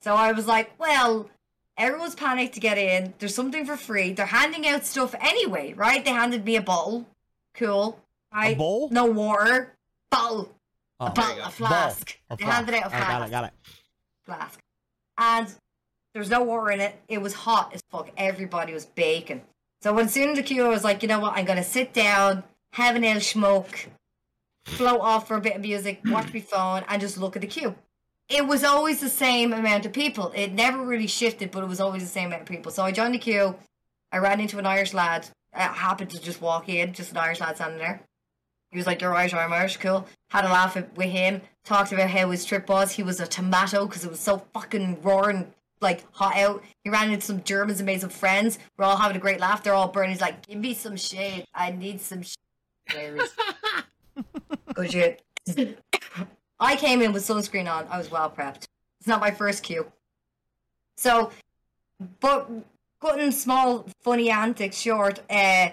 [0.00, 1.28] So I was like, well,
[1.78, 3.14] everyone's panicked to get in.
[3.18, 4.12] There's something for free.
[4.12, 6.04] They're handing out stuff anyway, right?
[6.04, 7.06] They handed me a bottle.
[7.54, 7.98] Cool.
[8.34, 8.58] Right?
[8.58, 8.88] bowl?
[8.90, 9.74] No water.
[10.10, 10.52] Bottle.
[11.00, 11.44] Oh, a bottle.
[11.44, 12.18] A flask.
[12.28, 12.56] A They flask.
[12.56, 13.26] handed out a Oh, got flask.
[13.26, 13.52] it, got it.
[14.26, 14.60] Flask.
[15.16, 15.54] And
[16.14, 17.00] there's no water in it.
[17.08, 18.10] It was hot as fuck.
[18.16, 19.42] Everybody was baking.
[19.80, 21.34] So when soon in the queue, I was like, you know what?
[21.36, 22.42] I'm gonna sit down,
[22.72, 23.88] have an ale smoke,
[24.64, 27.48] float off for a bit of music, watch my phone, and just look at the
[27.48, 27.74] queue.
[28.28, 30.32] It was always the same amount of people.
[30.34, 32.70] It never really shifted, but it was always the same amount of people.
[32.70, 33.56] So I joined the queue.
[34.12, 35.28] I ran into an Irish lad.
[35.54, 38.02] I happened to just walk in, just an Irish lad standing there.
[38.70, 41.40] He was like, "You're Irish, I'm Irish, cool." Had a laugh with him.
[41.64, 42.92] Talked about how his trip was.
[42.92, 46.62] He was a tomato because it was so fucking roaring, like hot out.
[46.84, 48.58] He ran into some Germans and made some friends.
[48.76, 49.62] We're all having a great laugh.
[49.62, 50.10] They're all burning.
[50.10, 51.46] He's like, "Give me some shade.
[51.54, 53.20] I need some shade."
[54.74, 55.22] Good shit.
[56.60, 57.86] I came in with sunscreen on.
[57.88, 58.64] I was well prepped.
[59.00, 59.90] It's not my first cue.
[60.96, 61.30] So,
[62.20, 62.50] but
[63.00, 65.68] cutting small funny antics short, uh,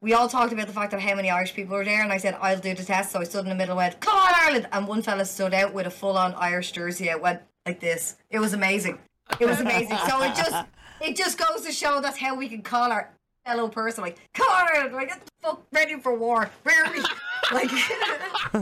[0.00, 2.18] we all talked about the fact that how many Irish people were there, and I
[2.18, 3.10] said I'll do the test.
[3.10, 5.54] So I stood in the middle, and went, "Come on, Ireland!" And one fella stood
[5.54, 7.08] out with a full-on Irish jersey.
[7.08, 8.16] It went like this.
[8.30, 8.98] It was amazing.
[9.40, 9.98] It was amazing.
[10.08, 10.66] so it just
[11.00, 13.10] it just goes to show that's how we can call our
[13.46, 14.94] fellow person like, "Come on, Ireland!
[14.94, 16.50] Like, get the fuck ready for war.
[16.64, 17.00] Where are we?"
[17.52, 17.70] like,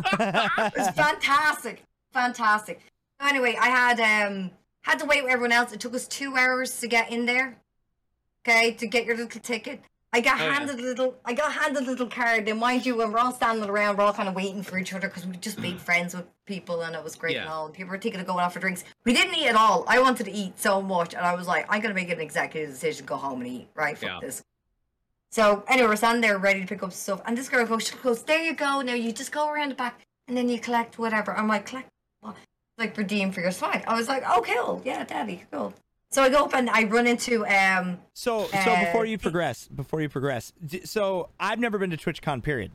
[0.76, 1.82] it's fantastic,
[2.12, 2.80] fantastic.
[3.20, 4.50] Anyway, I had um
[4.82, 5.72] had to wait with everyone else.
[5.72, 7.56] It took us two hours to get in there.
[8.46, 9.80] Okay, to get your little ticket.
[10.12, 10.52] I got Oh, yeah.
[10.54, 11.16] handed a little.
[11.24, 12.46] I got handed a little card.
[12.48, 14.92] And mind you, when we're all standing around, we're all kind of waiting for each
[14.92, 17.64] other because we just made friends with people, and it was great and all.
[17.66, 18.84] And people were thinking of going out for drinks.
[19.04, 19.84] We didn't eat at all.
[19.88, 22.70] I wanted to eat so much, and I was like, I'm gonna make an executive
[22.70, 23.68] decision, go home and eat.
[23.74, 24.18] Right, fuck Yeah.
[24.20, 24.44] this.
[25.34, 27.96] So anyway, we're standing there ready to pick up stuff, and this girl goes, she
[27.96, 28.82] goes, "There you go.
[28.82, 29.98] Now you just go around the back,
[30.28, 31.88] and then you collect whatever." I'm like, "Collect
[32.20, 32.36] what?"
[32.78, 33.82] Like redeem for your swag.
[33.88, 34.80] I was like, "Oh, cool.
[34.84, 35.74] Yeah, daddy, cool."
[36.12, 37.98] So I go up and I run into um.
[38.12, 40.52] So, so Uh, before you progress, before you progress,
[40.84, 42.70] so I've never been to TwitchCon, period.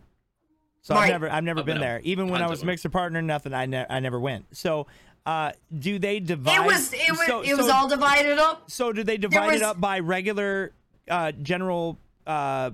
[0.81, 2.01] So I've never, I've never I've been been there.
[2.03, 2.73] Even when I was of them.
[2.73, 3.53] mixer partner, nothing.
[3.53, 4.47] I, ne- I never went.
[4.51, 4.85] So,
[5.25, 6.57] uh, do they divide?
[6.57, 8.69] It was it was so, it was so- all divided up.
[8.69, 10.73] So, do they divide was- it up by regular,
[11.09, 11.97] uh, general,
[12.29, 12.71] uh,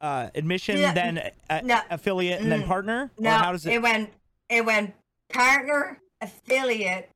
[0.00, 3.10] uh, admission, Yeah, then uh, no, affiliate, and then mm, partner?
[3.18, 3.72] No, or how does it?
[3.74, 4.10] it went
[4.48, 4.94] it went
[5.28, 7.10] partner, affiliate,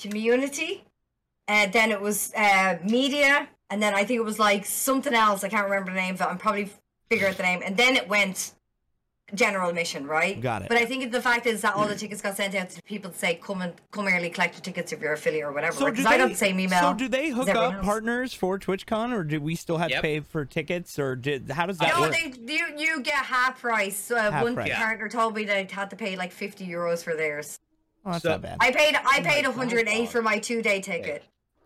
[0.00, 0.84] community,
[1.48, 5.42] and then it was uh, media, and then I think it was like something else.
[5.44, 6.20] I can't remember the name it.
[6.20, 6.70] I'm probably
[7.10, 8.52] figure out the name, and then it went
[9.34, 10.40] general admission, right?
[10.40, 10.68] Got it.
[10.68, 13.10] But I think the fact is that all the tickets got sent out to people
[13.10, 15.86] to say, "Come and come early, collect your tickets if you're affiliate or whatever." so
[15.86, 16.80] Because do I they, got the same email.
[16.80, 17.84] So do they hook up else.
[17.84, 21.66] partners for TwitchCon, or do we still have to pay for tickets, or did how
[21.66, 22.12] does that No, work?
[22.12, 24.10] they you you get half price.
[24.10, 24.68] Uh, Half one price.
[24.68, 24.78] Yeah.
[24.84, 27.58] partner told me they had to pay like fifty euros for theirs.
[28.04, 28.58] oh, that's So- not bad.
[28.60, 31.24] I paid I paid God, 108 for my two day ticket.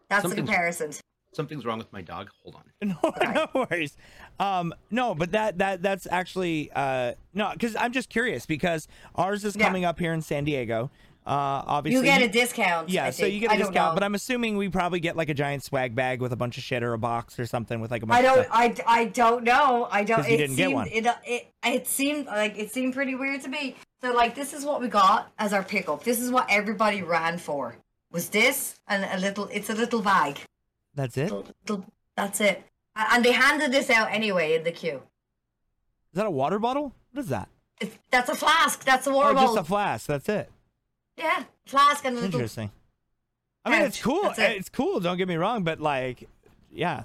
[0.09, 0.93] That's the Something's- comparison.
[1.33, 2.31] Something's wrong with my dog.
[2.45, 2.63] Hold on.
[3.03, 3.97] No, no worries.
[4.39, 9.45] Um, no, but that that that's actually uh no, because I'm just curious because ours
[9.45, 9.65] is Yeah.
[9.67, 10.91] coming up here in San Diego.
[11.27, 12.89] Uh, obviously You get a discount.
[12.89, 15.35] yeah, so you get a I discount, but I'm assuming we probably get like a
[15.35, 18.05] giant swag bag with a bunch of shit or a box or something with like
[18.05, 18.39] a bunch I don't.
[18.39, 18.47] of.
[18.53, 19.89] I, I don't know.
[19.91, 20.21] I don't.
[20.25, 20.87] it didn't get seemed, one.
[20.93, 23.75] It, it it seemed like it seemed pretty weird to me.
[24.03, 26.05] So like this is what we got as our pickup.
[26.05, 27.77] This is what everybody ran for.
[28.13, 29.49] Was this and a little?
[29.51, 30.39] It's a little bag.
[30.95, 31.33] That's it.
[31.33, 31.87] Little-
[32.17, 32.63] that's it.
[32.97, 35.03] A- And they handed this out anyway in the queue.
[36.13, 36.95] Is that a water bottle?
[37.13, 37.49] What is that?
[37.81, 38.85] It's, that's a flask.
[38.85, 39.55] That's a water Oh, bottle.
[39.55, 40.07] just a flask.
[40.07, 40.51] That's it.
[41.19, 42.19] yeah, flask and.
[42.19, 42.71] Interesting.
[43.65, 44.25] I mean, it's cool.
[44.31, 44.39] It.
[44.39, 45.01] It's cool.
[45.01, 46.29] Don't get me wrong, but like,
[46.73, 47.03] yeah.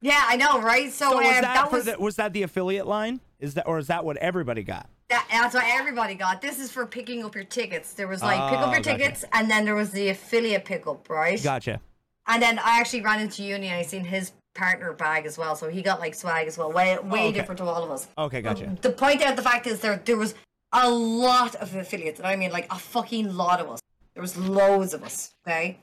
[0.00, 0.92] Yeah, I know, right?
[0.92, 3.20] So, So was um, that, that was the, was that the affiliate line?
[3.40, 4.88] Is that or is that what everybody got?
[5.08, 6.40] That, that's what everybody got.
[6.40, 7.92] This is for picking up your tickets.
[7.94, 8.96] There was like pick Oh, up your gotcha.
[8.98, 11.42] tickets, and then there was the affiliate pickup, right?
[11.42, 11.80] Gotcha.
[12.26, 15.54] And then I actually ran into Uni and I seen his partner bag as well,
[15.56, 16.72] so he got like swag as well.
[16.72, 17.32] Way way Oh, okay.
[17.32, 18.08] different to all of us.
[18.16, 18.76] Okay, gotcha.
[18.82, 20.34] To point out the fact is there there was
[20.72, 23.80] a lot of affiliates, and I mean like a fucking lot of us.
[24.14, 25.34] There was loads of us.
[25.46, 25.78] Okay.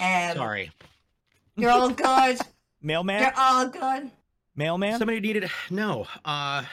[0.00, 0.70] Um, Sorry.
[1.56, 2.38] You're all good.
[2.82, 3.20] Mailman.
[3.22, 4.10] You're all good.
[4.56, 4.98] Mailman.
[4.98, 6.06] Somebody needed no.
[6.24, 6.64] Uh,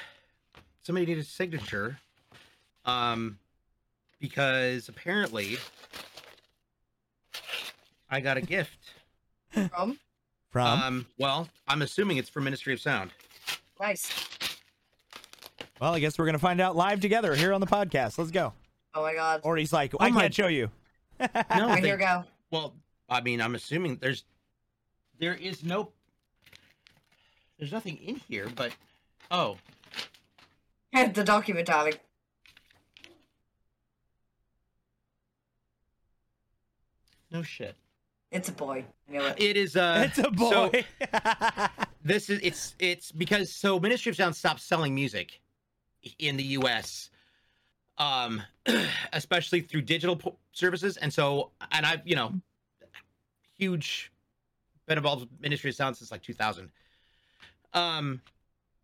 [0.84, 1.98] somebody needed a signature.
[2.86, 3.38] Um,
[4.20, 5.58] because apparently
[8.10, 8.78] I got a gift.
[9.52, 10.00] From
[10.54, 10.82] From.
[10.84, 13.10] Um, well, I'm assuming it's from Ministry of Sound.
[13.82, 14.12] nice.
[15.82, 18.20] Well, I guess we're gonna find out live together here on the podcast.
[18.20, 18.54] Let's go.
[18.94, 19.42] Oh my god.
[19.44, 20.70] Or he's like, I my- can't show you.
[21.20, 22.24] No, Right, they- here we go.
[22.52, 22.76] well,
[23.10, 24.26] I mean, I'm assuming there's
[25.18, 25.92] there is no
[27.58, 28.72] there's nothing in here, but
[29.32, 29.58] oh,
[30.94, 31.96] the document, darling.
[37.32, 37.76] no shit.
[38.34, 38.84] It's a boy.
[39.10, 39.36] It.
[39.38, 40.84] It is uh it's a so- boy.
[42.04, 45.40] this is it's it's because so Ministry of Sound stopped selling music
[46.18, 47.12] in the U.S.
[48.00, 48.42] Um,
[49.14, 52.34] especially through digital po- services, and so and I've you know
[53.56, 54.12] huge
[54.88, 56.70] been involved with Ministry of Sound since like 2000.
[57.74, 58.20] Um,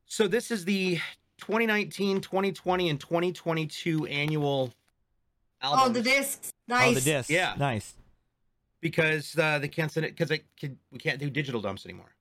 [0.06, 0.96] so this is the
[1.40, 4.72] 2019, 2020, and 2022 annual
[5.62, 5.80] album.
[5.84, 6.52] Oh, the discs.
[6.68, 6.92] Nice.
[6.92, 7.30] Oh, the disc.
[7.30, 7.56] Yeah.
[7.58, 7.96] Nice.
[8.82, 12.14] Because uh, they can't send it because can, we can't do digital dumps anymore.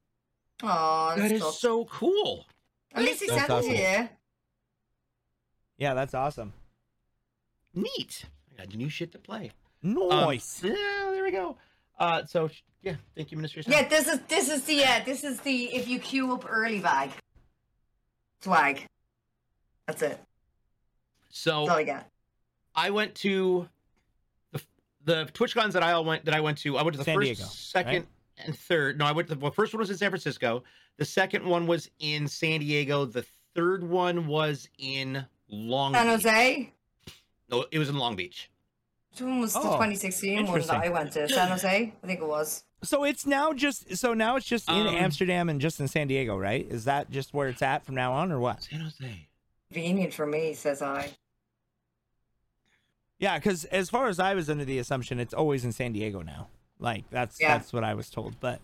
[0.62, 1.52] Oh, that's is cool.
[1.52, 2.46] so cool.
[2.94, 3.70] At least he That's sent it awesome.
[3.70, 4.08] to you.
[5.76, 6.52] Yeah, that's awesome.
[7.74, 8.24] Neat.
[8.52, 9.52] I got new shit to play.
[9.84, 10.62] Um, Nice.
[10.64, 10.72] yeah,
[11.12, 11.56] there we go.
[11.98, 12.50] Uh, so
[12.82, 13.62] yeah, thank you, Minister.
[13.62, 13.72] Sam.
[13.72, 16.80] Yeah, this is this is the uh, this is the if you queue up early
[16.80, 17.10] bag
[18.40, 18.86] swag.
[19.86, 20.18] That's it.
[21.30, 22.06] So That's all I got.
[22.74, 23.68] I went to
[25.08, 26.76] the the TwitchCons that I all went that I went to.
[26.78, 28.06] I went to the San first, Diego, second, right?
[28.46, 28.98] and third.
[28.98, 30.62] No, I went to the well, first one was in San Francisco.
[30.96, 33.04] The second one was in San Diego.
[33.04, 33.24] The
[33.54, 36.12] third one was in Long San Beach.
[36.24, 36.72] Jose.
[37.50, 38.50] No, it was in Long Beach.
[39.12, 40.70] Which one was the Oh, 2016 one that.
[40.70, 41.28] I went to?
[41.28, 41.68] San Jose,
[42.02, 42.64] I think it was.
[42.82, 46.06] So it's now just so now it's just in Um, Amsterdam and just in San
[46.06, 46.64] Diego, right?
[46.70, 48.62] Is that just where it's at from now on, or what?
[48.62, 49.26] San Jose.
[49.72, 51.10] Convenient for me, says I.
[53.18, 56.22] Yeah, because as far as I was under the assumption, it's always in San Diego
[56.22, 56.48] now.
[56.78, 57.58] Like that's Yeah.
[57.58, 58.38] that's what I was told.
[58.40, 58.60] But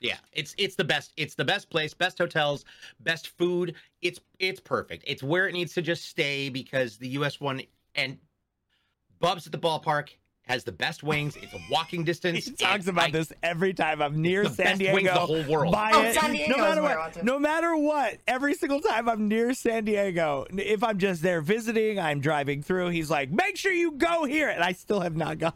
[0.00, 1.12] Yeah, it's it's the best.
[1.16, 2.64] It's the best place, best hotels,
[3.00, 3.74] best food.
[4.00, 5.04] It's it's perfect.
[5.06, 7.62] It's where it needs to just stay because the US one
[7.94, 8.18] and
[9.20, 10.10] Bubs at the ballpark
[10.48, 11.36] has the best wings.
[11.36, 12.46] It's a walking distance.
[12.46, 14.94] he talks and about I- this every time I'm near The San best Diego.
[14.94, 15.72] wings in the whole world.
[15.72, 16.14] Buy Oh, it.
[16.14, 20.46] San Diego no matter what, no matter what, every single time I'm near San Diego,
[20.56, 22.88] if I'm just there visiting, I'm driving through.
[22.88, 25.52] He's like, "Make sure you go here," and I still have not gone.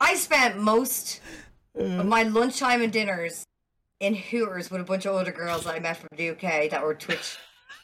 [0.00, 1.20] I spent most
[1.74, 3.44] of my lunchtime and dinners
[4.00, 6.82] in Hooters with a bunch of older girls that I met from the UK that
[6.84, 7.36] were Twitch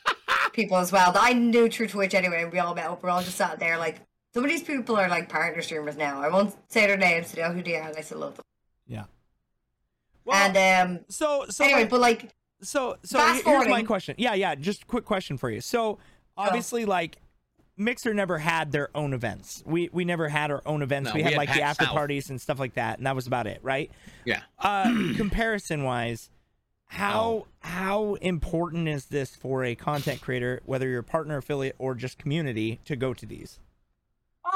[0.53, 1.13] people as well.
[1.19, 3.03] I knew through Twitch anyway, and we all met up.
[3.03, 4.01] We're all just sat there like
[4.35, 6.21] some of these people are like partner streamers now.
[6.23, 8.45] I won't say their names to know who they are, I still love them.
[8.87, 9.05] Yeah.
[10.33, 10.57] and
[10.99, 12.31] um, so so anyway, like- but like
[12.63, 14.15] So, so Fast he- here's my question.
[14.19, 14.55] Yeah, yeah.
[14.55, 15.61] Just a quick question for you.
[15.61, 15.99] So,
[16.37, 17.19] obviously, like
[17.77, 19.63] Mixer never had their own events.
[19.65, 21.09] We we never had our own events.
[21.11, 21.95] No, we we had had like the after South.
[21.95, 23.91] parties and stuff like that, and that was about it, right?
[24.25, 24.41] Yeah.
[24.59, 26.31] Uh, comparison wise,
[26.87, 27.47] how Oh.
[27.61, 32.19] how important is this for a content creator, whether you're a partner, affiliate, or just
[32.19, 33.61] community, to go to these?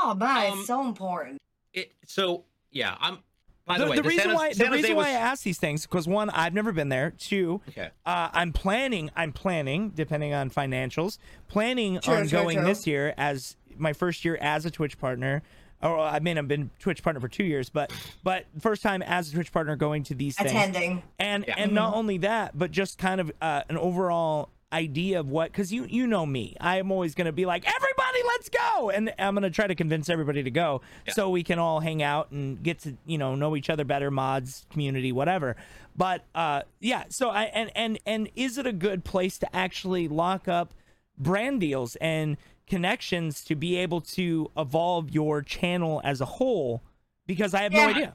[0.02, 1.38] Oh man, Um, it's so important.
[1.72, 3.18] It, so yeah, I'm.
[3.64, 5.16] By the, The, way, the the reason San, why San the reason Jose why was,
[5.16, 7.12] I ask these things because one, I've never been there.
[7.12, 7.90] Two, Okay.
[8.04, 9.10] uh, I'm planning.
[9.14, 11.18] I'm planning, depending on financials,
[11.48, 12.66] planning True, on true, going true.
[12.66, 15.42] this year as my first year as a Twitch partner.
[15.80, 17.92] Or I mean, I've been Twitch partner for two years, but
[18.24, 21.02] but first time as a Twitch partner going to these things, Attending.
[21.20, 21.54] and Yeah.
[21.58, 25.72] and not only that, but just kind of uh, an overall idea of what because
[25.72, 29.50] you you know me, I'm always gonna be like everybody, let's go, and I'm gonna
[29.50, 31.12] try to convince everybody to go Yeah.
[31.14, 34.10] so we can all hang out and get to you know know each other better,
[34.10, 35.56] mods, community, whatever.
[35.96, 40.08] But uh, yeah, so I and and and is it a good place to actually
[40.08, 40.72] lock up
[41.18, 42.36] brand deals and
[42.66, 46.82] connections to be able to evolve your channel as a whole?
[47.26, 48.14] Because I have no idea.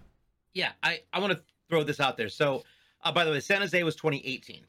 [0.54, 2.30] Yeah, I I want to throw this out there.
[2.30, 2.64] So,
[3.04, 4.66] uh, by the way, San Jose was 2018.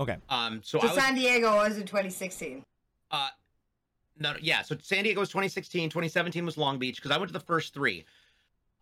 [0.00, 0.16] Okay.
[0.28, 2.64] Um, so So I was San Diego was in 2016.
[3.10, 3.28] Uh,
[4.18, 4.62] no, no, yeah.
[4.62, 5.90] So San Diego was 2016.
[5.90, 8.04] 2017 was Long Beach because I went to the first three.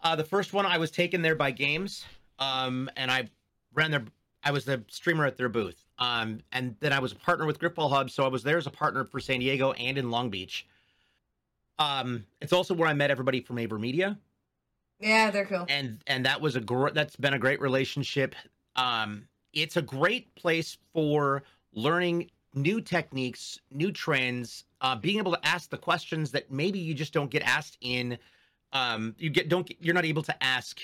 [0.02, 2.04] Uh, the first one I was taken there by Games,
[2.38, 3.28] um, and I
[3.74, 4.04] ran their.
[4.44, 7.58] I was the streamer at their booth, um, and then I was a partner with
[7.58, 10.30] Gripball Hub, so I was there as a partner for San Diego and in Long
[10.30, 10.64] Beach.
[11.80, 14.16] Um, it's also where I met everybody from AVerMedia,
[15.00, 15.66] Yeah, they're cool.
[15.68, 18.34] and and that was a gr- that's been a great relationship.
[18.76, 21.42] Um, it's a great place for
[21.72, 26.94] learning new techniques, new trends, uh, being able to ask the questions that maybe you
[26.94, 28.18] just don't get asked in.
[28.72, 30.80] Um, you get don't get, you're not able to ask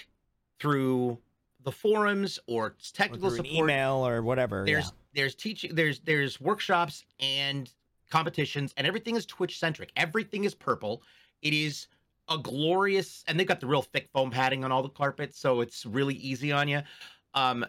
[0.59, 1.19] through
[1.63, 3.55] the forums or Or technical an support.
[3.55, 4.65] email or whatever.
[4.65, 4.91] There's yeah.
[5.15, 7.71] there's teaching there's there's workshops and
[8.11, 9.91] competitions and everything is Twitch centric.
[9.97, 11.03] Everything is purple.
[11.43, 11.89] It is
[12.29, 15.61] a glorious and they've got the real thick foam padding on all the carpets, so
[15.61, 16.81] it's really easy on you.
[17.35, 17.67] Um,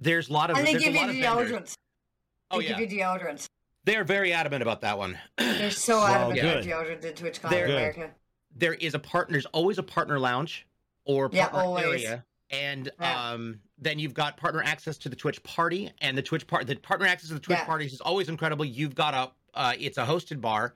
[0.00, 1.40] there's a lot of And they give you deodorants.
[1.42, 1.74] of vendors.
[2.50, 3.46] Oh they yeah, give you deodorant.
[3.84, 5.18] they're very adamant about that one.
[5.38, 7.76] They're so Well, adamant about deodorant in TwitchCon They're in good.
[7.78, 8.10] America.
[8.56, 9.34] there is a partner.
[9.34, 10.66] There's always a partner lounge
[11.04, 12.04] or Yeah, partner always.
[12.04, 13.30] area, and Yeah.
[13.32, 16.66] um, then you've got partner access to the Twitch party, and the Twitch part.
[16.66, 17.64] The partner access to the Twitch Yeah.
[17.64, 18.64] parties is always incredible.
[18.64, 19.30] You've got a.
[19.58, 20.74] Uh, it's a hosted bar.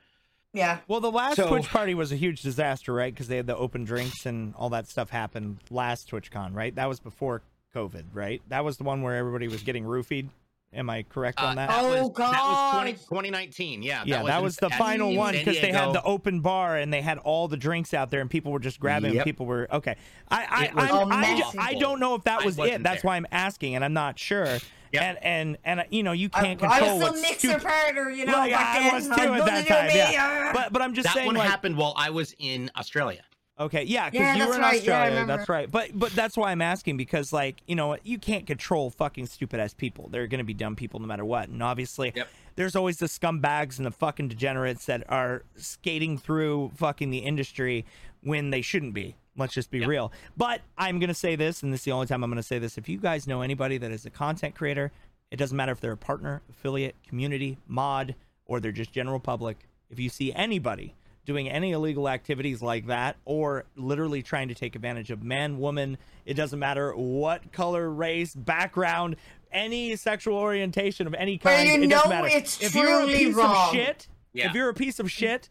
[0.53, 0.79] Yeah.
[0.87, 3.13] Well, the last So- Twitch party was a huge disaster, right?
[3.13, 6.73] Because they had the open drinks and all that stuff happened last TwitchCon, right?
[6.75, 7.43] That was before
[7.75, 8.41] COVID, right?
[8.49, 10.29] That was the one where everybody was getting roofied.
[10.73, 11.71] Am I correct Uh, on that?
[11.73, 13.83] Oh, was, That was 20, 2019.
[13.85, 14.03] Yeah.
[14.05, 16.93] yeah, that in- was the final San one because they had the open bar and
[16.93, 19.11] they had all the drinks out there and people were just grabbing.
[19.11, 19.25] and Yep.
[19.25, 19.95] People were okay.
[20.29, 21.43] I I I'm, I.
[21.61, 22.61] I don't know if that was it.
[22.61, 23.09] wasn't That's there.
[23.09, 24.59] why I'm asking, and I'm not sure.
[24.93, 25.03] Yep.
[25.03, 27.63] And and and uh, you know you can't I control was what still mixer stupid.
[27.67, 29.79] partner, you know, Well, yeah, back I was Had too at that to do with
[29.79, 30.51] time, yeah.
[30.53, 33.23] But but I'm just that saying one like happened while I was in Australia.
[33.59, 35.11] Okay, yeah, because Yeah, you were that's in right, Australia.
[35.11, 35.37] remember.
[35.37, 35.71] that's right.
[35.71, 39.61] But but that's why I'm asking because like you know you can't control fucking stupid
[39.61, 40.09] ass people.
[40.09, 41.49] They're gonna be dumb people no matter what.
[41.49, 42.29] And obviously, Yep.
[42.57, 47.85] there's always the scumbags and the fucking degenerates that are skating through fucking the industry
[48.23, 49.15] when they shouldn't be.
[49.37, 49.89] Let's just be Yep.
[49.89, 50.13] real.
[50.37, 52.77] But I'm gonna say this, and this is the only time I'm gonna say this.
[52.77, 54.91] If you guys know anybody that is a content creator,
[55.31, 58.17] it doesn't matter if they're a partner, affiliate, community, mod,
[58.47, 59.59] or they're just general public.
[59.91, 60.95] If you see anybody
[61.25, 65.97] doing any illegal activities like that or literally trying to take advantage of man, woman,
[66.27, 69.17] it doesn't matter what color, race, background,
[69.51, 71.69] any sexual orientation of any Where kind.
[71.69, 72.29] you it doesn't matter.
[72.29, 73.69] it's if you're a piece wrong.
[73.69, 74.49] of shit, Yeah.
[74.49, 75.49] if you're a piece of shit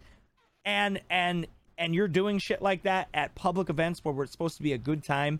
[0.65, 1.47] and and
[1.77, 4.77] and you're doing shit like that at public events where it's supposed to be a
[4.77, 5.39] good time,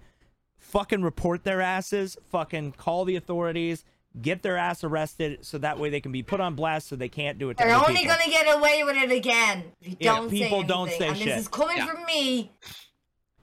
[0.58, 3.84] fucking report their asses, fucking call the authorities,
[4.22, 7.10] get their ass arrested so that way they can be put on blast so they
[7.10, 8.16] can't do it to They're other only people.
[8.16, 11.18] gonna get away with it again if you Yeah, don't people say don't say and
[11.18, 11.26] shit.
[11.28, 11.88] this is coming Yeah.
[11.88, 12.52] from me.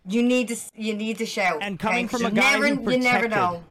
[0.09, 1.59] You need to you need to shout.
[1.61, 2.17] And coming okay?
[2.17, 3.65] from a You guy never, who you never protected- know.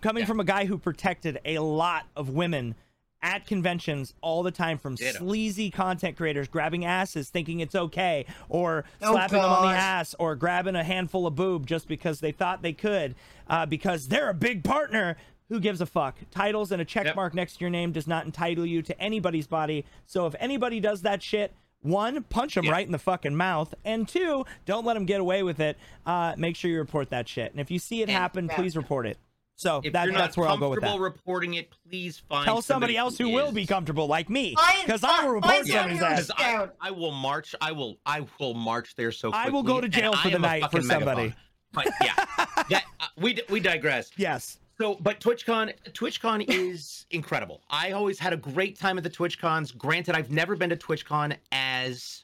[0.00, 0.26] coming Yeah.
[0.26, 2.74] from a guy who protected a lot of women
[3.20, 5.18] at conventions all the time from Ditto.
[5.18, 10.14] sleazy content creators grabbing asses thinking it's okay or Oh, slapping them on the ass
[10.20, 13.14] or grabbing a handful of boob just because they thought they could
[13.48, 15.16] uh, because they're a big partner
[15.48, 17.16] who gives a fuck titles and a check Yep.
[17.16, 20.80] mark next to your name does not entitle you to anybody's body so if anybody
[20.80, 22.72] does that shit one, punch them Yeah.
[22.72, 25.78] right in the fucking mouth, and two, don't let them get away with it.
[26.04, 28.56] Uh, make sure you report that shit, and if you see it And- happen, Yeah.
[28.56, 29.16] please report it.
[29.54, 31.14] So If that, that's where I'll go with comfortable that.
[31.14, 35.22] reporting it, please find Tell somebody else who will be comfortable, like me, because I
[35.24, 36.30] will report somebody's somebody ass.
[36.36, 37.54] I, I will march.
[37.60, 37.98] I will.
[38.04, 39.30] I will march there so.
[39.32, 41.22] I will go to jail for the night for somebody.
[41.28, 41.34] megaphone.
[41.72, 42.14] But yeah,
[42.70, 44.10] that, uh, we we digress.
[44.16, 44.58] Yes.
[44.80, 47.62] So, but TwitchCon, TwitchCon is incredible.
[47.68, 49.76] I always had a great time at the TwitchCons.
[49.76, 52.22] Granted, I've never been to TwitchCon as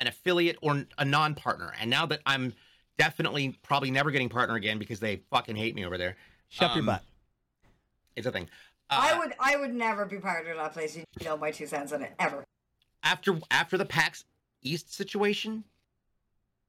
[0.00, 2.52] an affiliate or a non-partner, and now that I'm
[2.98, 6.16] definitely probably never getting partner again because they fucking hate me over there.
[6.48, 7.04] Shut your Um, butt.
[8.16, 8.48] It's a thing.
[8.90, 10.96] I Uh, would I would never be part of that place.
[10.96, 12.44] You know my two cents on it ever.
[13.04, 14.24] after after the PAX
[14.62, 15.62] East situation.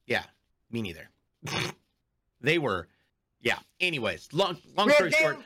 [0.05, 0.25] Yeah,
[0.69, 1.09] me neither.
[2.41, 2.87] they were,
[3.41, 3.59] yeah.
[3.79, 5.37] Anyways, long long story short,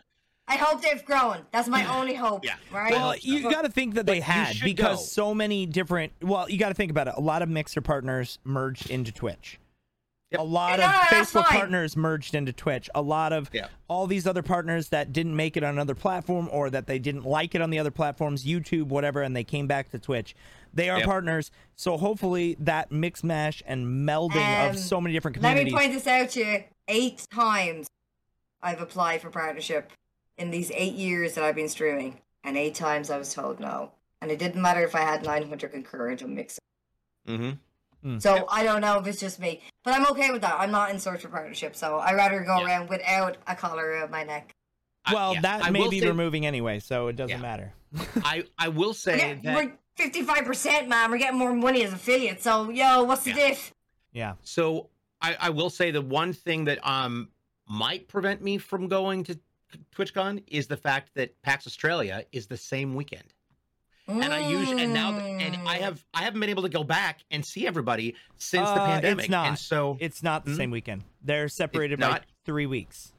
[0.48, 1.38] I hope they've grown.
[1.52, 2.44] That's my only hope.
[2.46, 2.56] Yeah.
[2.72, 2.92] Right.
[2.92, 5.04] Well, you got to think that they But had because go.
[5.04, 6.12] so many different.
[6.22, 7.14] Well, you got to think about it.
[7.18, 9.60] A lot of Mixer partners merged into Twitch.
[10.34, 10.40] Yep.
[10.42, 11.60] A lot Yeah, of no, no, Facebook fine.
[11.60, 12.90] partners merged into Twitch.
[12.96, 13.68] A lot of Yeah.
[13.88, 17.24] all these other partners that didn't make it on another platform or that they didn't
[17.24, 20.36] like it on the other platforms, YouTube, whatever, and they came back to Twitch.
[20.74, 21.06] They are Yep.
[21.08, 21.52] partners.
[21.76, 25.72] So hopefully that mix mash and melding Um, of so many different communities.
[25.72, 26.64] Let me point this out to you.
[26.88, 27.88] Eight times
[28.62, 29.92] I've applied for partnership
[30.38, 33.92] in these eight years that I've been streaming, and eight times I was told no.
[34.20, 36.58] And it didn't matter if I had 900 concurrent or mix.
[37.28, 37.52] mm-hmm.
[38.20, 40.56] So I don't know if it's just me, but I'm okay with that.
[40.60, 42.66] I'm not in search of partnership, so I'd rather go Yeah.
[42.66, 44.54] around without a collar around my neck.
[45.12, 47.42] well, that I may be say, removing anyway, so it doesn't Yeah.
[47.42, 47.74] matter.
[48.24, 49.56] I I will say get- that.
[49.56, 51.12] we're 55%, man.
[51.12, 52.44] We're getting more money as affiliates.
[52.44, 53.36] So, yo, what's the Yeah.
[53.50, 53.74] diff?
[54.14, 54.34] Yeah.
[54.44, 54.90] So
[55.22, 57.30] I, I will say the one thing that um
[57.68, 59.40] might prevent me from going to
[59.96, 63.34] TwitchCon is the fact that PAX Australia is the same weekend.
[64.08, 65.82] And I usually and now and I Mm.
[65.82, 68.92] have I haven't been able to go back and see everybody since the Uh, it's
[68.94, 69.30] pandemic.
[69.30, 69.48] not.
[69.48, 70.58] And so It's not the Hmm?
[70.58, 71.04] same weekend.
[71.22, 73.14] They're separated by three weeks.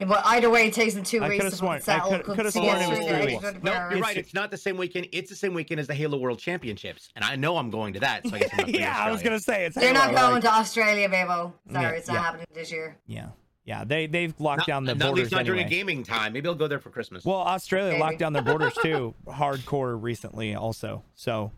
[0.00, 2.80] But either way, it takes them two I weeks to sworn- I coulda- coulda sworn
[2.80, 3.42] it was three the weeks.
[3.64, 4.14] no, you're It's right.
[4.14, 5.08] ju- It's not the same weekend.
[5.10, 8.00] It's the same weekend as the Halo World Championships, and I know I'm going to
[8.00, 8.24] that.
[8.28, 9.74] So I guess I'm not yeah, I was gonna say it's.
[9.74, 11.52] They're not going like- to Australia, Babo.
[11.72, 12.22] Sorry, Yeah, it's not yeah.
[12.22, 12.96] happening this year.
[13.08, 13.30] Yeah,
[13.68, 13.84] yeah.
[13.84, 16.32] They they've locked Not, down the not, at borders least not during a gaming time.
[16.32, 17.24] Maybe I'll go there for Christmas.
[17.24, 18.02] Well, Australia Maybe.
[18.02, 21.04] locked down their borders too, hardcore recently also.
[21.14, 21.52] So,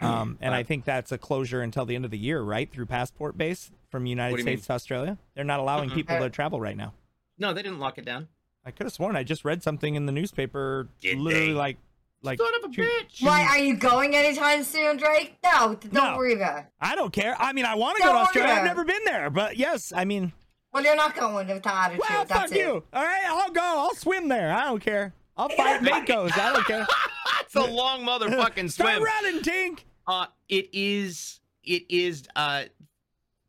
[0.00, 2.70] um, and I think that's a closure until the end of the year, right?
[2.72, 5.18] Through passport base from United What do you States to Australia.
[5.34, 5.94] They're not allowing Mm-mm.
[5.94, 6.94] people to travel right now.
[7.38, 8.28] no, they didn't lock it down.
[8.64, 11.52] I could have sworn I just read something in the newspaper, Did literally they?
[11.54, 11.78] like,
[12.22, 12.38] like.
[12.38, 13.22] Son of a bitch.
[13.22, 15.36] Why are you going anytime soon, Drake?
[15.42, 16.16] No, don't No.
[16.16, 16.64] worry about it.
[16.80, 17.34] I don't care.
[17.38, 18.52] I mean, I want to go to Australia.
[18.52, 20.32] I've never been there, but yes, I mean,
[20.72, 22.00] Well, you're not going with the attitude.
[22.08, 22.58] well, That's fuck it.
[22.58, 22.84] you.
[22.92, 23.60] All right, I'll go.
[23.62, 24.52] I'll swim there.
[24.52, 25.14] I don't care.
[25.36, 26.36] I'll fight Makos.
[26.38, 26.86] I don't care.
[27.52, 28.68] That's a long motherfucking swim.
[28.68, 29.04] Start swim.
[29.04, 29.80] running, Tink.
[30.06, 31.40] Uh, it is.
[31.64, 32.26] It is.
[32.36, 32.64] Uh,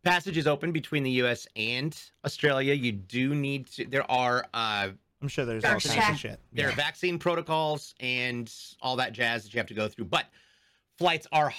[0.03, 1.45] passage is open between the U.S.
[1.55, 2.73] and Australia.
[2.73, 3.85] You do need to.
[3.85, 4.45] There are.
[4.53, 4.89] Uh,
[5.21, 6.39] I'm sure there's all kinds of shit.
[6.53, 8.49] there are vaccine protocols and
[8.81, 10.25] all that jazz that you have to go through, but
[10.97, 11.51] flights are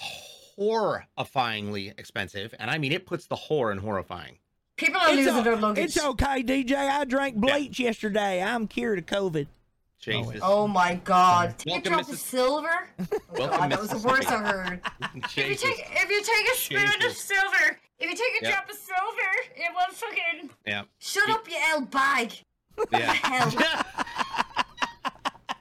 [0.59, 4.39] horrifyingly expensive, and I mean it puts the horror in horrifying.
[4.81, 5.85] People are It's, losing o- their luggage.
[5.85, 6.75] it's okay, DJ.
[6.75, 8.43] I drank bleach yesterday.
[8.43, 9.47] I'm cured of COVID.
[10.01, 10.41] Jesus.
[10.43, 11.59] Oh my god.
[11.59, 12.13] Take Welcome, a drop Mrs.
[12.15, 12.89] of silver?
[12.99, 14.81] Oh Welcome, god, that was the worst I heard.
[15.15, 15.63] If you Jesus.
[15.63, 17.19] take if you take a spoon of Jesus.
[17.19, 18.51] silver, if you take Yeah.
[18.53, 19.31] drop of silver.
[19.57, 20.51] It was fucking.
[20.67, 20.83] Yeah.
[20.99, 22.33] Shut You- up, you L bag.
[22.93, 23.13] Yeah.
[23.13, 23.51] hell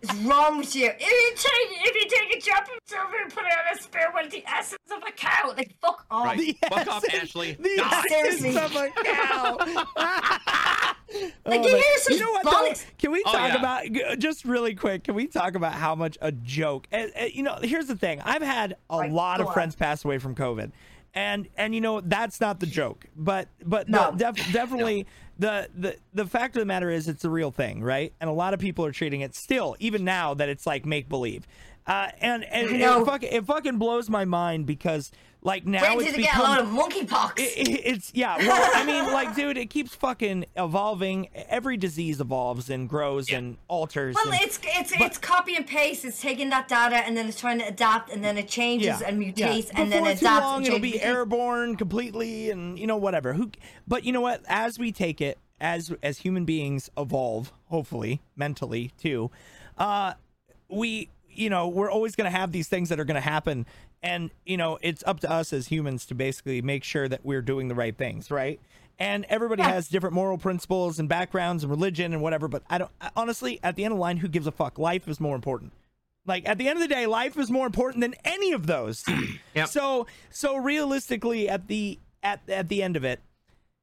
[0.01, 0.87] is wrong with you?
[0.87, 3.81] If you take if you take a drop of silver and put it on a
[3.81, 6.25] spear with the essence of a cow, like fuck off.
[6.25, 6.37] Right.
[6.39, 7.53] The Fuck off, Ashley.
[7.53, 8.03] The Die.
[8.09, 8.49] Seriously.
[8.49, 9.85] essence of a cow.
[11.43, 12.43] Like, Oh, you hear such you know what?
[12.43, 12.81] though?
[12.99, 13.57] Can we Oh, talk yeah.
[14.03, 15.05] about just really quick?
[15.05, 16.87] Can we talk about how much a joke?
[16.91, 18.21] And, and, you know, here's the thing.
[18.23, 19.53] I've had a Right, lot of on.
[19.53, 20.71] friends pass away from COVID,
[21.15, 23.07] and and you know that's not the joke.
[23.15, 24.11] But but No.
[24.11, 25.07] the- def- definitely
[25.39, 28.13] the the the fact of the matter is it's a real thing, right?
[28.19, 31.09] And a lot of people are treating it still, even now that it's like make
[31.09, 31.47] believe.
[31.87, 35.11] Uh, and and it, fucking, it fucking blows my mind because
[35.41, 37.39] like now Wait it's until they get a become load of monkeypox.
[37.39, 38.37] it- it- it's yeah.
[38.37, 41.29] Well, I mean, like, dude, it keeps fucking evolving.
[41.47, 43.37] Every disease evolves and grows Yeah.
[43.37, 44.15] and alters.
[44.15, 46.03] well, and- it's it's it's copy and paste.
[46.03, 49.21] It's taking that data and then it's trying to adapt and then it changes and
[49.21, 50.19] mutates and then Before adapts.
[50.19, 53.33] too long, and it'll be airborne completely, and you know whatever.
[53.33, 53.51] Who?
[53.87, 54.41] But you know what?
[54.47, 59.31] As we take it, as as human beings evolve, hopefully mentally too,
[59.77, 60.13] uh,
[60.69, 63.65] we you know we're always going to have these things that are going to happen,
[64.01, 67.41] and you know it's up to us as humans to basically make sure that we're
[67.41, 68.59] doing the right things, right?
[68.97, 69.69] And everybody Yeah.
[69.71, 72.47] has different moral principles and backgrounds and religion and whatever.
[72.47, 74.77] But I don't honestly, at the end of the line, who gives a fuck?
[74.77, 75.71] Life is more important.
[76.25, 79.03] Like at the end of the day, life is more important than any of those.
[79.55, 79.67] Yep.
[79.69, 83.19] So so realistically, at the at at the end of it,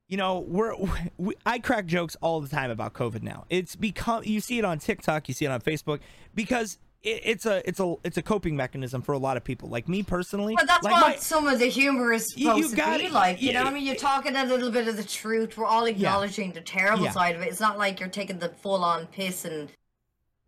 [0.08, 0.74] you know, we're
[1.18, 3.46] we, I crack jokes all the time about COVID now.
[3.50, 6.00] It's become you see it on TikTok, you see it on Facebook
[6.34, 9.68] because it, it's a it's a it's a coping mechanism for a lot of people.
[9.68, 12.76] Like me personally, But that's like what my- some of the humor is supposed you
[12.76, 13.12] to be it.
[13.12, 13.40] like.
[13.40, 13.58] You Yeah.
[13.60, 13.86] know what I mean?
[13.86, 15.56] You're talking a little bit of the truth.
[15.56, 17.12] We're all acknowledging the terrible Yeah.
[17.12, 17.48] side of it.
[17.48, 19.70] It's not like you're taking the full on piss and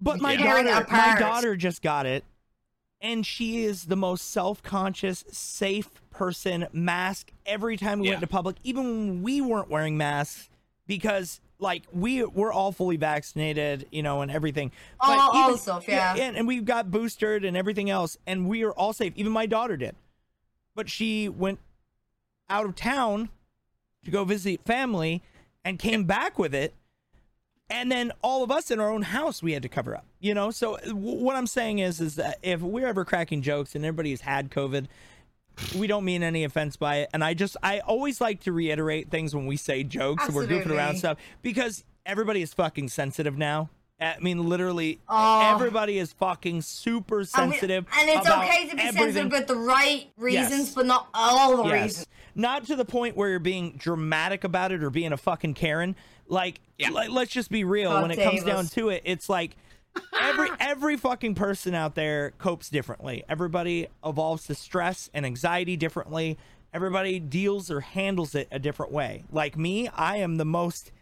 [0.00, 1.18] But my tearing daughter, my apart.
[1.20, 2.24] daughter just got it,
[3.00, 6.66] and she is the most self-conscious, safe person.
[6.72, 8.12] Mask every time we Yeah.
[8.14, 10.48] went to public, even when we weren't wearing masks,
[10.86, 14.70] because like we we're all fully vaccinated, you know, and everything.
[15.00, 16.14] All- But all even- stuff, yeah.
[16.16, 19.12] and, and we've got boosted and everything else, and we are all safe.
[19.16, 19.96] Even my daughter did,
[20.74, 21.58] but she went
[22.48, 23.28] out of town
[24.04, 25.22] to go visit family
[25.64, 26.72] and came back with it
[27.68, 30.32] and then all of us in our own house we had to cover up you
[30.32, 33.84] know so w- what i'm saying is is that if we're ever cracking jokes and
[33.84, 34.86] everybody's had covid
[35.76, 39.10] we don't mean any offense by it and i just i always like to reiterate
[39.10, 43.36] things when we say jokes and we're goofing around stuff because everybody is fucking sensitive
[43.36, 43.68] now
[44.00, 45.52] i mean literally Oh.
[45.54, 49.02] everybody is fucking super and we- sensitive And it's about okay to be everything.
[49.14, 50.74] sensitive but the right reasons, Yes.
[50.74, 51.82] but not all the Yes.
[51.82, 52.06] reasons.
[52.34, 55.96] Not to the point where you're being dramatic about it or being a fucking Karen.
[56.28, 56.90] Like, Yeah.
[56.90, 57.90] like, let's just be real.
[57.90, 59.56] God when it oh, comes save down to it, it's like
[60.20, 63.24] every every fucking person out there copes differently.
[63.28, 66.38] Everybody evolves to stress and anxiety differently.
[66.72, 69.24] Everybody deals or handles it a different way.
[69.32, 70.92] Like me, I am the most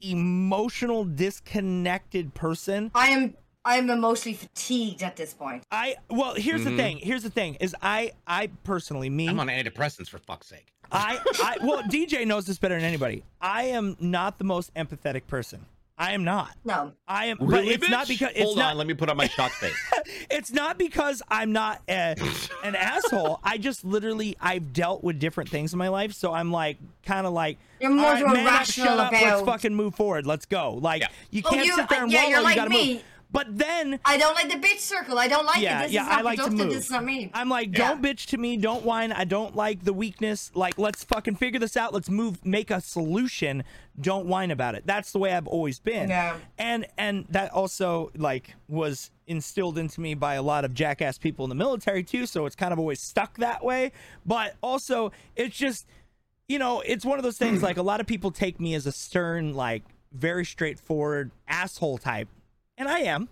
[0.00, 2.90] emotional, disconnected person.
[2.94, 3.34] I am
[3.64, 5.62] I am emotionally fatigued at this point.
[5.70, 6.76] I well, here's the Mhm.
[6.76, 6.98] thing.
[6.98, 10.66] Here's the thing: is I I personally me I'm on antidepressants for fuck's sake.
[10.90, 13.22] I, I well, DJ knows this better than anybody.
[13.42, 15.66] I am not the most empathetic person.
[16.00, 16.50] I am not.
[16.64, 16.92] No.
[17.08, 18.70] I am, but Really, it's not because it's Hold not.
[18.72, 19.74] on, let me put on my shock face.
[20.30, 22.28] It's not because I'm not uh, a,
[22.64, 23.40] an asshole.
[23.42, 27.26] I just literally I've dealt with different things in my life, so I'm like kind
[27.26, 30.26] of like You're more "All right, man rational shut up, Let's fucking move forward.
[30.26, 30.74] Let's go.
[30.74, 31.08] Like Yeah.
[31.30, 32.40] you Oh, can't you- sit there and yeah, wallow.
[32.40, 32.94] you're you gotta me.
[32.94, 33.02] move.
[33.30, 35.18] But then I don't like the bitch circle.
[35.18, 35.82] I don't like Yeah, it.
[35.84, 36.68] This yeah, is not I like to move.
[36.70, 37.30] This is not me.
[37.34, 37.88] I'm like, Yeah.
[37.88, 39.12] don't bitch to me, don't whine.
[39.12, 40.50] I don't like the weakness.
[40.54, 41.92] Like, let's fucking figure this out.
[41.92, 43.64] Let's move, make a solution.
[44.00, 44.86] Don't whine about it.
[44.86, 46.08] That's the way I've always been.
[46.08, 46.36] Yeah.
[46.56, 51.44] And and that also like was instilled into me by a lot of jackass people
[51.44, 52.24] in the military too.
[52.24, 53.92] So it's kind of always stuck that way.
[54.24, 55.86] But also, it's just,
[56.48, 57.62] you know, it's one of those things.
[57.62, 59.82] like a lot of people take me as a stern, like
[60.12, 62.28] very straightforward asshole type,
[62.78, 63.28] and I am.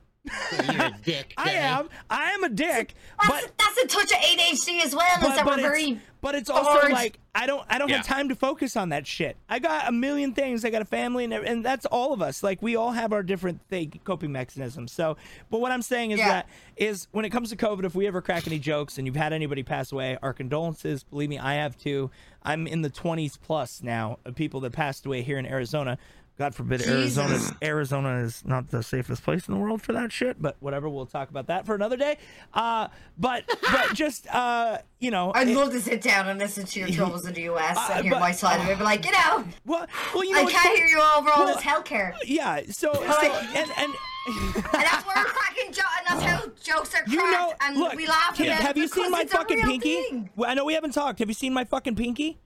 [0.53, 1.35] You're a dick.
[1.39, 1.89] I am.
[2.11, 2.95] I am a dick.
[3.23, 5.07] That's, But that's a touch of ADHD as well.
[5.21, 6.91] but, is that but we're it's, very but it's also bored.
[6.91, 7.99] like I don't I don't Yeah.
[7.99, 9.37] have time to focus on that shit.
[9.49, 10.65] I got a million things.
[10.65, 12.43] I got a family and and that's all of us.
[12.43, 14.91] Like we all have our different thing, coping mechanisms.
[14.91, 15.17] So,
[15.49, 16.29] but what I'm saying is Yeah.
[16.29, 19.15] that is when it comes to COVID, if we ever crack any jokes and you've
[19.15, 21.05] had anybody pass away, our condolences.
[21.05, 22.11] Believe me, I have too.
[22.43, 25.99] I'm in the 20s plus now of people that passed away here in Arizona.
[26.39, 27.19] God forbid Jesus.
[27.19, 30.89] Arizona Arizona is not the safest place in the world for that shit, but whatever,
[30.89, 32.19] we'll talk about that for another day.
[32.53, 32.89] Uh
[33.19, 36.81] but but just uh you know I'd it- love to sit down and listen to
[36.81, 38.77] your troubles in the US Uh, and hear but- my side of it.
[38.79, 41.31] But like, you know, well, well you know I can't fun- hear you all over
[41.31, 42.15] all well, this healthcare.
[42.25, 43.93] Yeah, so, so and and
[44.29, 47.11] And that's where we're cracking jokes, and that's how jokes are cracked.
[47.13, 49.95] you know, and look, we laugh at it have you seen my fucking pinky?
[50.03, 50.31] thing.
[50.45, 51.21] I know we haven't talked.
[51.21, 52.41] Have you seen my fucking pinky?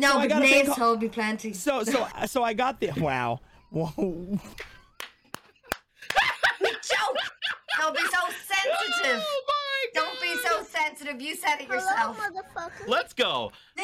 [0.00, 1.52] No, So I but got a thing names called- told me plenty.
[1.52, 3.40] So so so I got the wow.
[3.70, 3.90] Whoa.
[6.60, 7.18] Joke!
[7.78, 9.22] Don't be so sensitive.
[9.24, 11.20] Oh my Don't be so sensitive.
[11.20, 12.18] You said it Hello, yourself.
[12.18, 12.88] motherfucker.
[12.88, 13.52] Let's go.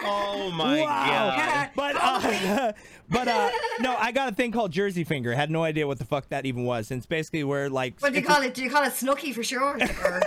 [0.00, 1.34] Oh my wow.
[1.36, 1.70] god.
[1.74, 2.72] But uh,
[3.10, 5.34] but uh, no, I got a thing called Jersey Finger.
[5.34, 6.90] Had no idea what the fuck that even was.
[6.92, 8.54] And it's basically where like what do you it's a- call it?
[8.54, 9.76] Do you call it Snooki for sure?
[10.04, 10.20] Or,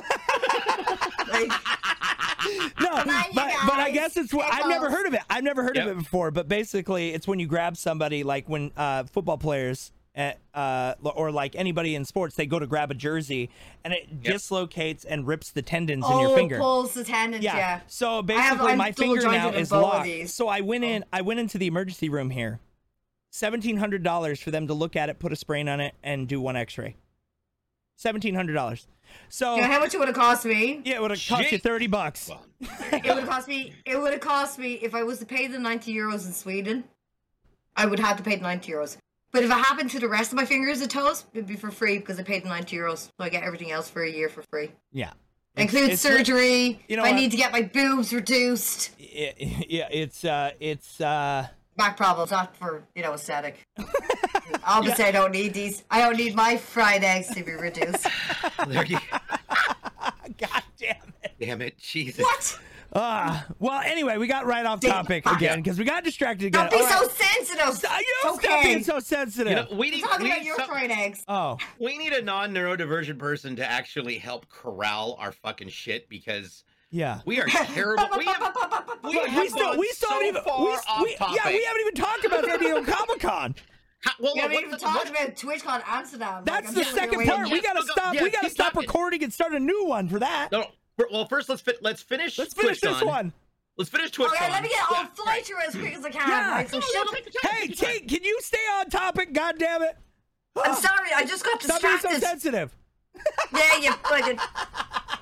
[1.32, 1.52] like,
[2.82, 2.90] No,
[3.36, 5.22] but, but I guess it's what I've never heard of it.
[5.30, 5.86] I've never heard Yep.
[5.88, 6.32] of it before.
[6.32, 9.92] But basically, it's when you grab somebody, like when uh, football players.
[10.14, 13.50] At, uh, or like anybody in sports, they go to grab a jersey
[13.86, 14.22] and it Yep.
[14.34, 16.58] dislocates and rips the tendons in oh, your finger.
[16.60, 17.42] pulls the tendons.
[17.46, 17.56] Yeah.
[17.56, 17.80] Yeah.
[17.88, 20.28] So basically, I'm my double finger now is locked.
[20.28, 20.88] So I went Oh.
[20.88, 21.06] in.
[21.14, 22.60] I went into the emergency room here.
[23.30, 26.28] Seventeen hundred dollars for them to look at it, put a sprain on it, and
[26.28, 26.98] do one X-ray.
[28.02, 28.88] Seventeen hundred dollars.
[29.30, 30.82] So You know how much it would have cost me?
[30.84, 32.28] yeah, it would have cost you thirty bucks.
[32.30, 32.44] Well,
[32.92, 33.74] It would have cost me.
[33.86, 36.86] It would have cost me if I was to pay the ninety euros in Sweden.
[37.76, 38.98] I would have to pay the ninety euros.
[39.32, 41.70] But if it happened to the rest of my fingers and toes, it'd be for
[41.70, 43.06] free because I paid the ninety euros.
[43.06, 44.72] So I get everything else for a year for free.
[44.92, 45.12] Yeah.
[45.56, 46.82] Includes it's- surgery.
[46.88, 47.20] you know if I what?
[47.22, 48.92] need to get my boobs reduced.
[48.98, 53.66] Yeah, yeah, it's uh, it's uh, Back problems, not for you know aesthetic.
[54.66, 55.84] Obviously, I don't need these.
[55.90, 58.08] I don't need my fried eggs to be reduced.
[58.68, 59.00] there you
[60.38, 61.32] God damn it.
[61.40, 62.24] Damn it, Jesus.
[62.24, 62.60] what?
[62.94, 65.36] Ah, well, anyway, we got right off topic Yeah.
[65.38, 66.70] again because we got distracted again.
[66.70, 67.74] Don't be All so sensitive.
[67.76, 69.50] Stop- You It's stop being so sensitive.
[69.50, 71.24] You know, we need, Talking we about need your some- fried eggs.
[71.30, 77.22] oh, we need a non-neurodivergent person to actually help corral our fucking shit because yeah.
[77.26, 78.08] we are terrible.
[78.18, 78.56] we have,
[79.04, 81.40] we Look, have we still, we still so haven't even, far we, off we, topic.
[81.44, 83.56] yeah, we haven't even talked about San Diego Comic Con.
[84.04, 86.42] Ha- well, We haven't even talked what- about TwitchCon Amsterdam.
[86.44, 87.38] That's Like, the I'm second part.
[87.42, 87.54] waiting.
[87.54, 88.14] We gotta go- stop.
[88.16, 88.88] yes, we gotta stop talking.
[88.88, 90.50] recording and start a new one for that.
[90.52, 90.62] No,
[90.98, 91.06] no.
[91.12, 92.40] Well, first let's fi- let's finish.
[92.40, 93.06] Let's finish this TwitchCon.
[93.06, 93.34] one.
[93.78, 94.30] Let's finish Twitch.
[94.32, 95.46] Okay, let me get yeah, on fly right.
[95.46, 96.28] through as quick as I can.
[96.28, 96.50] Yeah.
[96.52, 97.14] Right, so No, shut up.
[97.14, 98.00] take your time, Hey, take your time.
[98.00, 99.34] Tate, can you stay on topic?
[99.34, 99.98] God damn it!
[100.64, 102.00] I'm sorry, I just got distracted.
[102.00, 102.76] Stop being so sensitive.
[103.56, 104.40] yeah, you fucking.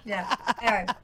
[0.06, 0.36] Yeah.
[0.62, 0.86] Anyway,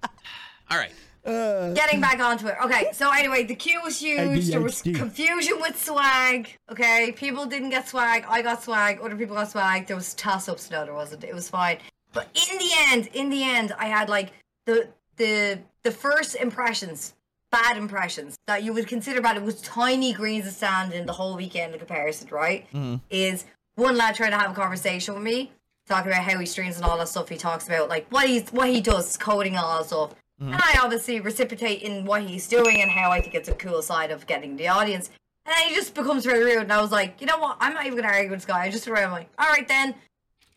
[0.69, 0.91] All right.
[1.25, 2.55] Uh, getting back onto it.
[2.63, 4.47] Okay, so anyway, the queue was huge.
[4.47, 6.55] There was confusion with swag.
[6.71, 8.25] Okay, people didn't get swag.
[8.29, 8.99] I got swag.
[9.01, 9.87] Other people got swag.
[9.87, 10.69] There was toss ups.
[10.69, 11.23] No, there wasn't.
[11.23, 11.77] It was fine.
[12.13, 14.33] But in the end, in the end, I had like
[14.65, 17.15] the the the first impressions,
[17.51, 19.35] bad impressions that you would consider bad.
[19.35, 22.67] It was tiny greens of sand in the whole weekend in comparison, right?
[22.71, 23.01] Mhm.
[23.09, 25.51] Is one lad trying to have a conversation with me,
[25.89, 27.29] talking about how he streams and all that stuff.
[27.29, 30.11] He talks about like what he's what he does, coding and all that stuff.
[30.41, 30.53] Mm-hmm.
[30.53, 33.81] And I obviously reciprocate in what he's doing and how I think it's a cool
[33.81, 35.09] side of getting the audience.
[35.45, 36.63] And then he just becomes very rude.
[36.63, 37.57] And I was like, you know what?
[37.59, 38.63] I'm not even gonna argue with this guy.
[38.63, 39.95] I just around like, all right then,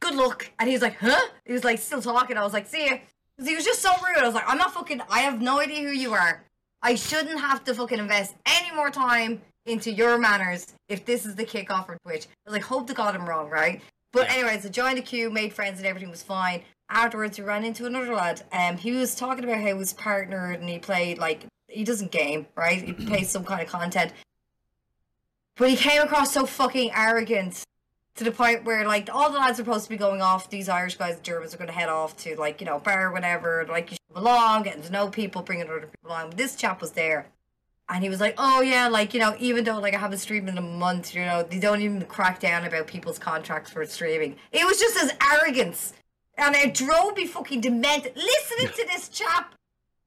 [0.01, 0.51] good luck.
[0.59, 1.21] And he's like, huh?
[1.45, 2.37] He was like still talking.
[2.37, 2.97] I was like, see ya.
[3.39, 4.19] 'Cause he was just so rude.
[4.19, 5.01] I was like, I'm not fucking.
[5.09, 6.43] I have no idea who you are.
[6.83, 11.37] I shouldn't have to fucking invest any more time into your manners if this is
[11.37, 12.25] the kickoff for Twitch.
[12.27, 13.81] I was like, hope to God I'm wrong, right?
[14.13, 14.35] But Yeah.
[14.35, 16.63] anyways, I joined the queue, made friends, and everything was fine.
[16.91, 18.43] Afterwards, we ran into another lad.
[18.53, 22.11] Um, he was talking about how he was partnered and he played like he doesn't
[22.11, 22.83] game, right?
[22.83, 24.13] He plays some kind of content.
[25.57, 27.65] But he came across so fucking arrogant
[28.15, 30.51] to the point where like all the lads are supposed to be going off.
[30.51, 33.13] These Irish guys, and Germans are going to head off to like you know bar,
[33.13, 33.67] whatever.
[33.69, 36.31] Like you belong, getting to know people, bringing other people along.
[36.31, 37.27] But this chap was there,
[37.89, 40.49] and he was like, "Oh yeah, like you know, even though like I haven't streamed
[40.49, 44.37] in a month, you know, they don't even crack down about people's contracts for streaming."
[44.53, 45.93] It was just his arrogance,
[46.39, 48.17] and it drove me fucking demented.
[48.17, 49.55] Listening to this chap.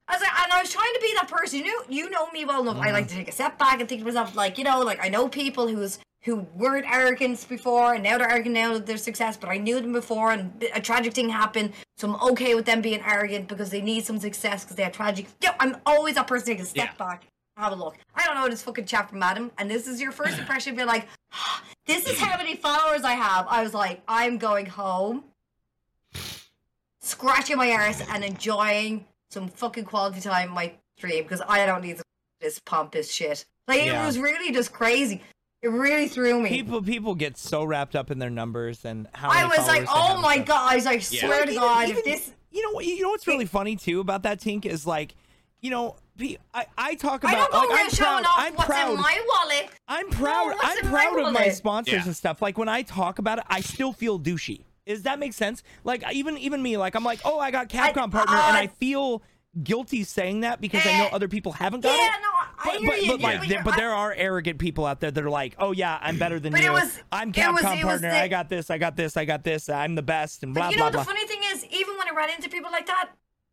[0.08, 1.60] I was like, and I was trying to be that person.
[1.60, 2.78] You know, you know me well enough.
[2.78, 2.94] I mm-hmm.
[2.94, 5.08] like to take a step back and think to myself, like, you know, like I
[5.08, 9.36] know people who's who weren't arrogant before, and now they're arrogant now that they're success.
[9.36, 12.80] But I knew them before, and a tragic thing happened, so I'm okay with them
[12.80, 15.26] being arrogant because they need some success because they had tragic.
[15.40, 17.06] Yeah, I'm always that person taking a step Yeah.
[17.06, 17.26] back,
[17.56, 17.96] have a look.
[18.14, 20.76] I don't know this fucking chap from Adam, and this is your first impression.
[20.76, 21.08] Be like,
[21.86, 23.46] this is how many followers I have.
[23.48, 25.24] I was like, I'm going home,
[27.00, 31.82] scratching my arse and enjoying some fucking quality time in my stream because I don't
[31.82, 32.00] need
[32.40, 33.44] this pompous shit.
[33.68, 34.02] Like Yeah.
[34.02, 35.22] it was really just crazy.
[35.62, 36.48] It really threw me.
[36.48, 39.84] people people get so wrapped up in their numbers and how I many was like,
[39.88, 40.58] oh my and stuff.
[40.58, 40.72] god!
[40.72, 41.20] I was like, Yeah.
[41.20, 43.46] swear Like, to even- God, even- if this you know what you know what's really
[43.46, 45.14] funny too about that Tink is like
[45.60, 45.96] you know
[46.52, 48.90] I, I talk I about don't go like, I'm showing proud off I'm what's proud
[48.94, 49.70] in my wallet.
[49.88, 52.04] I'm proud what's I'm in my proud of my sponsors Yeah.
[52.04, 55.32] and stuff like when I talk about it I still feel douchey does that make
[55.32, 55.62] sense?
[55.84, 58.66] Like even even me like I'm like oh I got Capcom partner and uh, I
[58.66, 59.22] feel
[59.62, 62.20] guilty saying that because I know Eh, other people haven't got Yeah, it.
[62.22, 63.08] no, I but, but, you.
[63.12, 65.72] but like but there, but there are arrogant people out there that are like oh
[65.72, 66.72] yeah I'm better than But it you.
[66.72, 68.10] was- I'm it Capcom was- it was partner.
[68.10, 69.68] The- I got this I got this I got this.
[69.68, 71.00] I'm the best and blah you blah know blah.
[71.02, 73.10] the funny thing is, even when I ran into people like that,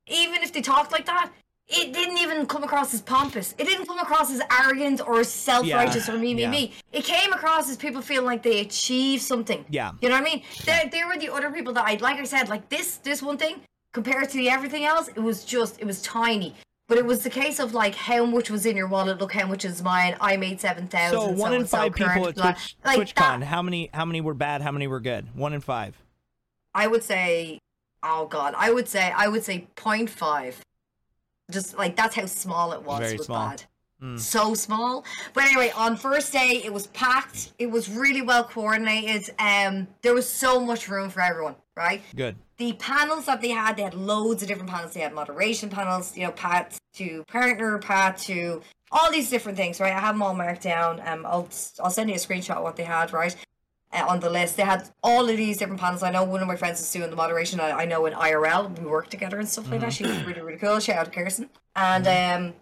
[0.07, 1.31] even if they talked like that,
[1.70, 3.54] it didn't even come across as pompous.
[3.60, 6.50] It didn't come across as arrogant or self-righteous Yeah, or me, me, yeah.
[6.50, 6.74] me.
[6.91, 9.64] It came across as people feeling like they achieved something.
[9.70, 9.91] Yeah.
[10.02, 10.41] You know what I mean?
[10.66, 13.38] There, there were the other people that I, like I said, like this, this one
[13.38, 13.62] thing
[13.94, 16.56] compared to the everything else, it was just, it was tiny.
[16.88, 19.20] But it was the case of like how much was in your wallet.
[19.20, 20.16] Look how much is mine.
[20.20, 21.20] I made seven thousand.
[21.20, 22.36] So one in five people at.
[22.36, 24.64] Twitch, like that, how many how many were bad?
[24.64, 25.36] How many were good?
[25.36, 26.02] One in five.
[26.74, 27.60] I would say,
[28.02, 30.56] oh god, I would say, I would say 0.5.
[31.50, 33.00] Just like that's how small it was.
[33.00, 33.50] Very was small.
[33.50, 33.64] bad.
[34.02, 34.20] Mm.
[34.20, 35.04] So small.
[35.34, 37.52] But anyway, on first day it was packed.
[37.60, 39.30] It was really well coordinated.
[39.40, 41.56] Um, there was so much room for everyone.
[41.76, 42.02] Right.
[42.16, 42.36] Good.
[42.58, 44.94] The panels that they had, they had loads of different panels.
[44.94, 48.62] They had moderation panels, you know, pat to partner, path to
[48.92, 49.94] all these different things, right?
[49.94, 51.02] I have them all marked down.
[51.06, 51.48] Um, I'll
[51.82, 53.36] I'll send you a screenshot of what they had, right?
[53.91, 56.03] Uh, on the list, they had all of these different panels.
[56.03, 57.60] I know one of my friends is doing the moderation.
[57.60, 59.94] I, I know in IRL we work together and stuff like that.
[59.94, 60.80] She was really really cool.
[60.80, 61.49] Shout out to Kirsten.
[61.76, 62.53] And um,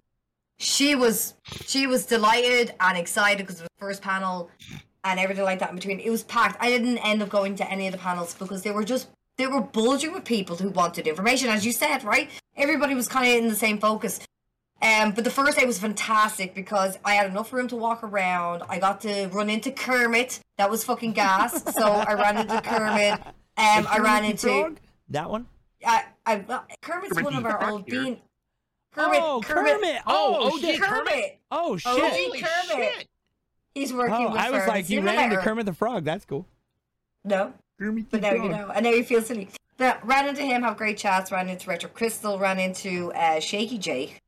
[0.58, 1.34] she was
[1.66, 4.50] she was delighted and excited because it was the first panel
[5.04, 6.00] and everything like that in between.
[6.00, 6.58] It was packed.
[6.62, 9.48] I didn't end up going to any of the panels because they were just they
[9.48, 12.30] were bulging with people who wanted information, as you said, right?
[12.56, 14.20] Everybody was kind of in the same focus.
[14.82, 18.62] Um, but the first day was fantastic because I had enough room to walk around.
[18.70, 20.40] I got to run into Kermit.
[20.58, 21.64] That was fucking gas.
[21.74, 23.14] so I ran into Kermit.
[23.58, 24.80] Um, I ran into Frog?
[25.10, 25.48] that one.
[25.86, 28.04] I, I, well, Kermit's Kermit one of our old here.
[28.04, 28.18] bean.
[28.94, 30.02] Kermit, oh, Kermit, Kermit.
[30.08, 30.82] Oh, Oh, OG shit.
[30.82, 31.40] Kermit.
[31.52, 31.92] Oh shit.
[31.92, 32.94] OG Holy Kermit.
[32.98, 33.08] shit.
[33.76, 34.68] He's working Oh, with I was her.
[34.68, 35.42] like, you ran into.
[35.44, 36.04] Kermit the Frog.
[36.04, 36.46] That's cool.
[37.24, 39.50] No, Kermit but now you know, and now you feel silly.
[39.78, 41.32] But ran into him, have great chats.
[41.32, 42.40] Ran into Retro Crystal.
[42.40, 44.20] Ran into uh, Shaky Jake.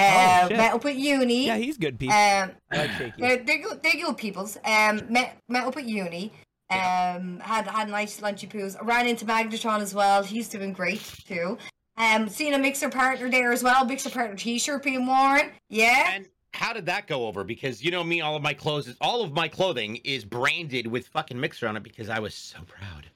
[0.00, 0.56] Oh, Uh, shit.
[0.56, 1.46] met up with Uni.
[1.46, 2.14] Yeah, he's good people.
[2.16, 3.82] um, like they're, they're good.
[3.82, 4.56] They're good peoples.
[4.64, 6.32] Um, met met up at uni.
[6.70, 8.76] Um, had had nice lunchy poos.
[8.86, 10.22] Ran into Magnetron as well.
[10.22, 11.58] He's doing great too.
[11.96, 13.84] Um, seen a mixer partner there as well.
[13.84, 15.50] Mixer partner T-shirt being worn.
[15.68, 16.12] Yeah.
[16.14, 17.44] And how did that go over?
[17.44, 20.86] Because you know me, all of my clothes, is, all of my clothing is branded
[20.86, 23.10] with fucking Mixer on it because I was so proud.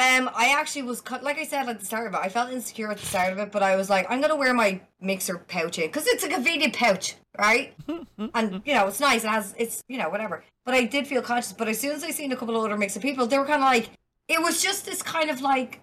[0.00, 1.22] Um, I actually was cut.
[1.22, 3.38] Like I said at the start of it, I felt insecure at the start of
[3.38, 6.28] it, but I was like, I'm gonna wear my mixer pouch in because it's a
[6.28, 7.74] convenient pouch, right?
[8.34, 9.24] and you know, it's nice.
[9.24, 10.42] It has, it's you know, whatever.
[10.64, 11.52] But I did feel conscious.
[11.52, 13.62] But as soon as I seen a couple of other mixer people, they were kind
[13.62, 13.90] of like,
[14.26, 15.82] it was just this kind of like,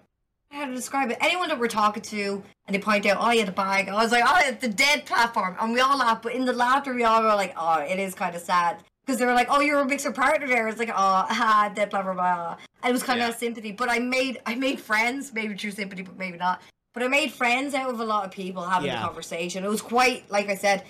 [0.50, 1.18] how to describe it?
[1.20, 3.88] Anyone that we're talking to, and they point out, oh, you had a bag.
[3.88, 6.22] I was like, oh, it's the dead platform, and we all laugh.
[6.22, 8.82] But in the laughter, we all were like, oh, it is kind of sad.
[9.08, 11.88] Because they were like, "Oh, you're a mixer partner there." It's like, "Oh, ah, that
[11.88, 13.28] blah blah blah." And it was kind Yeah.
[13.28, 16.60] of sympathy, but I made I made friends, maybe true sympathy, but maybe not.
[16.92, 19.00] But I made friends out of a lot of people having Yeah.
[19.00, 19.64] the conversation.
[19.64, 20.84] It was quite, like I said,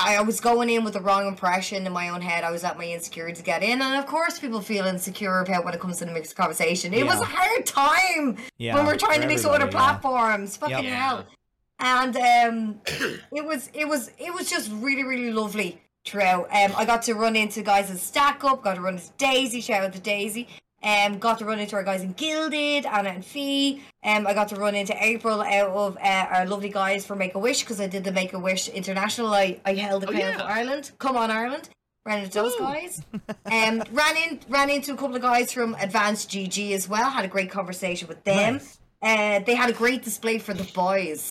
[0.00, 2.44] I, was going in with the wrong impression in my own head.
[2.44, 5.64] I was at my insecurity to get in, and of course, people feel insecure about
[5.64, 6.94] when it comes to the mixed conversation.
[6.94, 9.70] It was a hard time Yeah, when we're trying to mix with other yeah.
[9.72, 10.56] platforms.
[10.56, 10.92] Fucking Yep.
[10.94, 11.26] hell.
[11.80, 12.80] And um,
[13.32, 16.44] it was it was it was just really really lovely throughout.
[16.52, 19.60] Um, I got to run into guys in Stack Up, got to run into Daisy,
[19.60, 20.48] shout out to Daisy.
[20.82, 23.82] Um, got to run into our guys in Guilded, Anna and Fee.
[24.04, 27.34] Um, I got to run into April out of uh, our lovely guys for Make
[27.34, 29.34] a Wish because I did the Make a Wish International.
[29.34, 30.36] I, I held the Oh, crown yeah.
[30.38, 30.92] for Ireland.
[30.98, 31.68] Come on, Ireland.
[32.06, 32.64] Ran into those Woo.
[32.66, 33.02] guys.
[33.46, 37.10] um, ran in ran into a couple of guys from Advanced GG as well.
[37.10, 38.54] Had a great conversation with them.
[38.54, 38.78] Nice.
[39.02, 41.28] Uh, they had a great display for the boys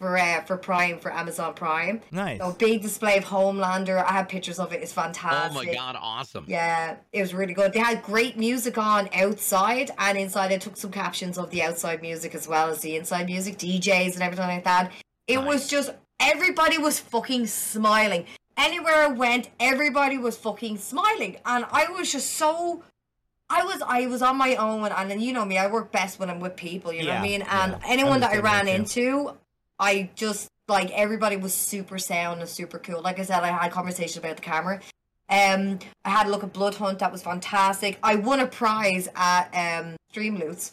[0.00, 2.00] for uh, for Prime for Amazon Prime.
[2.10, 2.38] Nice.
[2.38, 4.02] So big display of Homelander.
[4.02, 4.82] I have pictures of it.
[4.82, 5.52] It's fantastic.
[5.52, 6.44] Oh my god, awesome.
[6.48, 7.74] Yeah, it was really good.
[7.74, 10.52] They had great music on outside and inside.
[10.52, 14.14] I took some captions of the outside music as well as the inside music, DJs
[14.14, 14.90] and everything like that.
[15.26, 18.24] It was just everybody was fucking smiling.
[18.56, 22.82] Anywhere I went, everybody was fucking smiling, and I was just so.
[23.52, 26.20] I was I was on my own, and, then you know me, I work best
[26.20, 26.92] when I'm with people.
[26.92, 27.42] You know what I mean?
[27.42, 27.78] And yeah.
[27.86, 29.32] anyone that I ran into,
[29.80, 33.00] I just like everybody was super sound and super cool.
[33.02, 34.80] Like I said, I had conversations about the camera.
[35.28, 36.98] Um, I had a look at Bloodhunt.
[36.98, 37.98] That was fantastic.
[38.02, 40.72] I won a prize at um Streamloots.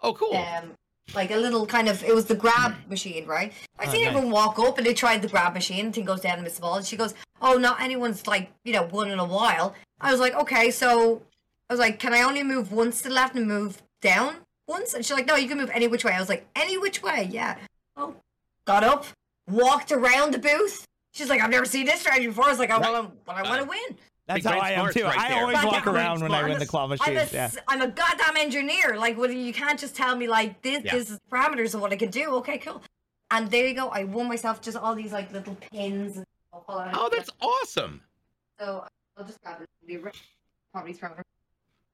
[0.00, 0.36] Oh, cool.
[0.36, 0.72] Um,
[1.14, 3.52] like a little kind of it was the grab machine, right?
[3.78, 4.10] I Oh, seen nice.
[4.10, 5.86] everyone walk up and they tried the grab machine.
[5.86, 6.76] and thing goes down and misses the ball.
[6.76, 10.20] And she goes, "Oh, not anyone's like you know won in a while." I was
[10.20, 11.22] like, "Okay, so."
[11.68, 14.36] I was like, "Can I only move once to the left and move down
[14.68, 16.76] once?" And she's like, "No, you can move any which way." I was like, "Any
[16.78, 17.56] which way, yeah."
[17.96, 18.14] Oh,
[18.66, 19.06] got up,
[19.48, 20.84] walked around the booth.
[21.12, 23.42] She's like, "I've never seen this strategy before." I was like, "I want to, I
[23.42, 25.04] want to Uh, win." That's how I am too.
[25.04, 27.44] right I always Goddamn walk brain around when I win the claw I'm a, Yeah.
[27.44, 28.96] s- I'm a goddamn engineer.
[28.98, 30.82] Like, what you can't just tell me like this.
[30.84, 30.94] Yeah.
[30.94, 32.34] This is parameters of what I can do.
[32.36, 32.82] Okay, cool.
[33.30, 33.88] And there you go.
[33.88, 36.16] I won myself just all these like little pins.
[36.16, 36.88] And hold.
[36.92, 38.02] Oh, that's awesome.
[38.58, 38.84] so.
[39.16, 39.68] I'll just grab it.
[39.86, 40.10] The ri-
[40.72, 41.24] Probably throw it.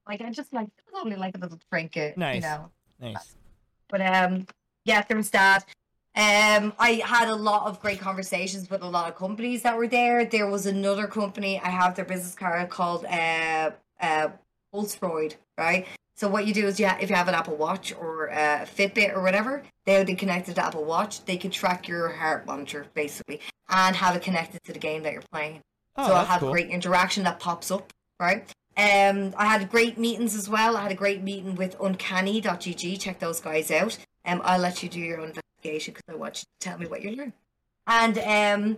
[0.08, 2.16] Like I just like it was only like a little trinket.
[2.16, 2.42] You Nice.
[2.42, 2.70] know.
[2.98, 3.36] Nice.
[3.88, 4.46] But um,
[4.86, 5.64] yeah, there was that.
[6.14, 9.89] Um, I had a lot of great conversations with a lot of companies that were
[9.89, 10.26] there.
[10.26, 11.59] There was another company.
[11.59, 13.70] I have their business card called uh
[14.01, 14.28] uh
[14.74, 15.86] Pulsoid, right?
[16.14, 19.16] So what you do is, yeah, if you have an Apple Watch or a Fitbit
[19.16, 21.24] or whatever, they would be connected to Apple Watch.
[21.24, 25.14] They can track your heart monitor basically and have it connected to the game that
[25.14, 25.62] you're playing.
[25.97, 26.52] Oh, so I'll have cool.
[26.52, 28.47] great interaction that pops up, right?
[28.76, 30.76] Um, I had great meetings as well.
[30.76, 33.01] I had a great meeting with Uncanny.gg.
[33.01, 33.98] Check those guys out.
[34.24, 35.32] Um, I'll let you do your own
[35.62, 37.32] investigation because I want you to tell me what you learned.
[37.86, 38.76] And um,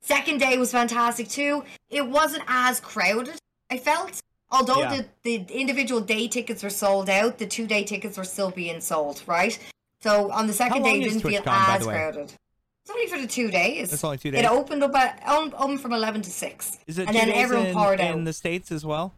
[0.00, 1.64] second day was fantastic too.
[1.90, 3.36] It wasn't as crowded.
[3.70, 4.20] I felt,
[4.50, 5.02] although Yeah.
[5.22, 8.80] the the individual day tickets were sold out, the two day tickets were still being
[8.80, 9.22] sold.
[9.26, 9.58] Right.
[10.00, 12.34] So on the second day, it didn't feel as crowded.
[12.82, 13.92] It's only for the two days.
[13.92, 14.40] It's only two days.
[14.40, 16.78] It opened up at um, um from eleven to six.
[16.86, 18.24] Is it and two then days everyone in, poured in out.
[18.24, 19.14] the states as well?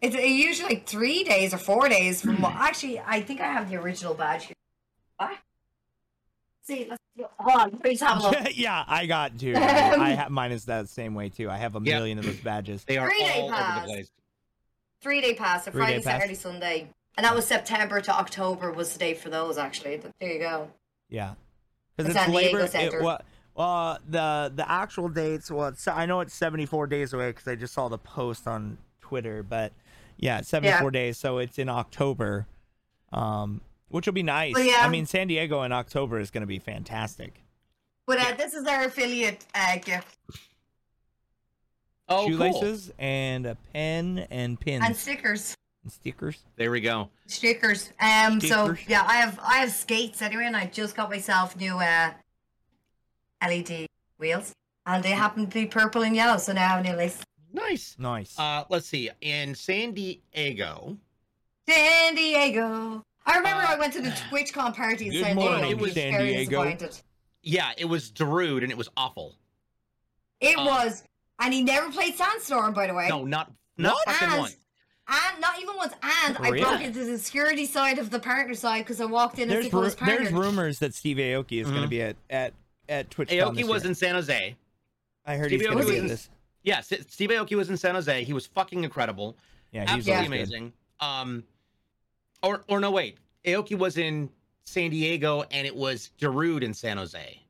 [0.00, 3.68] It's usually like three days or four days from what actually I think I have
[3.68, 4.54] the original badge here.
[5.16, 5.38] What?
[6.68, 7.02] See, let's
[7.38, 9.54] hold on, please have yeah, I got two.
[9.56, 11.48] I have mine is that same way too.
[11.48, 11.96] I have a Yeah.
[11.98, 12.84] million of those badges.
[12.84, 13.86] They are Three-day all over pass.
[13.86, 14.10] the place.
[15.00, 16.20] Three day pass, so Three-day Friday, pass.
[16.20, 16.88] Saturday, Sunday.
[17.16, 19.96] And that was September to October was the date for those actually.
[19.96, 20.68] But there you go.
[21.08, 21.34] Yeah,
[21.96, 22.64] because San Diego labor.
[22.66, 23.02] It, Center.
[23.02, 23.24] what?
[23.56, 25.50] Uh, the the actual dates.
[25.50, 28.46] Well, it's, I know it's seventy four days away because I just saw the post
[28.46, 29.42] on Twitter.
[29.42, 29.72] But
[30.18, 32.46] yeah, it's seventy four days, so it's in October,
[33.10, 34.54] um, which will be nice.
[34.54, 34.80] Well, yeah.
[34.82, 37.42] I mean, San Diego in October is going to be fantastic.
[38.06, 40.16] But uh, this is our affiliate uh, gift
[42.10, 42.38] Oh, cool.
[42.38, 45.54] Shoelaces and a pen and pins and stickers.
[45.82, 46.38] and stickers.
[46.56, 47.10] There we go.
[47.26, 47.92] Stickers.
[48.00, 48.40] Um.
[48.40, 52.12] So yeah, I have I have skates anyway, and I just got myself new uh
[53.46, 53.86] LED
[54.16, 54.52] wheels,
[54.86, 56.38] and they happen to be purple and yellow.
[56.38, 57.20] So now I have new lace.
[57.52, 57.94] Nice.
[57.98, 58.38] Nice.
[58.38, 59.10] Uh, let's see.
[59.20, 60.96] In San Diego,
[61.68, 63.04] San Diego.
[63.28, 65.50] I remember Uh, I went to the TwitchCon party in Good San Diego.
[65.52, 66.64] morning, and was San very Diego.
[66.64, 67.00] disappointed.
[67.42, 69.36] yeah, it was Darude and it was awful.
[70.40, 71.04] It Uh, was,
[71.40, 73.08] and he never played Sandstorm, by the way.
[73.08, 74.08] No, not not What?
[74.08, 74.50] fucking and, one.
[75.08, 75.92] and not even once.
[76.02, 79.48] And I broke into the security side of the partner side because I walked in
[79.48, 80.40] there's the coolest ru- there's partner.
[80.40, 82.54] rumors that Steve Aoki is going to be at at
[82.88, 83.28] at TwitchCon.
[83.40, 83.90] Aoki this was year.
[83.90, 84.56] in San Jose.
[85.26, 86.30] I heard Steve he's going to be at was- this.
[86.62, 88.24] Yeah, S- Steve Aoki was in San Jose.
[88.24, 89.36] He was fucking incredible.
[89.72, 90.56] Yeah, he's Absolutely always good.
[90.58, 90.72] amazing.
[91.00, 91.44] Um,
[92.42, 93.18] or or no, wait.
[93.44, 94.30] Aoki was in
[94.64, 97.40] San Diego and it was Darude in San Jose.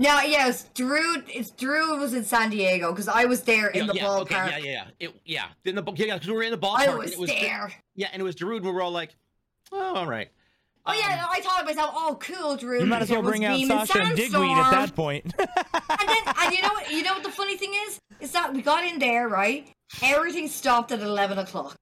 [0.00, 1.22] No, yeah, it's Drew.
[1.26, 4.20] It's Drew was in San Diego because I was there in yeah, the yeah, ballpark.
[4.20, 4.84] okay, yeah, yeah, yeah.
[5.00, 6.88] It, yeah, in the yeah, because we were in the ballpark.
[6.88, 7.72] I was, it was there.
[7.96, 9.16] Yeah, and it was Darude, and we were all like,
[9.72, 10.28] "Oh, all right."
[10.86, 12.80] Oh yeah, Um, I thought to myself, oh cool, Drew.
[12.80, 15.24] You might as well bring out beaming Sasha and Digweed at that point.
[15.38, 18.54] and then and you know what you know what the funny thing is is that
[18.54, 19.68] we got in there right
[20.02, 21.76] everything stopped at 11 o'clock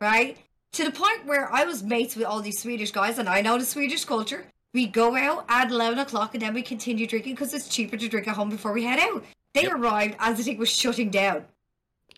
[0.00, 0.36] right
[0.72, 3.58] to the point where i was mates with all these swedish guys and i know
[3.58, 7.54] the swedish culture we go out at 11 o'clock and then we continue drinking because
[7.54, 9.24] it's cheaper to drink at home before we head out
[9.54, 9.72] they Yep.
[9.72, 11.44] arrived as the thing was shutting down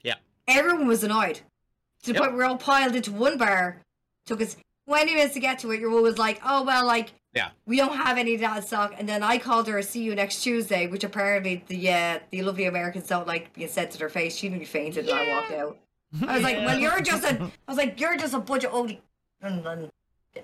[0.02, 0.16] Yeah.
[0.48, 1.40] everyone was annoyed
[2.02, 2.20] to the Yep.
[2.22, 3.82] point where we're all piled into one bar
[4.27, 4.56] took us
[4.86, 7.51] 20 minutes to get to it your mom was like oh well like Yeah.
[7.66, 8.93] we don't have any of that in stock.
[8.98, 12.43] And then I called her a see you next Tuesday, which apparently the uh, the
[12.43, 14.35] lovely Americans don't like being said to their face.
[14.35, 15.78] She nearly fainted and I walked out.
[16.27, 18.74] I was like, well, you're just a, I was like, you're just a bunch of
[18.74, 19.01] ugly.
[19.43, 19.91] And then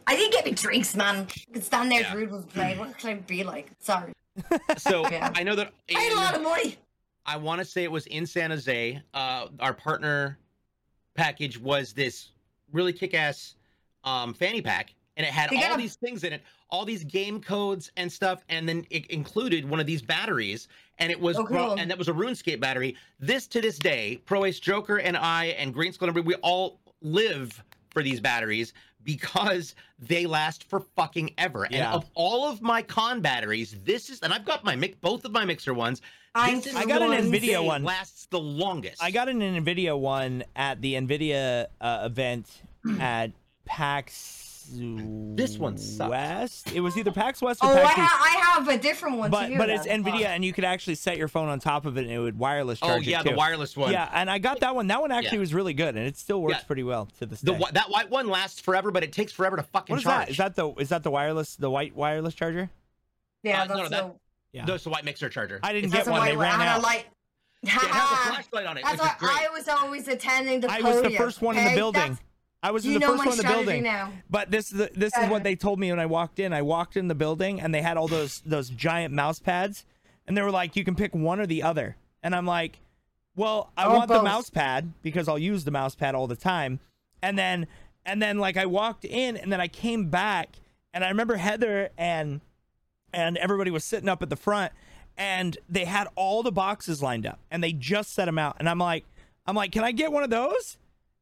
[0.06, 1.26] I didn't get me drinks, man.
[1.50, 2.12] I could stand there, Yeah.
[2.12, 2.78] Drew was playing.
[2.78, 3.70] What could I be like?
[3.80, 4.12] Sorry.
[4.78, 5.32] So Yeah.
[5.34, 6.76] I know that I had a lot of money.
[7.24, 9.02] I want to say it was in San Jose.
[9.12, 10.38] Uh, our partner
[11.14, 12.30] package was this
[12.72, 13.56] really kick-ass
[14.04, 16.84] um, fanny pack, and it had They got all a- these things in it, all
[16.84, 20.68] these game codes and stuff, and then it included one of these batteries,
[20.98, 21.74] and it was Oh, cool.
[21.78, 22.96] and that was a RuneScape battery.
[23.20, 26.80] This to this day, Pro Ace Joker and I and Green Skull Number, we all
[27.02, 28.72] live for these batteries
[29.04, 31.66] because they last for fucking ever.
[31.70, 31.86] Yeah.
[31.94, 35.24] And of all of my con batteries, this is, and I've got my mix, both
[35.24, 36.02] of my mixer ones.
[36.34, 37.82] I'm This I got an Nvidia one.
[37.84, 39.02] Lasts the longest.
[39.02, 42.50] I got an Nvidia one at the Nvidia uh, event
[43.00, 43.30] at
[43.64, 44.55] PAX.
[45.36, 46.10] This one sucks.
[46.10, 46.72] West.
[46.72, 47.98] It was either PAX West or Oh, I, PAX East.
[48.08, 50.02] ha- I have a different one But but it's then.
[50.04, 50.30] Nvidia, Oh.
[50.30, 52.80] and you could actually set your phone on top of it, and it would wireless
[52.80, 53.06] charge.
[53.06, 53.92] Oh yeah, it the wireless one.
[53.92, 54.86] Yeah, and I got that one.
[54.88, 55.40] That one actually Yeah.
[55.40, 56.64] was really good, and it still works Yeah.
[56.66, 57.64] pretty well to this The day.
[57.72, 60.26] that white one lasts forever, but it takes forever to fucking what is charge.
[60.26, 60.30] that?
[60.30, 62.70] Is that the is that the wireless the white wireless charger?
[63.42, 64.20] Yeah, Uh, no, that's no, that- so.
[64.52, 64.64] Yeah.
[64.64, 65.60] No, it's the white mixer charger.
[65.62, 66.26] I didn't That's get a one.
[66.26, 66.78] They ran I had out.
[66.80, 67.06] a light.
[67.62, 69.32] Yeah, it has a flashlight on it, That's which why great.
[69.32, 72.00] I was always attending the I was the first one in the building.
[72.00, 72.18] That's-
[72.62, 73.82] I was in the first one in the building.
[73.82, 74.12] now.
[74.28, 76.52] But this is the, this is what they told me when I walked in.
[76.52, 79.84] I walked in the building and they had all those those giant mouse pads,
[80.26, 81.96] and they were like, you can pick one or the other.
[82.22, 82.80] And I'm like,
[83.36, 86.36] well, I Or want the mouse pad because I'll use the mouse pad all the
[86.36, 86.80] time.
[87.22, 87.66] And then
[88.04, 90.56] and then like I walked in and then I came back
[90.94, 92.40] and I remember Heather and
[93.12, 94.72] and everybody was sitting up at the front,
[95.16, 98.68] and they had all the boxes lined up, and they just set them out, and
[98.68, 99.04] I'm like,
[99.46, 100.76] I'm like, can I get one of those?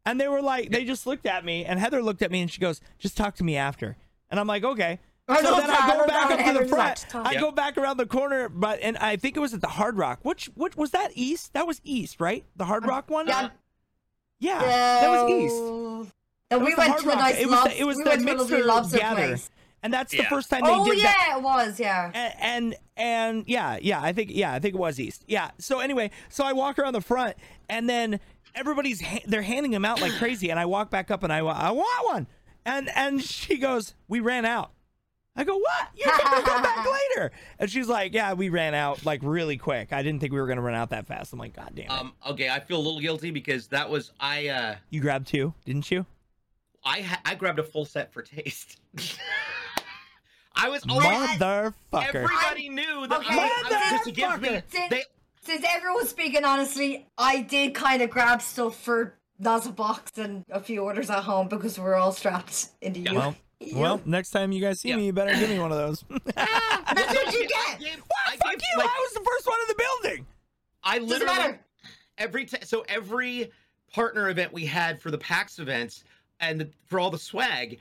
[0.07, 2.51] And they were like, they just looked at me, and Heather looked at me, and
[2.51, 3.97] she goes, just talk to me after,
[4.31, 5.01] and I'm like, okay.
[5.27, 5.71] I So then.
[5.71, 7.07] I I go back that up to the front.
[7.15, 7.41] I Yep.
[7.41, 10.19] go back around the corner, but and I think it was at the Hard Rock.
[10.23, 11.55] Which which was that East?
[11.55, 12.45] That was East, right?
[12.57, 13.27] The Hard um, Rock one.
[13.29, 13.49] Yeah.
[14.41, 15.55] Yeah, that was East.
[15.57, 16.07] No,
[16.51, 17.19] That we the went Hard to a Rock.
[17.21, 19.27] nice It was the, it was we the went to a lovely mixer lobster gather,
[19.29, 19.51] place.
[19.83, 21.35] and that's the first time they Oh did yeah, that.
[21.39, 21.81] it was.
[21.81, 22.11] Yeah.
[22.13, 25.25] And, and and yeah, yeah, I think yeah, I think it was East.
[25.27, 25.53] Yeah.
[25.59, 27.37] So anyway, so I walk around the front,
[27.71, 28.21] and then
[28.55, 31.39] everybody's ha- they're handing them out like crazy, and I walk back up and I
[31.39, 32.27] I want one,
[32.65, 34.71] and and she goes, "We ran out."
[35.37, 35.89] I go, "What?
[35.97, 36.87] You can come back
[37.17, 39.93] later." And she's like, "Yeah, we ran out like really quick.
[39.93, 41.91] I didn't think we were gonna run out that fast." I'm like, "God damn it!"
[41.91, 44.49] Um, okay, I feel a little guilty because that was I.
[44.49, 46.07] uh you grabbed two, didn't you?
[46.85, 48.79] I ha- I grabbed a full set for taste.
[50.57, 51.07] I was always.
[51.07, 51.75] Motherfucker.
[52.15, 54.63] Everybody knew that Okay, I, I was just to give me.
[54.89, 55.03] They,
[55.45, 60.61] since everyone's speaking honestly, I did kind of grab stuff for Naza box and a
[60.61, 63.15] few orders at home because we're all strapped in the U.
[63.15, 63.37] Well,
[63.75, 64.97] well, next time you guys see Yeah.
[64.97, 66.05] me, you better give me one of those.
[66.35, 67.81] That's what you I get.
[67.81, 68.39] gave- What?
[68.39, 68.79] Fuck gave, you!
[68.79, 70.27] like, I was the first one in the building.
[70.83, 71.61] I Doesn't literally matter.
[72.19, 73.51] every t- so every
[73.93, 76.05] partner event we had for the PAX events
[76.41, 77.79] and the, for all the swag,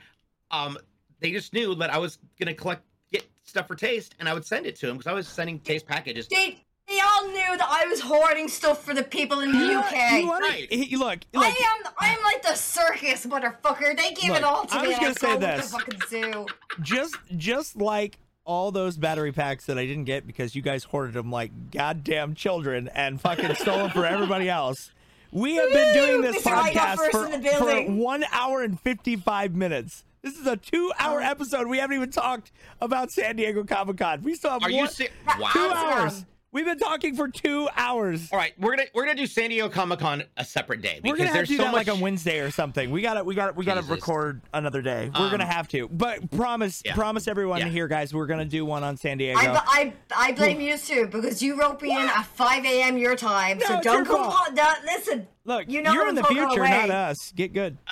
[0.50, 0.78] um,
[1.20, 2.82] they just knew that I was gonna collect
[3.12, 5.58] get stuff for taste, and I would send it to them because I was sending
[5.60, 6.28] taste packages.
[6.28, 10.20] They, they all knew that I was hoarding stuff for the people in the UK.
[10.20, 10.72] You wanna, Right.
[10.72, 11.60] he- look, I look.
[11.60, 13.96] am I'm like the circus motherfucker.
[13.96, 14.88] They gave Look, it all to I me.
[14.88, 15.70] was gonna say go with this.
[15.70, 16.46] The fucking zoo.
[16.82, 21.14] just just like all those battery packs that I didn't get because you guys hoarded
[21.14, 24.90] them like goddamn children and fucking stole them for everybody else.
[25.32, 26.52] We have been doing this Mr.
[26.52, 27.96] I got podcast first for, in the for building.
[27.98, 30.04] one hour and 55 minutes.
[30.22, 31.66] This is a two hour episode.
[31.66, 34.22] We haven't even talked about San Diego Comic Con.
[34.22, 35.14] We still have Are one, you serious?
[35.26, 35.50] two Wow.
[35.54, 36.24] That's hours.
[36.54, 36.64] Long.
[36.64, 38.28] We've been talking for two hours.
[38.32, 41.16] All right, we're gonna we're gonna do San Diego Comic Con a separate day We're
[41.16, 41.86] gonna have there's to do so that much.
[41.86, 42.90] like on Wednesday or something.
[42.90, 43.96] We gotta, we gotta, we gotta Jesus.
[43.96, 45.10] record another day.
[45.14, 46.94] We're Um, gonna have to, but promise, yeah.
[46.94, 47.68] promise everyone Yeah.
[47.68, 49.38] here, guys, we're gonna do one on San Diego.
[49.40, 52.96] I, I, I blame you too because you wrote me in at 5 a.m.
[52.98, 53.58] your time.
[53.58, 54.54] No, so don't your come.
[54.54, 55.26] no, listen.
[55.44, 56.70] Look, you know you're in the future, away.
[56.70, 57.32] not us.
[57.34, 57.76] Get good.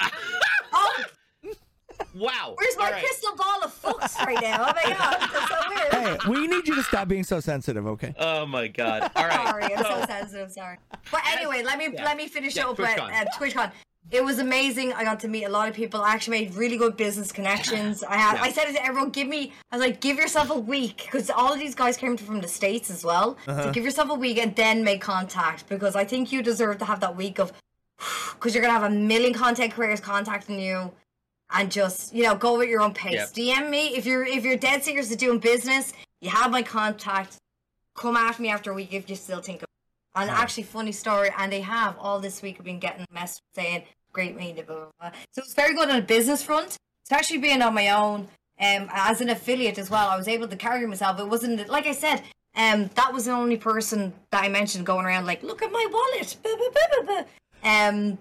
[0.74, 1.04] Oh,
[2.14, 2.54] wow.
[2.56, 3.02] where's my All right.
[3.04, 4.66] crystal ball of folks right now?
[4.68, 5.92] Oh my god, that's so weird.
[6.22, 8.14] hey, we need you to stop being so sensitive, okay?
[8.18, 9.10] Oh my god.
[9.16, 9.32] All right.
[9.48, 10.52] Sorry, I'm so so- sensitive.
[10.52, 10.78] Sorry.
[11.10, 12.04] But anyway, let me Yeah.
[12.04, 13.12] let me finish Yeah, up with TwitchCon.
[13.12, 13.72] uh, TwitchCon.
[14.10, 14.92] It was amazing.
[14.92, 16.02] I got to meet a lot of people.
[16.02, 18.02] I actually made really good business connections.
[18.02, 18.34] I had.
[18.34, 18.42] Yeah.
[18.42, 19.10] I said it to everyone.
[19.10, 19.52] Give me.
[19.70, 22.48] I was like, give yourself a week because all of these guys came from the
[22.48, 23.38] states as well.
[23.46, 23.62] Uh-huh.
[23.64, 26.84] So give yourself a week and then make contact because I think you deserve to
[26.84, 27.52] have that week of
[28.34, 30.90] because you're gonna have a million content creators contacting you
[31.54, 33.32] and just you know go at your own pace.
[33.32, 35.92] DM me if you're if you're dead serious to doing business.
[36.20, 37.36] You have my contact.
[37.96, 39.68] Come after me after a week if you still think of
[40.14, 40.38] and Right.
[40.38, 44.36] actually funny story and they have all this week I've been getting messages saying great
[44.36, 45.10] meeting blah, blah, blah.
[45.32, 46.76] so it's very good on a business front
[47.06, 48.28] especially being on my own
[48.60, 51.86] um as an affiliate as well I was able to carry myself it wasn't like
[51.86, 52.22] I said
[52.54, 55.86] um that was the only person that I mentioned going around like look at my
[55.90, 56.36] wallet.
[57.62, 58.18] Um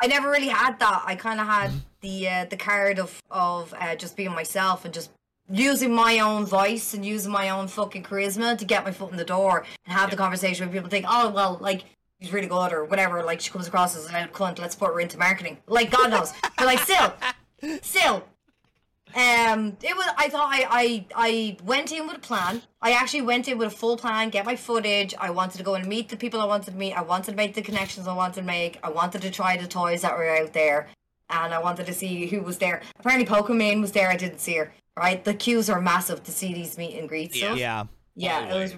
[0.00, 1.70] I never really had that I kind of had
[2.00, 5.10] the uh, the card of of uh, just being myself and just
[5.50, 9.16] using my own voice and using my own fucking charisma to get my foot in
[9.16, 11.84] the door and have the conversation where people think, oh well, like
[12.20, 13.22] she's really good or whatever.
[13.22, 14.58] Like she comes across as an out cunt.
[14.58, 15.58] Let's put her into marketing.
[15.66, 17.14] Like God knows, but like still,
[17.82, 18.24] still.
[19.14, 20.06] Um, it was.
[20.16, 22.62] I thought I, I I went in with a plan.
[22.82, 24.30] I actually went in with a full plan.
[24.30, 25.14] Get my footage.
[25.18, 26.92] I wanted to go and meet the people I wanted to meet.
[26.94, 28.78] I wanted to make the connections I wanted to make.
[28.82, 30.88] I wanted to try the toys that were out there,
[31.30, 32.82] and I wanted to see who was there.
[33.00, 34.08] Apparently, Pokimane was there.
[34.10, 34.72] I didn't see her.
[34.96, 37.36] Right, the queues are massive to see these meet and greets.
[37.40, 37.46] Yeah.
[37.46, 37.58] stuff.
[37.58, 37.84] Yeah.
[38.16, 38.74] yeah, it was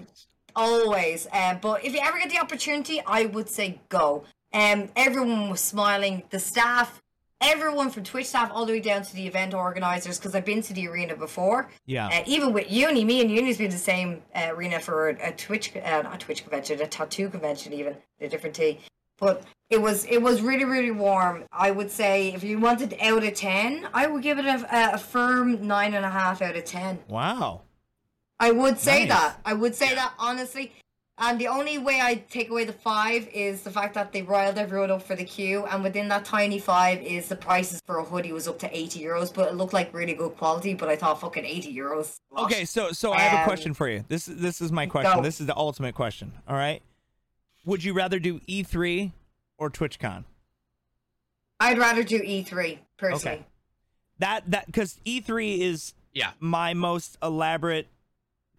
[0.55, 0.85] Always.
[0.85, 1.27] always.
[1.33, 4.23] Uh, but if you ever get the opportunity, I would say go.
[4.53, 6.21] Um, everyone was smiling.
[6.29, 7.01] The staff,
[7.41, 10.61] everyone from Twitch staff all the way down to the event organizers, because I've been
[10.61, 11.69] to the arena before.
[11.85, 12.07] Yeah.
[12.07, 15.31] Uh, even with Uni, me and Uni's been the same uh, arena for a, a
[15.33, 18.79] Twitch, uh, not a Twitch convention, a tattoo convention, even a different tea.
[19.17, 21.43] But it was it was really really warm.
[21.51, 24.97] I would say if you wanted out of ten, I would give it a, a
[24.97, 26.99] firm nine and a half out of ten.
[27.07, 27.61] Wow.
[28.39, 29.09] I would say Nice.
[29.09, 29.39] that.
[29.45, 30.73] I would say that honestly.
[31.23, 34.57] And the only way I take away the five is the fact that they riled
[34.57, 38.03] everyone up for the queue, and within that tiny five is the prices for a
[38.03, 40.73] hoodie was up to eighty euros, but it looked like really good quality.
[40.73, 42.17] But I thought fucking eighty euros.
[42.35, 44.03] Okay, so so I have a Um, question for you.
[44.07, 45.13] This this is my question.
[45.17, 45.21] go.
[45.21, 46.33] This is the ultimate question.
[46.47, 46.81] All right.
[47.65, 49.11] Would you rather do E3
[49.59, 50.23] or TwitchCon?
[51.59, 53.37] I'd rather do E three personally.
[53.37, 53.45] Okay.
[54.17, 56.31] That that because E3 is Yeah.
[56.39, 57.87] my most elaborate,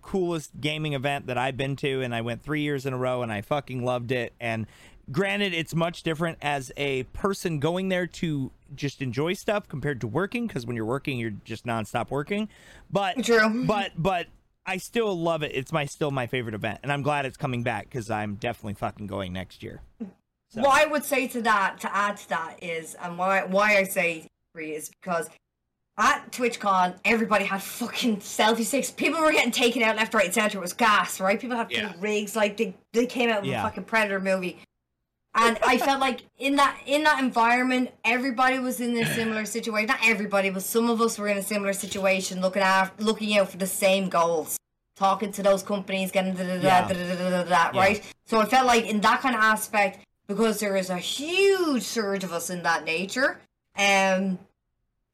[0.03, 3.23] coolest gaming event that I've been to, and I went three years in a row,
[3.23, 4.33] and I fucking loved it.
[4.41, 4.66] And
[5.11, 10.07] granted, it's much different as a person going there to just enjoy stuff compared to
[10.07, 12.49] working, because when you're working, you're just nonstop working.
[12.91, 13.65] But True.
[13.66, 14.27] but but
[14.66, 15.53] I still love it.
[15.55, 18.74] It's my still my favorite event, and I'm glad it's coming back because I'm definitely
[18.74, 19.81] fucking going next year.
[20.51, 23.77] So- What I would say to that, to add to that, is, and why why
[23.79, 25.31] I say three is because
[25.98, 28.90] at TwitchCon, everybody had fucking selfie sticks.
[28.90, 30.59] People were getting taken out left, right, and center.
[30.59, 31.39] It was gas, right?
[31.39, 31.93] People had Yeah.
[32.01, 33.60] rigs, like they, they came out of Yeah.
[33.60, 34.59] a fucking Predator movie.
[35.35, 39.86] And I felt like in that in that environment, everybody was in a similar situation.
[39.86, 43.51] Not everybody, but some of us were in a similar situation, looking after, looking out
[43.51, 44.59] for the same goals,
[44.94, 46.86] talking to those companies, getting da da da Yeah.
[46.86, 48.02] da da da da da, right?
[48.27, 52.24] So I felt like in that kind of aspect, because there is a huge surge
[52.24, 53.40] of us in that nature,
[53.78, 54.39] um,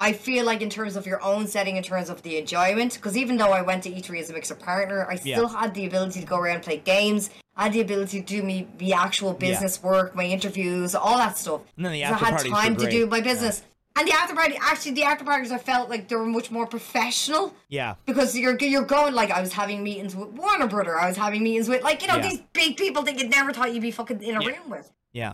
[0.01, 3.17] I feel like in terms of your own setting, in terms of the enjoyment, because
[3.17, 5.37] even though I went to E3 as a mixer partner, I Yeah.
[5.37, 7.31] still had the ability to go around and play games.
[7.57, 11.37] I had the ability to do me the actual business work, my interviews, all that
[11.37, 11.63] stuff.
[11.77, 13.63] And then the after I had time to do my business.
[13.97, 16.69] And the after party, actually, the after parties, I felt like they were much more
[16.69, 21.09] professional Yeah, because you're you're going like I was having meetings with Warner Brother, I
[21.09, 22.29] was having meetings with like you know Yeah.
[22.29, 24.51] these big people that you'd never thought you'd be fucking in a Yeah.
[24.51, 25.33] room with yeah,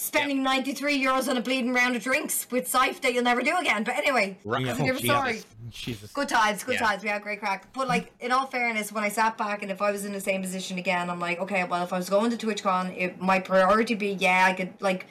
[0.00, 3.56] spending 93 euros on a bleeding round of drinks with Sife that you'll never do
[3.58, 3.84] again.
[3.84, 4.64] But anyway, Right.
[4.64, 4.84] that's Yeah.
[4.84, 5.42] a different Oh, story.
[5.70, 6.10] Jesus.
[6.12, 6.86] Good times, good Yeah.
[6.86, 7.02] times.
[7.02, 7.72] We had great crack.
[7.72, 10.20] But like, in all fairness, when I sat back and if I was in the
[10.20, 13.38] same position again, I'm like, okay, well, if I was going to TwitchCon, it, my
[13.38, 15.06] priority be, yeah, I could like,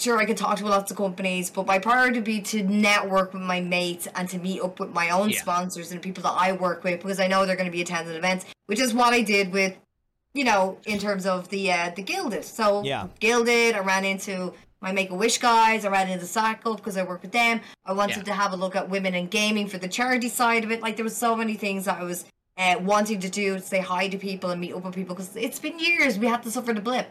[0.00, 3.32] sure, I could talk to lots of companies, but my priority would be to network
[3.32, 5.40] with my mates and to meet up with my own Yeah.
[5.40, 8.14] sponsors and people that I work with because I know they're going to be attending
[8.14, 9.74] events, which is what I did with,
[10.34, 12.44] you know, in terms of the uh, the Guilded.
[12.44, 13.08] So Yeah.
[13.20, 15.84] Guilded, I ran into my Make a Wish guys.
[15.84, 17.60] I ran into Cycle because I work with them.
[17.84, 18.22] I wanted Yeah.
[18.24, 20.80] to have a look at women in gaming for the charity side of it.
[20.82, 22.24] Like there was so many things that I was
[22.56, 25.34] uh, wanting to do to say hi to people and meet up with people because
[25.36, 27.08] it's been years we had to suffer the blip.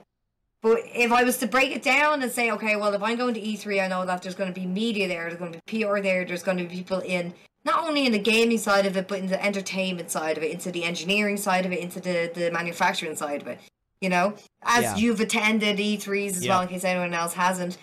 [0.62, 3.36] But if I was to break it down and say, okay, well, if I'm going
[3.36, 5.84] to E3, I know that there's going to be media there, there's going to be
[5.86, 7.34] PR there, there's going to be people in
[7.68, 10.52] not only in the gaming side of it, but in the entertainment side of it,
[10.52, 13.60] into the engineering side of it, into the, the manufacturing side of it.
[14.02, 14.96] You know, as Yeah.
[14.96, 16.54] you've attended E3s as Yeah.
[16.54, 17.78] well, in case anyone else hasn't.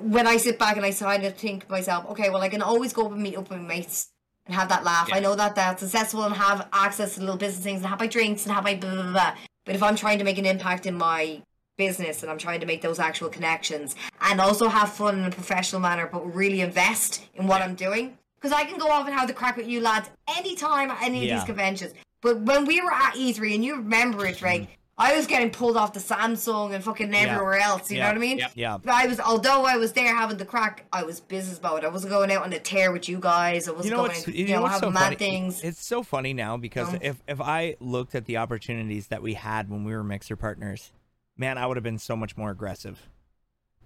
[0.00, 2.60] When I sit back and I kind of think to myself, okay, well, I can
[2.62, 4.08] always go up and meet up with my mates
[4.46, 5.08] and have that laugh.
[5.08, 5.16] Yeah.
[5.16, 8.06] I know that that's successful and have access to little business things and have my
[8.08, 9.34] drinks and have my blah, blah, blah.
[9.64, 11.40] But if I'm trying to make an impact in my
[11.78, 15.30] business and I'm trying to make those actual connections and also have fun in a
[15.30, 18.18] professional manner, but really invest in what I'm doing.
[18.44, 21.26] Because I can go off and have the crack with you lads anytime at any
[21.30, 21.94] of these conventions.
[22.20, 24.68] But when we were at E3, and you remember it, Drake,
[24.98, 27.14] I was getting pulled off the Samsung and fucking Mm-hmm.
[27.14, 27.32] Yeah.
[27.32, 27.90] everywhere else.
[27.90, 28.02] You Yeah.
[28.02, 28.38] know what I mean?
[28.38, 28.48] Yeah.
[28.54, 28.78] Yeah.
[28.86, 31.84] I was, although I was there having the crack, I was business mode.
[31.86, 33.66] I wasn't going out on a tear with you guys.
[33.66, 35.16] I wasn't You know going, you, you know know, what's so mad funny?
[35.16, 35.62] things.
[35.64, 39.70] It's so funny now because if if I looked at the opportunities that we had
[39.70, 40.92] when we were mixer partners,
[41.38, 43.08] man, I would have been so much more aggressive.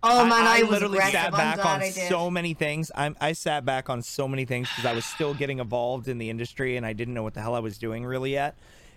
[0.03, 1.21] Oh man, I, was literally aggressive.
[1.21, 2.91] sat back glad on so many things.
[2.95, 6.19] I'm, I sat back on so many things because I was still getting involved in
[6.19, 8.57] the industry and I didn't know what the hell I was doing really yet.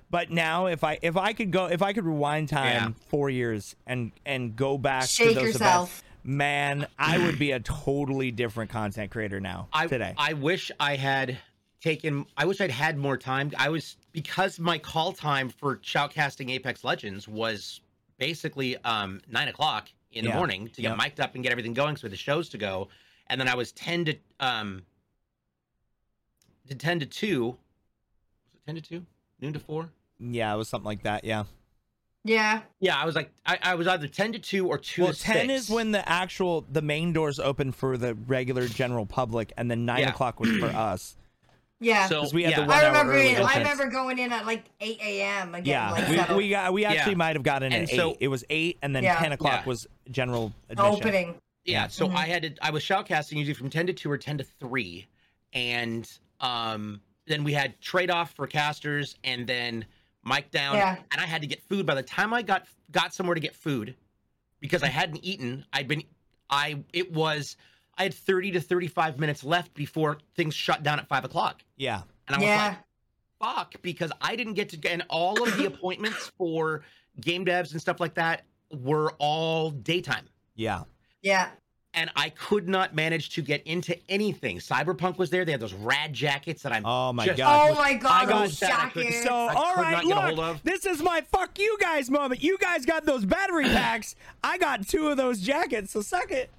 [0.10, 2.66] But now, if I if I could go, if I could rewind time
[2.98, 3.06] Yeah.
[3.10, 5.90] four years and and go back to Shake those yourself.
[5.90, 10.14] events, man, I would be a totally different content creator now I today.
[10.18, 11.38] I wish I had
[11.82, 12.26] taken.
[12.36, 13.52] I wish I'd had more time.
[13.58, 17.80] I was because my call time for shoutcasting Apex Legends was
[18.18, 20.32] basically um nine o'clock in Yeah.
[20.32, 20.98] the morning to get Yep.
[20.98, 22.90] mic'd up and get everything going, so the shows to go,
[23.28, 24.84] and then I was ten to um
[26.68, 27.46] to ten to two.
[27.48, 27.58] Was
[28.56, 29.06] it ten to two?
[29.40, 29.90] Noon to four?
[30.20, 31.24] yeah, it was something like that.
[31.24, 31.46] Yeah.
[32.24, 32.62] Yeah.
[32.80, 35.20] Yeah, I was like, I, I was either ten to two or two Well, to
[35.20, 35.64] ten six.
[35.64, 39.86] is when the actual the main doors open for the regular general public, and then
[39.86, 40.10] nine Yeah.
[40.12, 41.16] o'clock was for us.
[41.82, 42.08] Yeah.
[42.08, 43.14] So 'Cause we had the one I hour remember.
[43.14, 45.56] early I remember going in at like 8 a.m.
[45.56, 46.38] and getting Yeah, like we, settled.
[46.38, 47.18] we got we actually Yeah.
[47.18, 48.18] might have gotten in at so- eight.
[48.22, 49.20] It was eight, and then Yeah.
[49.20, 49.66] ten o'clock Yeah.
[49.70, 50.94] was general admission.
[50.94, 51.36] opening.
[51.66, 52.16] Yeah, so Mhm.
[52.16, 55.08] I had to I was shoutcasting usually from 10 to 2 or 10 to 3
[55.54, 56.08] and
[56.40, 59.86] um then we had trade off for casters and then
[60.24, 60.98] mic down Yeah.
[61.12, 63.56] and I had to get food by the time I got got somewhere to get
[63.56, 63.96] food
[64.60, 66.04] because I hadn't eaten I'd been
[66.50, 67.58] I it was
[67.98, 72.02] I had 30 to 35 minutes left before things shut down at 5 o'clock Yeah,
[72.28, 72.68] and I was Yeah.
[72.68, 72.78] like
[73.56, 76.84] fuck because I didn't get to get and all of the appointments for
[77.20, 80.84] game devs and stuff like that were all daytime yeah,
[81.22, 81.50] Yeah.
[81.94, 84.60] and I could not manage to get into anything.
[84.60, 85.44] Cyberpunk was there.
[85.44, 86.86] They had those rad jackets that I'm.
[86.86, 87.72] Oh my just- God.
[87.72, 88.72] Oh my god, I got those that.
[88.74, 89.28] I couldn't- jackets.
[89.28, 90.64] So I all could right, not get a hold look, of.
[90.64, 92.42] this is my fuck you guys moment.
[92.44, 94.16] You guys got those battery packs.
[94.44, 95.92] I got two of those jackets.
[95.92, 96.50] So suck it.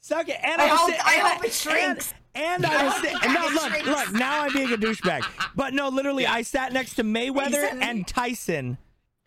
[0.00, 0.36] Suck it.
[0.42, 2.14] And I was hope- sit- I and hope it shrinks.
[2.34, 3.88] And, and I was sit- hope no it look shrinks.
[3.88, 5.22] look now I'm being a douchebag.
[5.56, 7.82] But no, literally I sat next to Mayweather Exactly.
[7.82, 8.78] and Tyson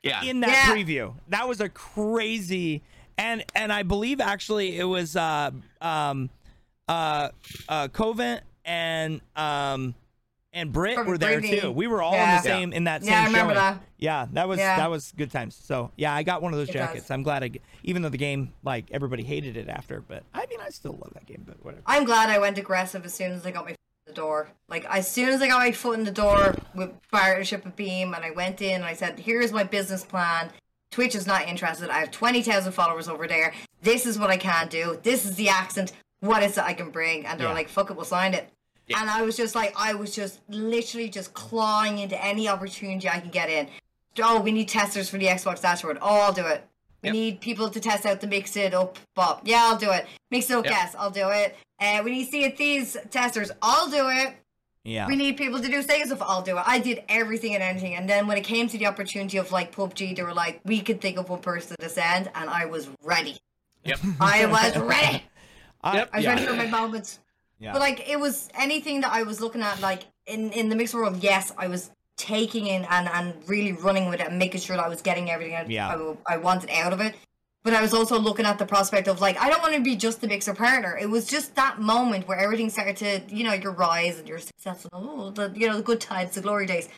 [0.04, 0.24] Yeah.
[0.24, 0.74] in that Yeah.
[0.76, 1.14] preview.
[1.28, 2.82] That was a crazy
[3.18, 6.30] and and I believe actually it was uh um
[6.88, 7.30] uh
[7.68, 9.94] uh Covent and um
[10.54, 11.62] and Britt From were there Brittany.
[11.62, 11.72] too.
[11.72, 12.30] We were all Yeah.
[12.32, 13.76] in the same in that same Yeah, I remember showing.
[13.76, 13.84] that.
[13.98, 14.78] Yeah, that was Yeah.
[14.78, 15.56] that was good times.
[15.56, 17.04] So yeah, I got one of those It jackets.
[17.04, 17.12] does.
[17.12, 20.46] I'm glad I g- even though the game like everybody hated it after, but I
[20.50, 21.44] mean I still love that game.
[21.46, 21.84] But whatever.
[21.86, 24.50] I'm glad I went aggressive as soon as I got my foot in the door.
[24.68, 28.14] Like as soon as I got my foot in the door with partnership with Beam,
[28.14, 30.52] and I went in and I said, "Here's my business plan.
[30.92, 31.90] Twitch is not interested.
[31.90, 33.54] I have twenty thousand followers over there.
[33.82, 35.00] This is what I can do.
[35.04, 35.94] This is the accent.
[36.20, 37.54] What is it I can bring?" And they're Yeah.
[37.54, 38.50] like, "Fuck it, we'll sign it."
[38.98, 43.20] And I was just like, I was just literally just clawing into any opportunity I
[43.20, 43.68] could get in.
[44.22, 45.98] Oh, we need testers for the Xbox dashboard.
[46.02, 46.64] Oh, I'll do it.
[47.02, 47.14] We Yep.
[47.14, 49.42] need people to test out the mix it up Bob.
[49.44, 50.06] Yeah, I'll do it.
[50.30, 50.74] Mix it up Yep.
[50.74, 50.96] guess.
[51.00, 51.56] I'll do it.
[51.80, 53.50] Uh, we need see these testers.
[53.62, 54.36] I'll do it.
[54.84, 55.08] Yeah.
[55.08, 56.22] We need people to do things stuff.
[56.22, 56.64] I'll do it.
[56.66, 57.96] I did everything and anything.
[57.96, 60.82] And then when it came to the opportunity of like PUBG, they were like, we
[60.82, 63.38] could think of one person to send, and I was ready.
[63.84, 64.00] Yep.
[64.20, 65.24] I was ready.
[65.84, 66.10] I, Yep.
[66.14, 66.34] I was yeah.
[66.34, 67.20] ready for my moments.
[67.62, 67.74] Yeah.
[67.74, 70.96] But like it was anything that I was looking at, like in in the mixed
[70.96, 71.18] world.
[71.22, 74.84] Yes, I was taking in and and really running with it and making sure that
[74.84, 75.88] I was getting everything I, Yeah.
[76.28, 77.16] I, I wanted out of it.
[77.64, 79.96] But I was also looking at the prospect of like I don't want to be
[79.96, 80.98] just the mixer partner.
[81.00, 84.40] It was just that moment where everything started to you know your rise and your
[84.40, 86.90] success and oh the you know the good times, the glory days.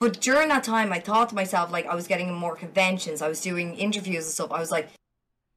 [0.00, 3.20] But during that time, I thought to myself like I was getting more conventions.
[3.20, 4.52] I was doing interviews and stuff.
[4.52, 4.88] I was like,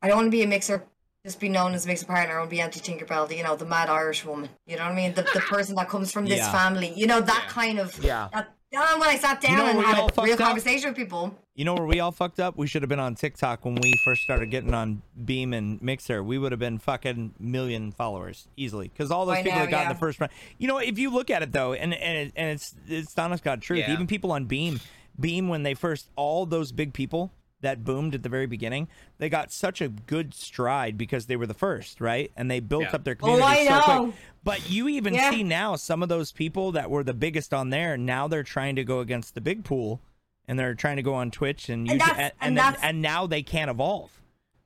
[0.01, 0.83] I don't want to be a mixer
[1.25, 4.49] just be known as mixer partner and be AntiTinkerbell, you know, the mad Irish woman.
[4.65, 5.13] You know what I mean?
[5.13, 6.51] The, the person that comes from this Yeah.
[6.51, 6.93] family.
[6.95, 7.51] You know, that Yeah.
[7.51, 8.03] kind of.
[8.03, 8.27] Yeah.
[8.33, 10.39] That, when I sat down know and where we all had a real up?
[10.39, 12.57] conversation with people, You know where we all fucked up?
[12.57, 16.23] We should have been on TikTok when we first started getting on Beam and Mixer.
[16.23, 19.71] We would have been fucking million followers easily because all those I people know, that
[19.71, 20.31] got in the first round.
[20.57, 23.43] You know, if you look at it though, and and it, and it's it's honest
[23.43, 23.79] God truth.
[23.81, 23.91] Yeah.
[23.93, 24.79] Even people on Beam,
[25.19, 27.29] Beam when they first all those big people
[27.61, 31.47] that boomed at the very beginning, they got such a good stride because they were
[31.47, 32.31] the first, right?
[32.35, 32.91] And they built Yeah.
[32.95, 34.03] up their Oh, community I so know.
[34.05, 34.15] quick.
[34.43, 35.29] But you even Yeah.
[35.31, 37.97] see now some of those people that were the biggest on there.
[37.97, 40.01] Now they're trying to go against the big pool,
[40.47, 43.01] and they're trying to go on Twitch and use And and and and, then- and
[43.01, 44.09] now they can't evolve.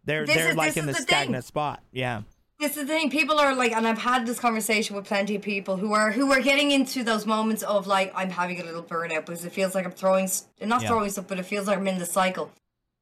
[0.06, 1.08] They're they're is- like in the is the thing.
[1.08, 1.82] stagnant spot.
[1.92, 2.22] Yeah,
[2.60, 3.10] this is the thing.
[3.10, 6.32] People are like, and I've had this conversation with plenty of people who are who
[6.32, 9.76] are getting into those moments of like, I'm having a little burnout because it feels
[9.76, 10.88] like I'm throwing, s- not Yeah.
[10.90, 12.52] throwing stuff, but it feels like I'm in the cycle.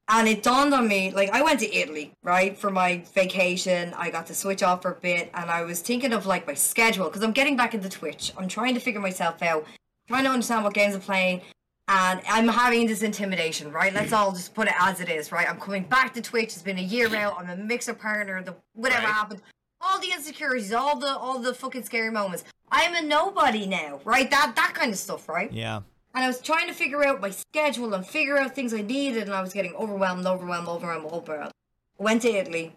[0.09, 3.93] And it dawned on me, like I went to Italy, right, for my vacation.
[3.97, 6.53] I got to switch off for a bit, and I was thinking of like my
[6.55, 8.33] schedule because I'm getting back into Twitch.
[8.37, 9.65] I'm trying to figure myself out,
[10.09, 11.41] trying to understand what games I'm playing,
[11.87, 13.93] and I'm having this intimidation, right?
[13.93, 15.49] Let's all just put it as it is, right?
[15.49, 16.47] I'm coming back to Twitch.
[16.53, 17.35] It's been a year out.
[17.39, 18.43] I'm a mixer partner.
[18.43, 19.13] The whatever Right.
[19.13, 19.41] happened,
[19.79, 22.43] all the insecurities, all the all the fucking scary moments.
[22.71, 24.29] I'm a nobody now, right?
[24.29, 25.49] That that kind of stuff, right?
[25.53, 25.81] yeah,
[26.13, 29.23] And I was trying to figure out my schedule and figure out things I needed,
[29.23, 31.53] and I was getting overwhelmed, overwhelmed, overwhelmed, overwhelmed.
[31.99, 32.75] I went to Italy,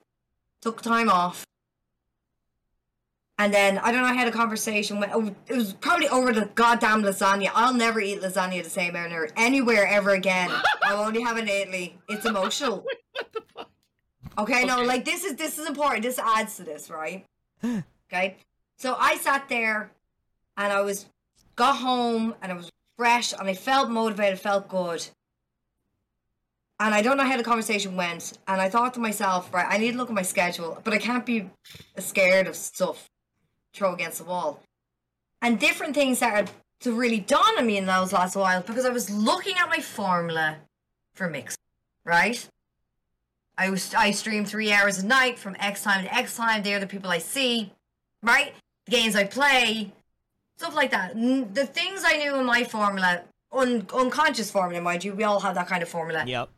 [0.63, 1.47] took time off,
[3.39, 4.09] and then I don't know.
[4.09, 4.99] I had a conversation.
[4.99, 5.11] With,
[5.49, 7.51] it was probably over the goddamn lasagna.
[7.55, 10.51] I'll never eat lasagna the same manner anywhere ever again.
[10.85, 11.99] I'll only have it in Italy.
[12.09, 12.85] It's emotional.
[14.39, 16.03] Okay, no, like this is this is important.
[16.03, 17.25] This adds to this, right?
[17.65, 18.37] okay,
[18.77, 19.91] so I sat there,
[20.59, 21.07] and I was
[21.55, 25.07] got home, and I was fresh, and I felt motivated, felt good.
[26.79, 29.79] And I don't know how the conversation went, and I thought to myself, right, I
[29.79, 31.51] need to look at my schedule, but I can't be
[31.99, 33.09] scared of stuff
[33.77, 34.63] throw against the wall.
[35.43, 36.51] And different things started
[36.81, 39.81] to really dawn on me in those last while because I was looking at my
[39.81, 40.57] formula
[41.15, 41.57] for mix,
[42.05, 42.49] right?
[43.59, 46.63] I was I stream three hours a night from X time to X time.
[46.63, 47.73] They're the people I see,
[48.23, 48.53] right?
[48.87, 49.93] The games I play,
[50.57, 51.15] stuff like that.
[51.15, 53.23] The things I knew in my formula,
[53.53, 56.25] un- unconscious formula, mind you, we all have that kind of formula.
[56.27, 56.49] yep,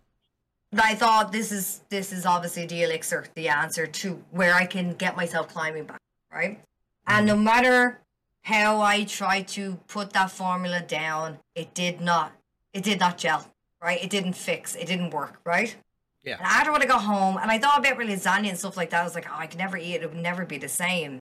[0.77, 4.95] I thought this is this is obviously the elixir, the answer to where I can
[4.95, 6.01] get myself climbing back,
[6.33, 6.61] right?
[7.07, 7.45] And no mm-hmm.
[7.45, 8.01] matter
[8.43, 12.33] how I tried to put that formula down, it did not.
[12.73, 13.47] It did not gel,
[13.83, 14.03] right?
[14.03, 14.75] It didn't fix.
[14.75, 15.75] It didn't work, right?
[16.23, 16.37] Yeah.
[16.37, 19.01] And after when I got home, and I thought about lasagna and stuff like that,
[19.01, 20.03] I was like, oh, I could never eat it.
[20.03, 21.19] It would never be the same.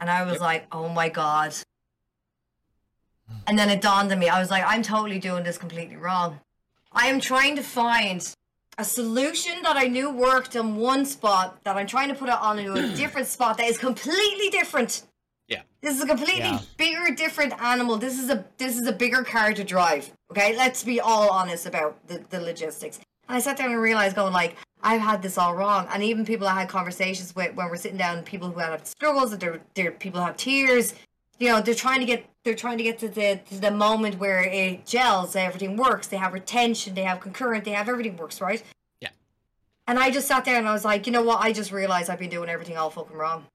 [0.00, 0.40] And I was Yep.
[0.40, 1.54] like, oh my god.
[3.28, 3.34] Hmm.
[3.46, 4.28] And then it dawned on me.
[4.28, 6.40] I was like, I'm totally doing this completely wrong.
[6.92, 8.26] I am trying to find
[8.78, 12.34] a solution that I knew worked in one spot that I'm trying to put it
[12.34, 15.02] on into a different spot that is completely different.
[15.48, 15.62] Yeah.
[15.82, 16.60] This is a completely Yeah.
[16.76, 17.96] bigger, different animal.
[17.98, 20.10] This is a this is a bigger car to drive.
[20.30, 23.00] Okay, let's be all honest about the, the logistics.
[23.30, 25.86] And I sat down and realized, going like, I've had this all wrong.
[25.92, 29.30] And even people I had conversations with when we're sitting down, people who have struggles,
[29.30, 30.94] that they're, they're people have tears.
[31.38, 34.18] You know, they're trying to get they're trying to get to the to the moment
[34.18, 36.08] where it gels, everything works.
[36.08, 38.64] They have retention, they have concurrent, they have everything works, right?
[39.00, 39.10] Yeah.
[39.86, 41.40] And I just sat there and I was like, you know what?
[41.40, 43.46] I just realized I've been doing everything all fucking wrong.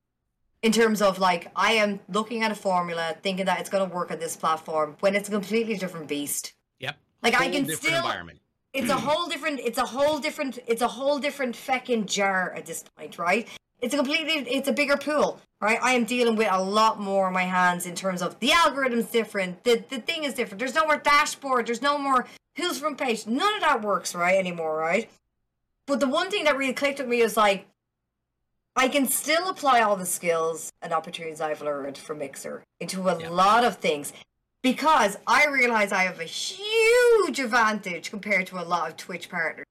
[0.62, 3.94] In terms of like, I am looking at a formula, thinking that it's going to
[3.94, 6.54] work on this platform when it's a completely different beast.
[6.80, 6.96] Yep.
[7.22, 8.40] Like I Whole can different still environment.
[8.76, 12.66] It's a whole different it's a whole different it's a whole different feckin' jar at
[12.66, 13.48] this point right?
[13.82, 15.80] It's a completely it's a bigger pool right?
[15.82, 19.06] I am dealing with a lot more on my hands in terms of the algorithm's
[19.06, 20.60] different the, the thing is different.
[20.60, 22.28] There's no more dashboard there's no more
[22.58, 23.26] who's front page.
[23.28, 25.10] None of that works right anymore right?
[25.88, 27.68] But the one thing that really clicked with me is like
[28.76, 33.18] I can still apply all the skills and opportunities I've learned from Mixer into a
[33.18, 33.30] Yeah.
[33.30, 34.12] lot of things
[34.66, 39.68] because I realize I have a huge advantage compared to a lot of Twitch partners.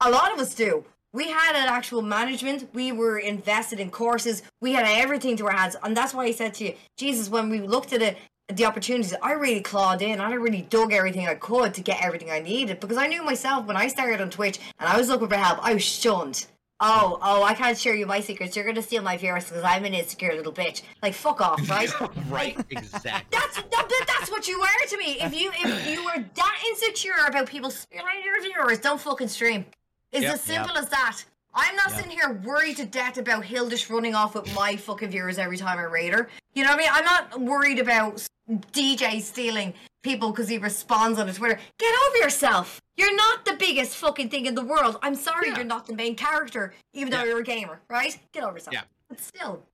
[0.00, 0.84] A lot of us do.
[1.12, 2.70] We had an actual management.
[2.74, 4.42] We were invested in courses.
[4.60, 7.50] We had everything to our hands, and that's why I said to you, Jesus, when
[7.50, 8.18] we looked at it,
[8.48, 10.20] the opportunities, I really clawed in.
[10.20, 13.66] I really dug everything I could to get everything I needed because I knew myself
[13.66, 15.60] when I started on Twitch and I was looking for help.
[15.62, 16.46] I was shunned.
[16.82, 18.56] Oh, oh, I can't share you my secrets.
[18.56, 20.82] You're gonna steal my viewers because I'm an insecure little bitch.
[21.02, 21.90] Like, fuck off, right?
[22.30, 22.56] right.
[22.70, 23.10] Exactly.
[23.30, 25.18] That's that, that- that's what you were to me.
[25.20, 29.66] If you if you were that insecure about people stealing your viewers, don't fucking stream.
[30.12, 30.34] It's Yep.
[30.34, 31.18] as simple as that.
[31.54, 31.96] I'm not Yep.
[31.98, 35.78] sitting here worried to death about Hildish running off with my fucking viewers every time
[35.78, 36.28] I raid her.
[36.54, 36.88] You know what I mean?
[36.92, 38.26] I'm not worried about
[38.72, 41.58] DJ stealing people because he responds on his Twitter.
[41.78, 42.80] Get over yourself.
[43.00, 44.98] You're not the biggest fucking thing in the world.
[45.02, 45.56] I'm sorry Yeah.
[45.56, 47.24] you're not the main character, even though Yeah.
[47.30, 48.18] you're a gamer, right?
[48.32, 48.74] Get over yourself.
[48.74, 48.82] Yeah.
[49.08, 49.64] But still,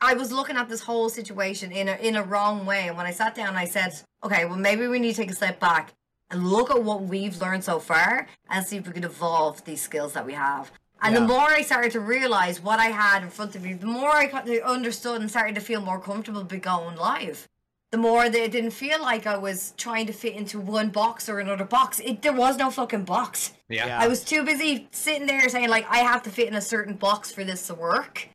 [0.00, 3.06] I was looking at this whole situation in a in a wrong way, and when
[3.06, 3.90] I sat down, I said,
[4.22, 5.94] "Okay, well, maybe we need to take a step back
[6.30, 9.82] and look at what we've learned so far, and see if we can evolve these
[9.82, 10.70] skills that we have."
[11.02, 11.20] And Yeah.
[11.20, 14.10] the more I started to realize what I had in front of me, the more
[14.10, 14.26] I
[14.64, 17.48] understood and started to feel more comfortable be going live.
[17.90, 21.26] The more that it didn't feel like I was trying to fit into one box
[21.28, 22.00] or another box.
[22.00, 23.52] It there was no fucking box.
[23.68, 23.86] Yeah.
[23.86, 23.98] Yeah.
[23.98, 26.94] I was too busy sitting there saying like I have to fit in a certain
[26.94, 28.28] box for this to work.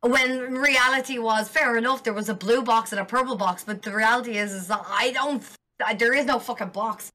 [0.00, 3.82] When reality was fair enough, there was a blue box and a purple box, but
[3.82, 5.42] the reality is is that I don't.
[5.98, 7.12] There is no fucking box.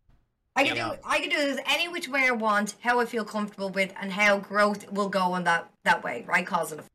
[0.56, 0.90] I can Yeah.
[0.90, 3.92] do I can do this any which way I want, how I feel comfortable with,
[4.00, 6.46] and how growth will go in that that way, right?
[6.46, 6.93] Cause and effect.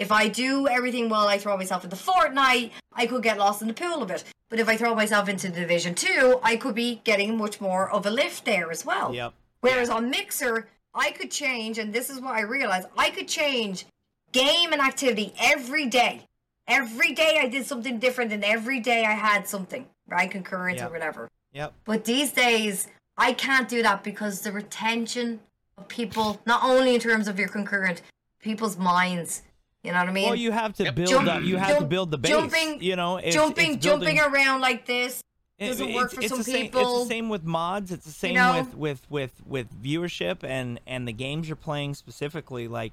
[0.00, 3.68] If I do everything well, I throw myself into Fortnite, I could get lost in
[3.68, 4.24] the pool of it.
[4.48, 8.06] But if I throw myself into Division Two, I could be getting much more of
[8.06, 9.14] a lift there as well.
[9.14, 9.34] Yep.
[9.60, 13.84] Whereas on Mixer, I could change, and this is what I realized I could change
[14.32, 16.22] game and activity every day.
[16.66, 20.30] Every day I did something different, and every day I had something, right?
[20.30, 20.88] Concurrent Yep.
[20.88, 21.28] or whatever.
[21.52, 21.74] Yep.
[21.84, 25.40] But these days, I can't do that because the retention
[25.76, 28.00] of people, not only in terms of your concurrent,
[28.40, 29.42] people's minds.
[29.82, 30.26] You know what I mean?
[30.26, 30.94] Well, you have to Yep.
[30.94, 31.42] build Jump- up.
[31.42, 32.30] You have to build the base.
[32.30, 35.22] jumping- you know, it's, jumping, it's building- jumping around like this.
[35.58, 37.04] doesn't work it's- for it's some the same, It's people.
[37.04, 37.90] the same with mods.
[37.92, 38.58] It's the same know?
[38.60, 42.66] with with with with viewership and and the games you're playing specifically.
[42.66, 42.92] Like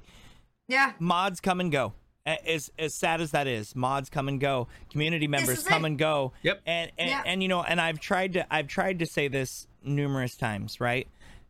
[0.68, 0.92] Yeah.
[1.00, 1.94] mods come and go.
[2.26, 4.68] A- As as sad as that is, mods come and go.
[4.92, 5.90] Community members come it.
[5.92, 6.34] and go.
[6.44, 6.62] Yep.
[6.66, 7.24] And and, Yeah.
[7.26, 11.08] and you know, and I've tried to I've tried to say this numerous times, right?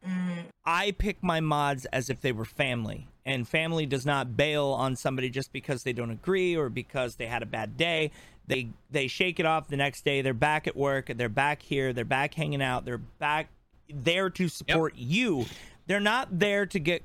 [0.08, 0.44] Mm.
[0.66, 4.96] I pick my mods as if they were family, and family does not bail on
[4.96, 8.10] somebody just because they don't agree or because they had a bad day.
[8.48, 10.22] They they shake it off the next day.
[10.22, 11.12] They're back at work.
[11.14, 11.92] They're back here.
[11.92, 12.86] They're back hanging out.
[12.86, 13.50] They're back
[13.94, 15.46] there to support you.
[15.88, 17.04] They're not there to get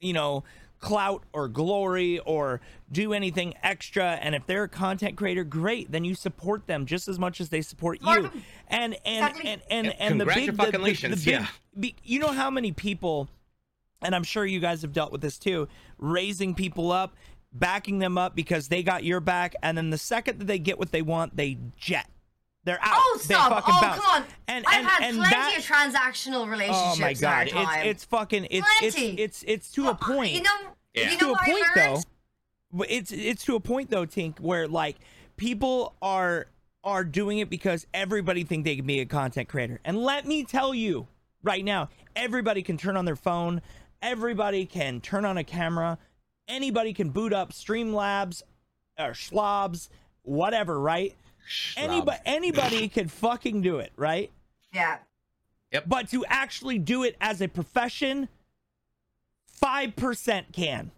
[0.00, 0.44] you know
[0.78, 2.60] clout or glory or
[2.92, 7.08] do anything extra and if they're a content creator great then you support them just
[7.08, 8.42] as much as they support Support you them.
[8.68, 11.46] and and and and, and the big the- the, the, congratulations, big yeah.
[11.80, 13.28] be, you know how many people
[14.02, 15.68] and i'm sure you guys have dealt with this too
[15.98, 17.14] raising people up
[17.52, 20.78] backing them up because they got your back and then the second that they get
[20.78, 22.06] what they want they jet
[22.64, 23.50] they're out Oh, they stop.
[23.52, 24.00] fucking Oh, bounce.
[24.02, 24.28] come on.
[24.48, 27.48] and I've and, had and plenty that of transactional relationships oh my in our god
[27.48, 27.78] time.
[27.80, 29.20] it's it's fucking it's it's Plenty.
[29.22, 30.50] it's it's to a point You know,
[30.94, 31.10] Yeah.
[31.10, 31.96] you to know a what point I learned?
[31.96, 32.02] though
[32.70, 34.96] but it's it's to a point though tink where like
[35.38, 36.48] people are
[36.84, 40.44] are doing it because everybody think they can be a content creator and let me
[40.44, 41.06] tell you
[41.42, 43.62] right now everybody can turn on their phone
[44.02, 45.98] everybody can turn on a camera
[46.46, 48.42] anybody can boot up streamlabs
[48.98, 49.88] or schlobs
[50.22, 51.14] whatever right
[51.76, 54.30] anybody anybody can fucking do it right
[54.72, 54.98] Yeah.
[55.72, 55.84] Yep.
[55.86, 58.28] but to actually do it as a profession
[59.62, 60.90] 5% can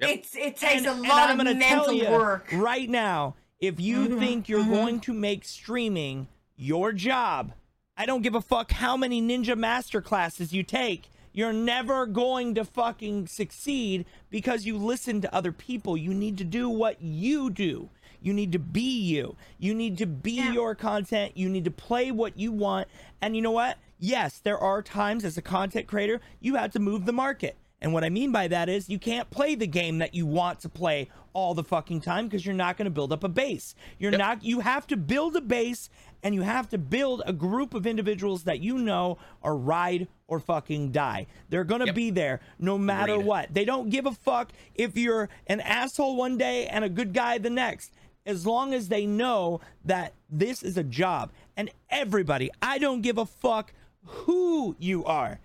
[0.00, 0.10] Yep.
[0.10, 2.48] It's it takes and, a lot of gonna tell mental you work.
[2.52, 3.36] right now.
[3.60, 4.70] If you Mhm, think you're mhm.
[4.70, 6.26] going to make streaming
[6.56, 7.52] your job,
[7.96, 11.04] I don't give a fuck how many ninja master classes you take.
[11.36, 15.96] You're never going to fucking succeed because you listen to other people.
[15.96, 17.90] You need to do what you do.
[18.22, 19.36] You need to be you.
[19.58, 20.52] You need to be Yeah.
[20.52, 21.36] your content.
[21.36, 22.86] You need to play what you want.
[23.20, 23.78] And you know what?
[23.98, 27.56] Yes, there are times as a content creator, you have to move the market.
[27.84, 30.58] And what I mean by that is you can't play the game that you want
[30.60, 33.74] to play all the fucking time because you're not going to build up a base.
[33.98, 34.18] You're Yep.
[34.18, 35.90] not you have to build a base
[36.22, 40.40] and you have to build a group of individuals that you know are ride or
[40.40, 41.26] fucking die.
[41.50, 41.94] They're going to Yep.
[41.94, 43.52] be there no matter what.
[43.52, 47.36] They don't give a fuck if you're an asshole one day and a good guy
[47.36, 47.92] the next.
[48.24, 51.32] As long as they know that this is a job.
[51.54, 53.74] And everybody, I don't give a fuck
[54.06, 55.40] who you are.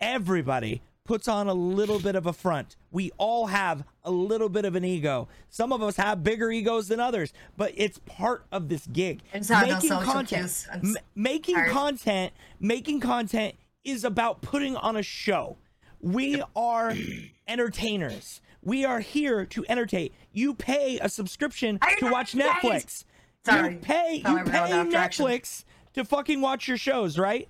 [0.00, 2.76] Everybody puts on a little bit of a front.
[2.90, 5.28] We all have a little bit of an ego.
[5.50, 9.20] Some of us have bigger egos than others, but it's part of this gig.
[9.34, 10.66] It's making content, cues.
[10.72, 11.70] M- making tired.
[11.72, 13.54] content, making content
[13.84, 15.58] is about putting on a show.
[16.00, 16.94] We are
[17.48, 18.40] entertainers.
[18.62, 20.08] We are here to entertain.
[20.32, 22.32] You pay a subscription I to watch.
[22.32, 23.04] Netflix.
[23.44, 23.74] Sorry.
[23.74, 24.58] You pay Fell you pay.
[24.90, 27.46] Netflix to fucking watch your shows, right?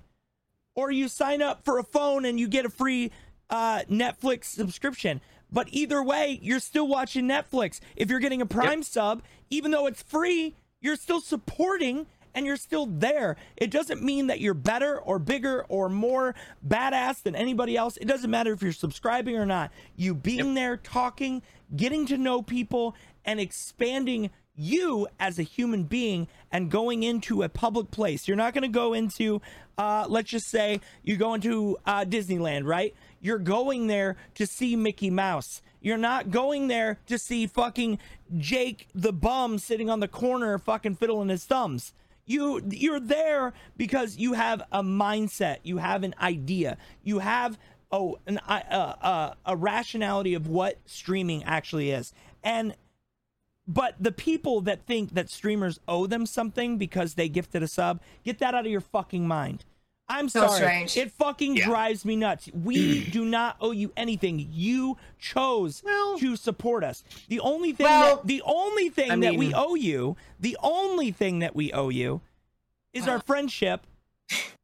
[0.75, 3.11] Or you sign up for a phone and you get a free
[3.49, 5.21] uh, Netflix subscription.
[5.51, 7.79] But either way, you're still watching Netflix.
[7.95, 12.57] If you're getting a Prime sub, even though it's free, you're still supporting and you're
[12.57, 13.37] still there.
[13.55, 16.35] It doesn't mean that you're better or bigger or more
[16.67, 17.97] badass than anybody else.
[17.97, 19.71] It doesn't matter if you're subscribing or not.
[19.95, 21.41] You being there, talking,
[21.75, 27.49] getting to know people, and expanding you as a human being and going into a
[27.49, 28.27] public place.
[28.27, 29.41] You're not going to go into,
[29.77, 32.95] uh, let's just say, you go into uh, Disneyland, right?
[33.21, 35.61] You're going there to see Mickey Mouse.
[35.81, 37.99] You're not going there to see fucking
[38.37, 41.93] Jake the bum sitting on the corner fucking fiddling his thumbs.
[42.25, 47.59] You you're there because you have a mindset, you have an idea, you have
[47.91, 52.75] oh an uh, uh, a rationality of what streaming actually is, and
[53.67, 58.01] but the people that think that streamers owe them something because they gifted a sub,
[58.23, 59.65] get that out of your fucking mind.
[60.07, 60.55] I'm So sorry.
[60.57, 60.97] strange.
[60.97, 61.65] It fucking Yeah.
[61.65, 62.47] drives me nuts.
[62.53, 64.47] We do not owe you anything.
[64.51, 67.03] You chose Well- to support us.
[67.27, 71.09] The only thing Well, that the only thing I that we owe you, the only
[71.11, 72.21] thing that we owe you
[72.93, 73.87] is our friendship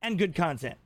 [0.02, 0.78] and good content.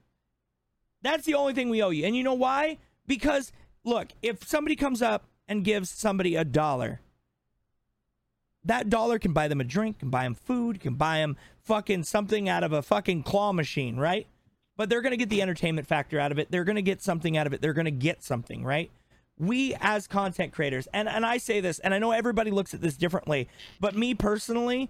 [1.02, 2.06] That's the only thing we owe you.
[2.06, 2.78] And you know why?
[3.06, 3.52] Because
[3.84, 7.02] look, if somebody comes up and gives somebody a dollar,
[8.66, 12.04] that dollar can buy them a drink, can buy them food, can buy them fucking
[12.04, 14.28] something out of a fucking claw machine, right?
[14.76, 16.52] But they're going to get the entertainment factor out of it.
[16.52, 17.62] They're going to get something out of it.
[17.62, 18.92] They're going to get something, right?
[19.38, 22.82] We as content creators, and, and I say this, and I know everybody looks at
[22.82, 24.90] this differently, but me personally,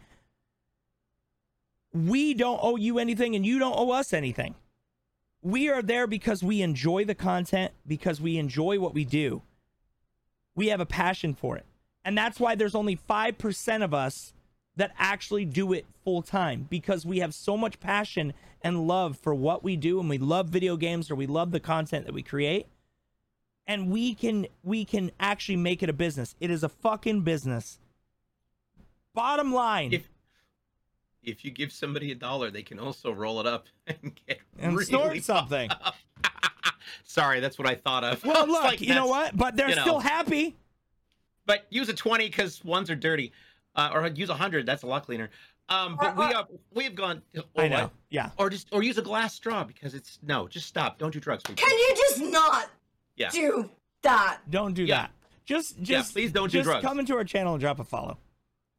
[1.93, 4.56] we don't owe you anything and you don't owe us anything.
[5.41, 9.41] We are there because we enjoy the content, because we enjoy what we do.
[10.56, 11.65] We have a passion for it.
[12.06, 14.32] And that's why there's only 5% of us
[14.77, 19.34] that actually do it full time because we have so much passion and love for
[19.34, 22.22] what we do and we love video games or we love the content that we
[22.22, 22.68] create.
[23.68, 26.36] And we can we can actually make it a business.
[26.40, 27.80] It is a fucking business.
[29.15, 29.91] Bottom line.
[29.91, 30.07] If
[31.23, 34.73] if you give somebody a dollar, they can also roll it up and get and
[34.73, 35.72] really snort something.
[37.03, 38.23] Sorry, that's what I thought of.
[38.23, 39.36] Well, look, like, you know what?
[39.36, 39.82] But they're you know.
[39.82, 40.56] still happy.
[41.45, 43.31] But use a twenty because ones are dirty,
[43.76, 44.65] uh, or use a hundred.
[44.65, 45.30] That's a lot cleaner.
[45.69, 47.22] Um, but Or- we have we have gone.
[47.55, 47.81] Or I know.
[47.84, 47.91] what?
[48.09, 48.30] Yeah.
[48.38, 50.47] Or just or use a glass straw because it's no.
[50.47, 50.97] Just stop.
[50.99, 51.63] Don't do drugs, people.
[51.65, 52.69] Can you just not
[53.15, 53.30] Yeah.
[53.30, 53.69] do
[54.03, 54.39] that?
[54.49, 55.01] Don't do Yeah.
[55.03, 55.11] that.
[55.45, 56.84] Just Yeah, please don't do drugs.
[56.85, 58.17] come into our channel and drop a follow.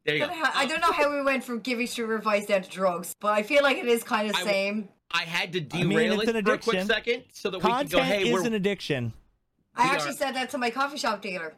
[0.05, 0.33] There you I go.
[0.33, 2.71] don't, know how, I don't know how we went from giving streamer advice down to
[2.71, 4.89] drugs, but I feel like it is kind of the I- same.
[5.11, 6.87] I had to derail I mean, derail it's an it for a quick addiction.
[6.89, 8.05] second so that we Content can go.
[8.05, 9.13] Hey, is we're an addiction.
[9.77, 11.55] I we actually are- said that to my coffee shop dealer.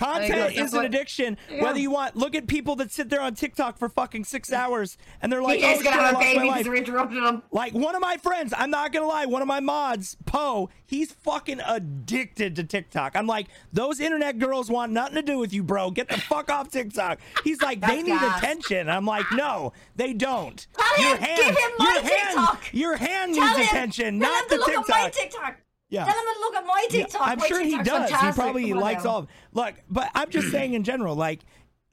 [0.00, 0.64] Content There you go.
[0.64, 1.36] is an addiction.
[1.50, 1.62] Yeah.
[1.62, 4.96] Whether you want, look at people that sit there on TikTok for fucking six hours
[5.20, 7.42] and they're like, He is oh, gonna have a baby because we interrupted him.
[7.50, 11.12] Like one of my friends, I'm not gonna lie, one of my mods, Poe, he's
[11.12, 13.14] fucking addicted to TikTok.
[13.14, 15.90] I'm like, those internet girls want nothing to do with you, bro.
[15.90, 17.18] Get the fuck off TikTok.
[17.44, 18.38] He's like, they need gas.
[18.38, 18.88] attention.
[18.88, 20.66] I'm like, no, they don't.
[20.78, 24.44] Tell him, give him my your hand, your hand Tell needs him, attention, tell not
[24.44, 24.96] him the to look TikTok.
[24.96, 25.56] at my TikTok.
[25.90, 26.04] Yeah.
[26.04, 27.20] Tell him to look at my Yeah, TikTok.
[27.28, 27.86] I'm my sure he does.
[28.10, 28.18] Fantastic.
[28.28, 29.10] He probably Come likes now.
[29.10, 31.40] all of Look, but I'm just saying in general, like,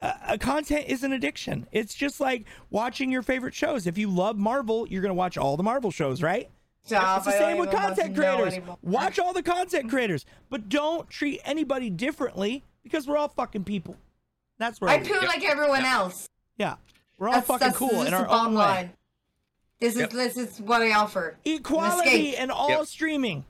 [0.00, 1.66] uh, content is an addiction.
[1.72, 3.86] It's just like watching your favorite shows.
[3.88, 6.48] If you love Marvel, you're going to watch all the Marvel shows, right?
[6.84, 8.54] Stop, it's the same with content creators.
[8.82, 13.96] Watch all the content creators, but don't treat anybody differently because we're all fucking people.
[14.58, 16.28] That's where I I, poo like everyone else.
[16.56, 16.76] yeah,
[17.18, 18.90] we're all That's, fucking that's cool in our bottom own way.
[19.80, 20.10] This is Yep.
[20.10, 21.36] this is what I offer.
[21.44, 22.40] Equality escape.
[22.40, 22.86] and all Yep.
[22.86, 23.44] streaming.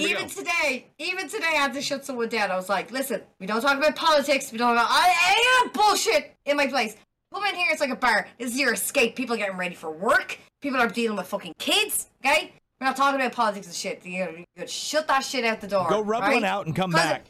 [0.00, 0.28] Even go.
[0.28, 2.50] today, even today, I had to shut someone down.
[2.50, 4.50] I was like, "Listen, we don't talk about politics.
[4.52, 6.96] We don't talk about of that bullshit in my place.
[7.32, 7.68] Come in here.
[7.70, 8.28] It's like a bar.
[8.38, 9.16] This is your escape.
[9.16, 10.38] People are getting ready for work.
[10.60, 12.08] People are dealing with fucking kids.
[12.24, 14.04] Okay, we're not talking about politics and shit.
[14.04, 15.88] You gotta, shut that shit out the door.
[15.88, 16.34] Go rub right?
[16.34, 17.26] one out and come back.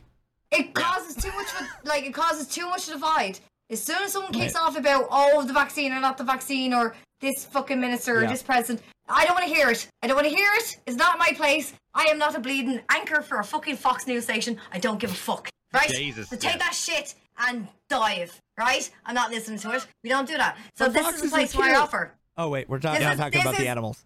[0.51, 3.41] It causes too much, of like it causes too much divide.
[3.71, 6.95] As soon as someone kicks off about oh the vaccine or not the vaccine or
[7.21, 9.89] this fucking minister or this president, I don't want to hear it.
[10.03, 10.77] I don't want to hear it.
[10.87, 11.73] It's not my place.
[11.95, 14.59] I am not a bleeding anchor for a fucking Fox News station.
[14.73, 15.49] I don't give a fuck.
[15.73, 15.89] Right?
[15.91, 16.59] Jesus, So take yeah.
[16.59, 17.15] that shit
[17.49, 18.41] and dive.
[18.59, 18.89] Right?
[19.07, 19.87] I'm not listening to it.
[20.03, 20.57] We don't do that.
[20.75, 22.13] So But this Fox is the place where I offer.
[22.37, 24.05] Oh wait, we're talking, is- talking this about the animals.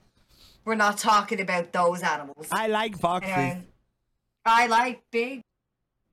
[0.65, 2.47] We're not talking about those animals.
[2.53, 3.65] I like foxes, Um,
[4.45, 5.41] I like big,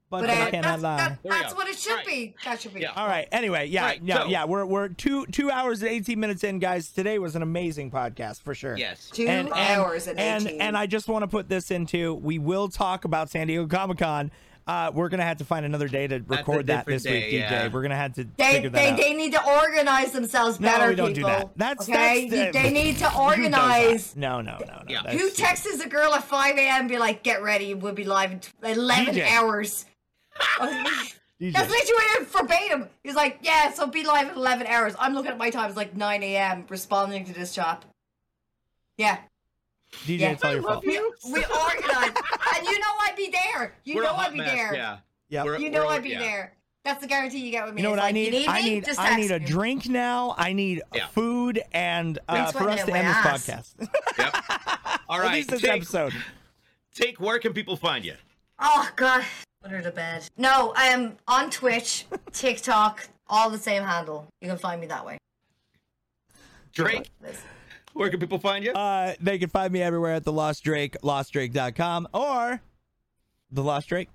[0.10, 0.98] but, but I uh, cannot that's, lie.
[0.98, 2.06] that, that's what it should Right.
[2.06, 2.36] be.
[2.46, 2.82] That should be.
[2.82, 2.92] Yeah.
[2.96, 3.28] All right.
[3.32, 4.46] Anyway, yeah, Right, yeah, so- yeah.
[4.46, 6.90] We're we're two two hours and eighteen minutes in, guys.
[6.90, 8.78] Today was an amazing podcast for sure.
[8.78, 9.10] Yes.
[9.12, 10.62] Two And, and, hours and, and 18.
[10.62, 12.14] and I just want to put this into.
[12.16, 14.32] We will talk about San Diego Comic Con.
[14.68, 17.42] Uh, we're gonna have to find another day to record that different this week, day,
[17.68, 17.72] DJ.
[17.72, 18.98] We're gonna have to They, figure that they, out.
[18.98, 21.30] they need to organize themselves No, better, we don't do people.
[21.30, 21.56] that.
[21.56, 22.28] That's- okay.
[22.28, 23.62] that's the- they need to Who does that?
[23.64, 24.16] organize.
[24.16, 24.82] No, no, no, no.
[24.88, 25.02] Yeah.
[25.12, 26.80] Who texts a girl at 5 a.m.
[26.80, 29.28] And be like, get ready, we'll be live in 11 DJ.
[29.30, 29.86] hours?
[31.42, 31.52] DJ.
[31.54, 32.90] That's literally verbatim.
[33.04, 34.94] He's like, yeah, so be live in 11 hours.
[35.00, 36.66] I'm looking at my time, it's like 9 a.m.
[36.70, 37.84] responding to this chat.
[38.98, 39.18] Yeah.
[40.06, 40.32] DJ, Yeah.
[40.32, 40.86] it's all your I love fault.
[40.86, 41.14] We, you.
[41.26, 42.16] we organize.
[42.58, 43.74] and you know I'd be there.
[43.84, 44.76] You We're know I'd be mess, there.
[44.76, 44.98] Yeah.
[45.30, 45.44] Yeah.
[45.44, 46.20] We're- You know I'd be yeah.
[46.20, 46.54] there.
[46.86, 47.82] That's the guarantee you get with me.
[47.82, 48.32] You know It's what I need?
[48.32, 49.46] Need I need Just I need a me.
[49.46, 50.36] drink now.
[50.38, 51.08] I need Yeah.
[51.08, 53.90] food and uh, for us to wear end this podcast.
[54.20, 54.36] Yep.
[55.10, 56.14] All At least this Take, episode.
[56.96, 58.14] take, where can people find you?
[58.60, 59.26] Oh god,
[59.66, 60.28] under the bed.
[60.38, 64.28] No, I am on Twitch, TikTok, all the same handle.
[64.40, 65.18] You can find me that way.
[66.72, 67.10] Drake,
[67.94, 68.74] where can people find you?
[68.74, 72.62] Uh, they can find me everywhere at the Lost Drake, lostdrake.com, or
[73.50, 74.10] the Lost Drake.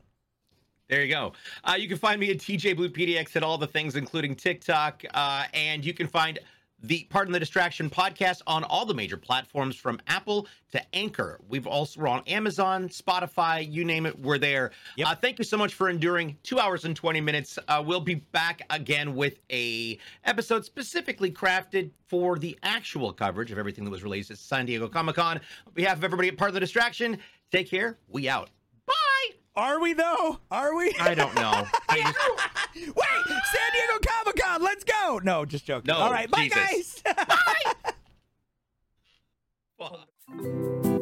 [0.88, 1.32] There you go.
[1.64, 5.04] Uh, you can find me at DJ Blue PDX at all the things, including TikTok,
[5.14, 6.38] uh, and you can find
[6.82, 11.40] the Pardon the Distraction podcast on all the major platforms from Apple to Anchor.
[11.48, 14.70] We've also we're on Amazon, Spotify, you name it, we're there.
[14.96, 15.08] Yep.
[15.08, 17.58] Uh, thank you so much for enduring two hours and twenty minutes.
[17.68, 23.58] Uh, we'll be back again with a episode specifically crafted for the actual coverage of
[23.58, 25.38] everything that was released at San Diego Comic Con.
[25.66, 27.18] On behalf of everybody at Pardon the Distraction,
[27.52, 27.98] take care.
[28.08, 28.50] We out.
[28.86, 29.39] Bye.
[29.60, 30.38] Are we though?
[30.50, 30.94] Are we?
[30.98, 31.66] I don't know.
[31.90, 32.16] I just,
[32.74, 35.20] Wait, San Diego Comic Con, let's go.
[35.22, 35.88] No, just joking.
[35.88, 37.02] No, All right, bye Jesus.
[37.04, 37.26] guys.
[39.78, 40.99] Fuck.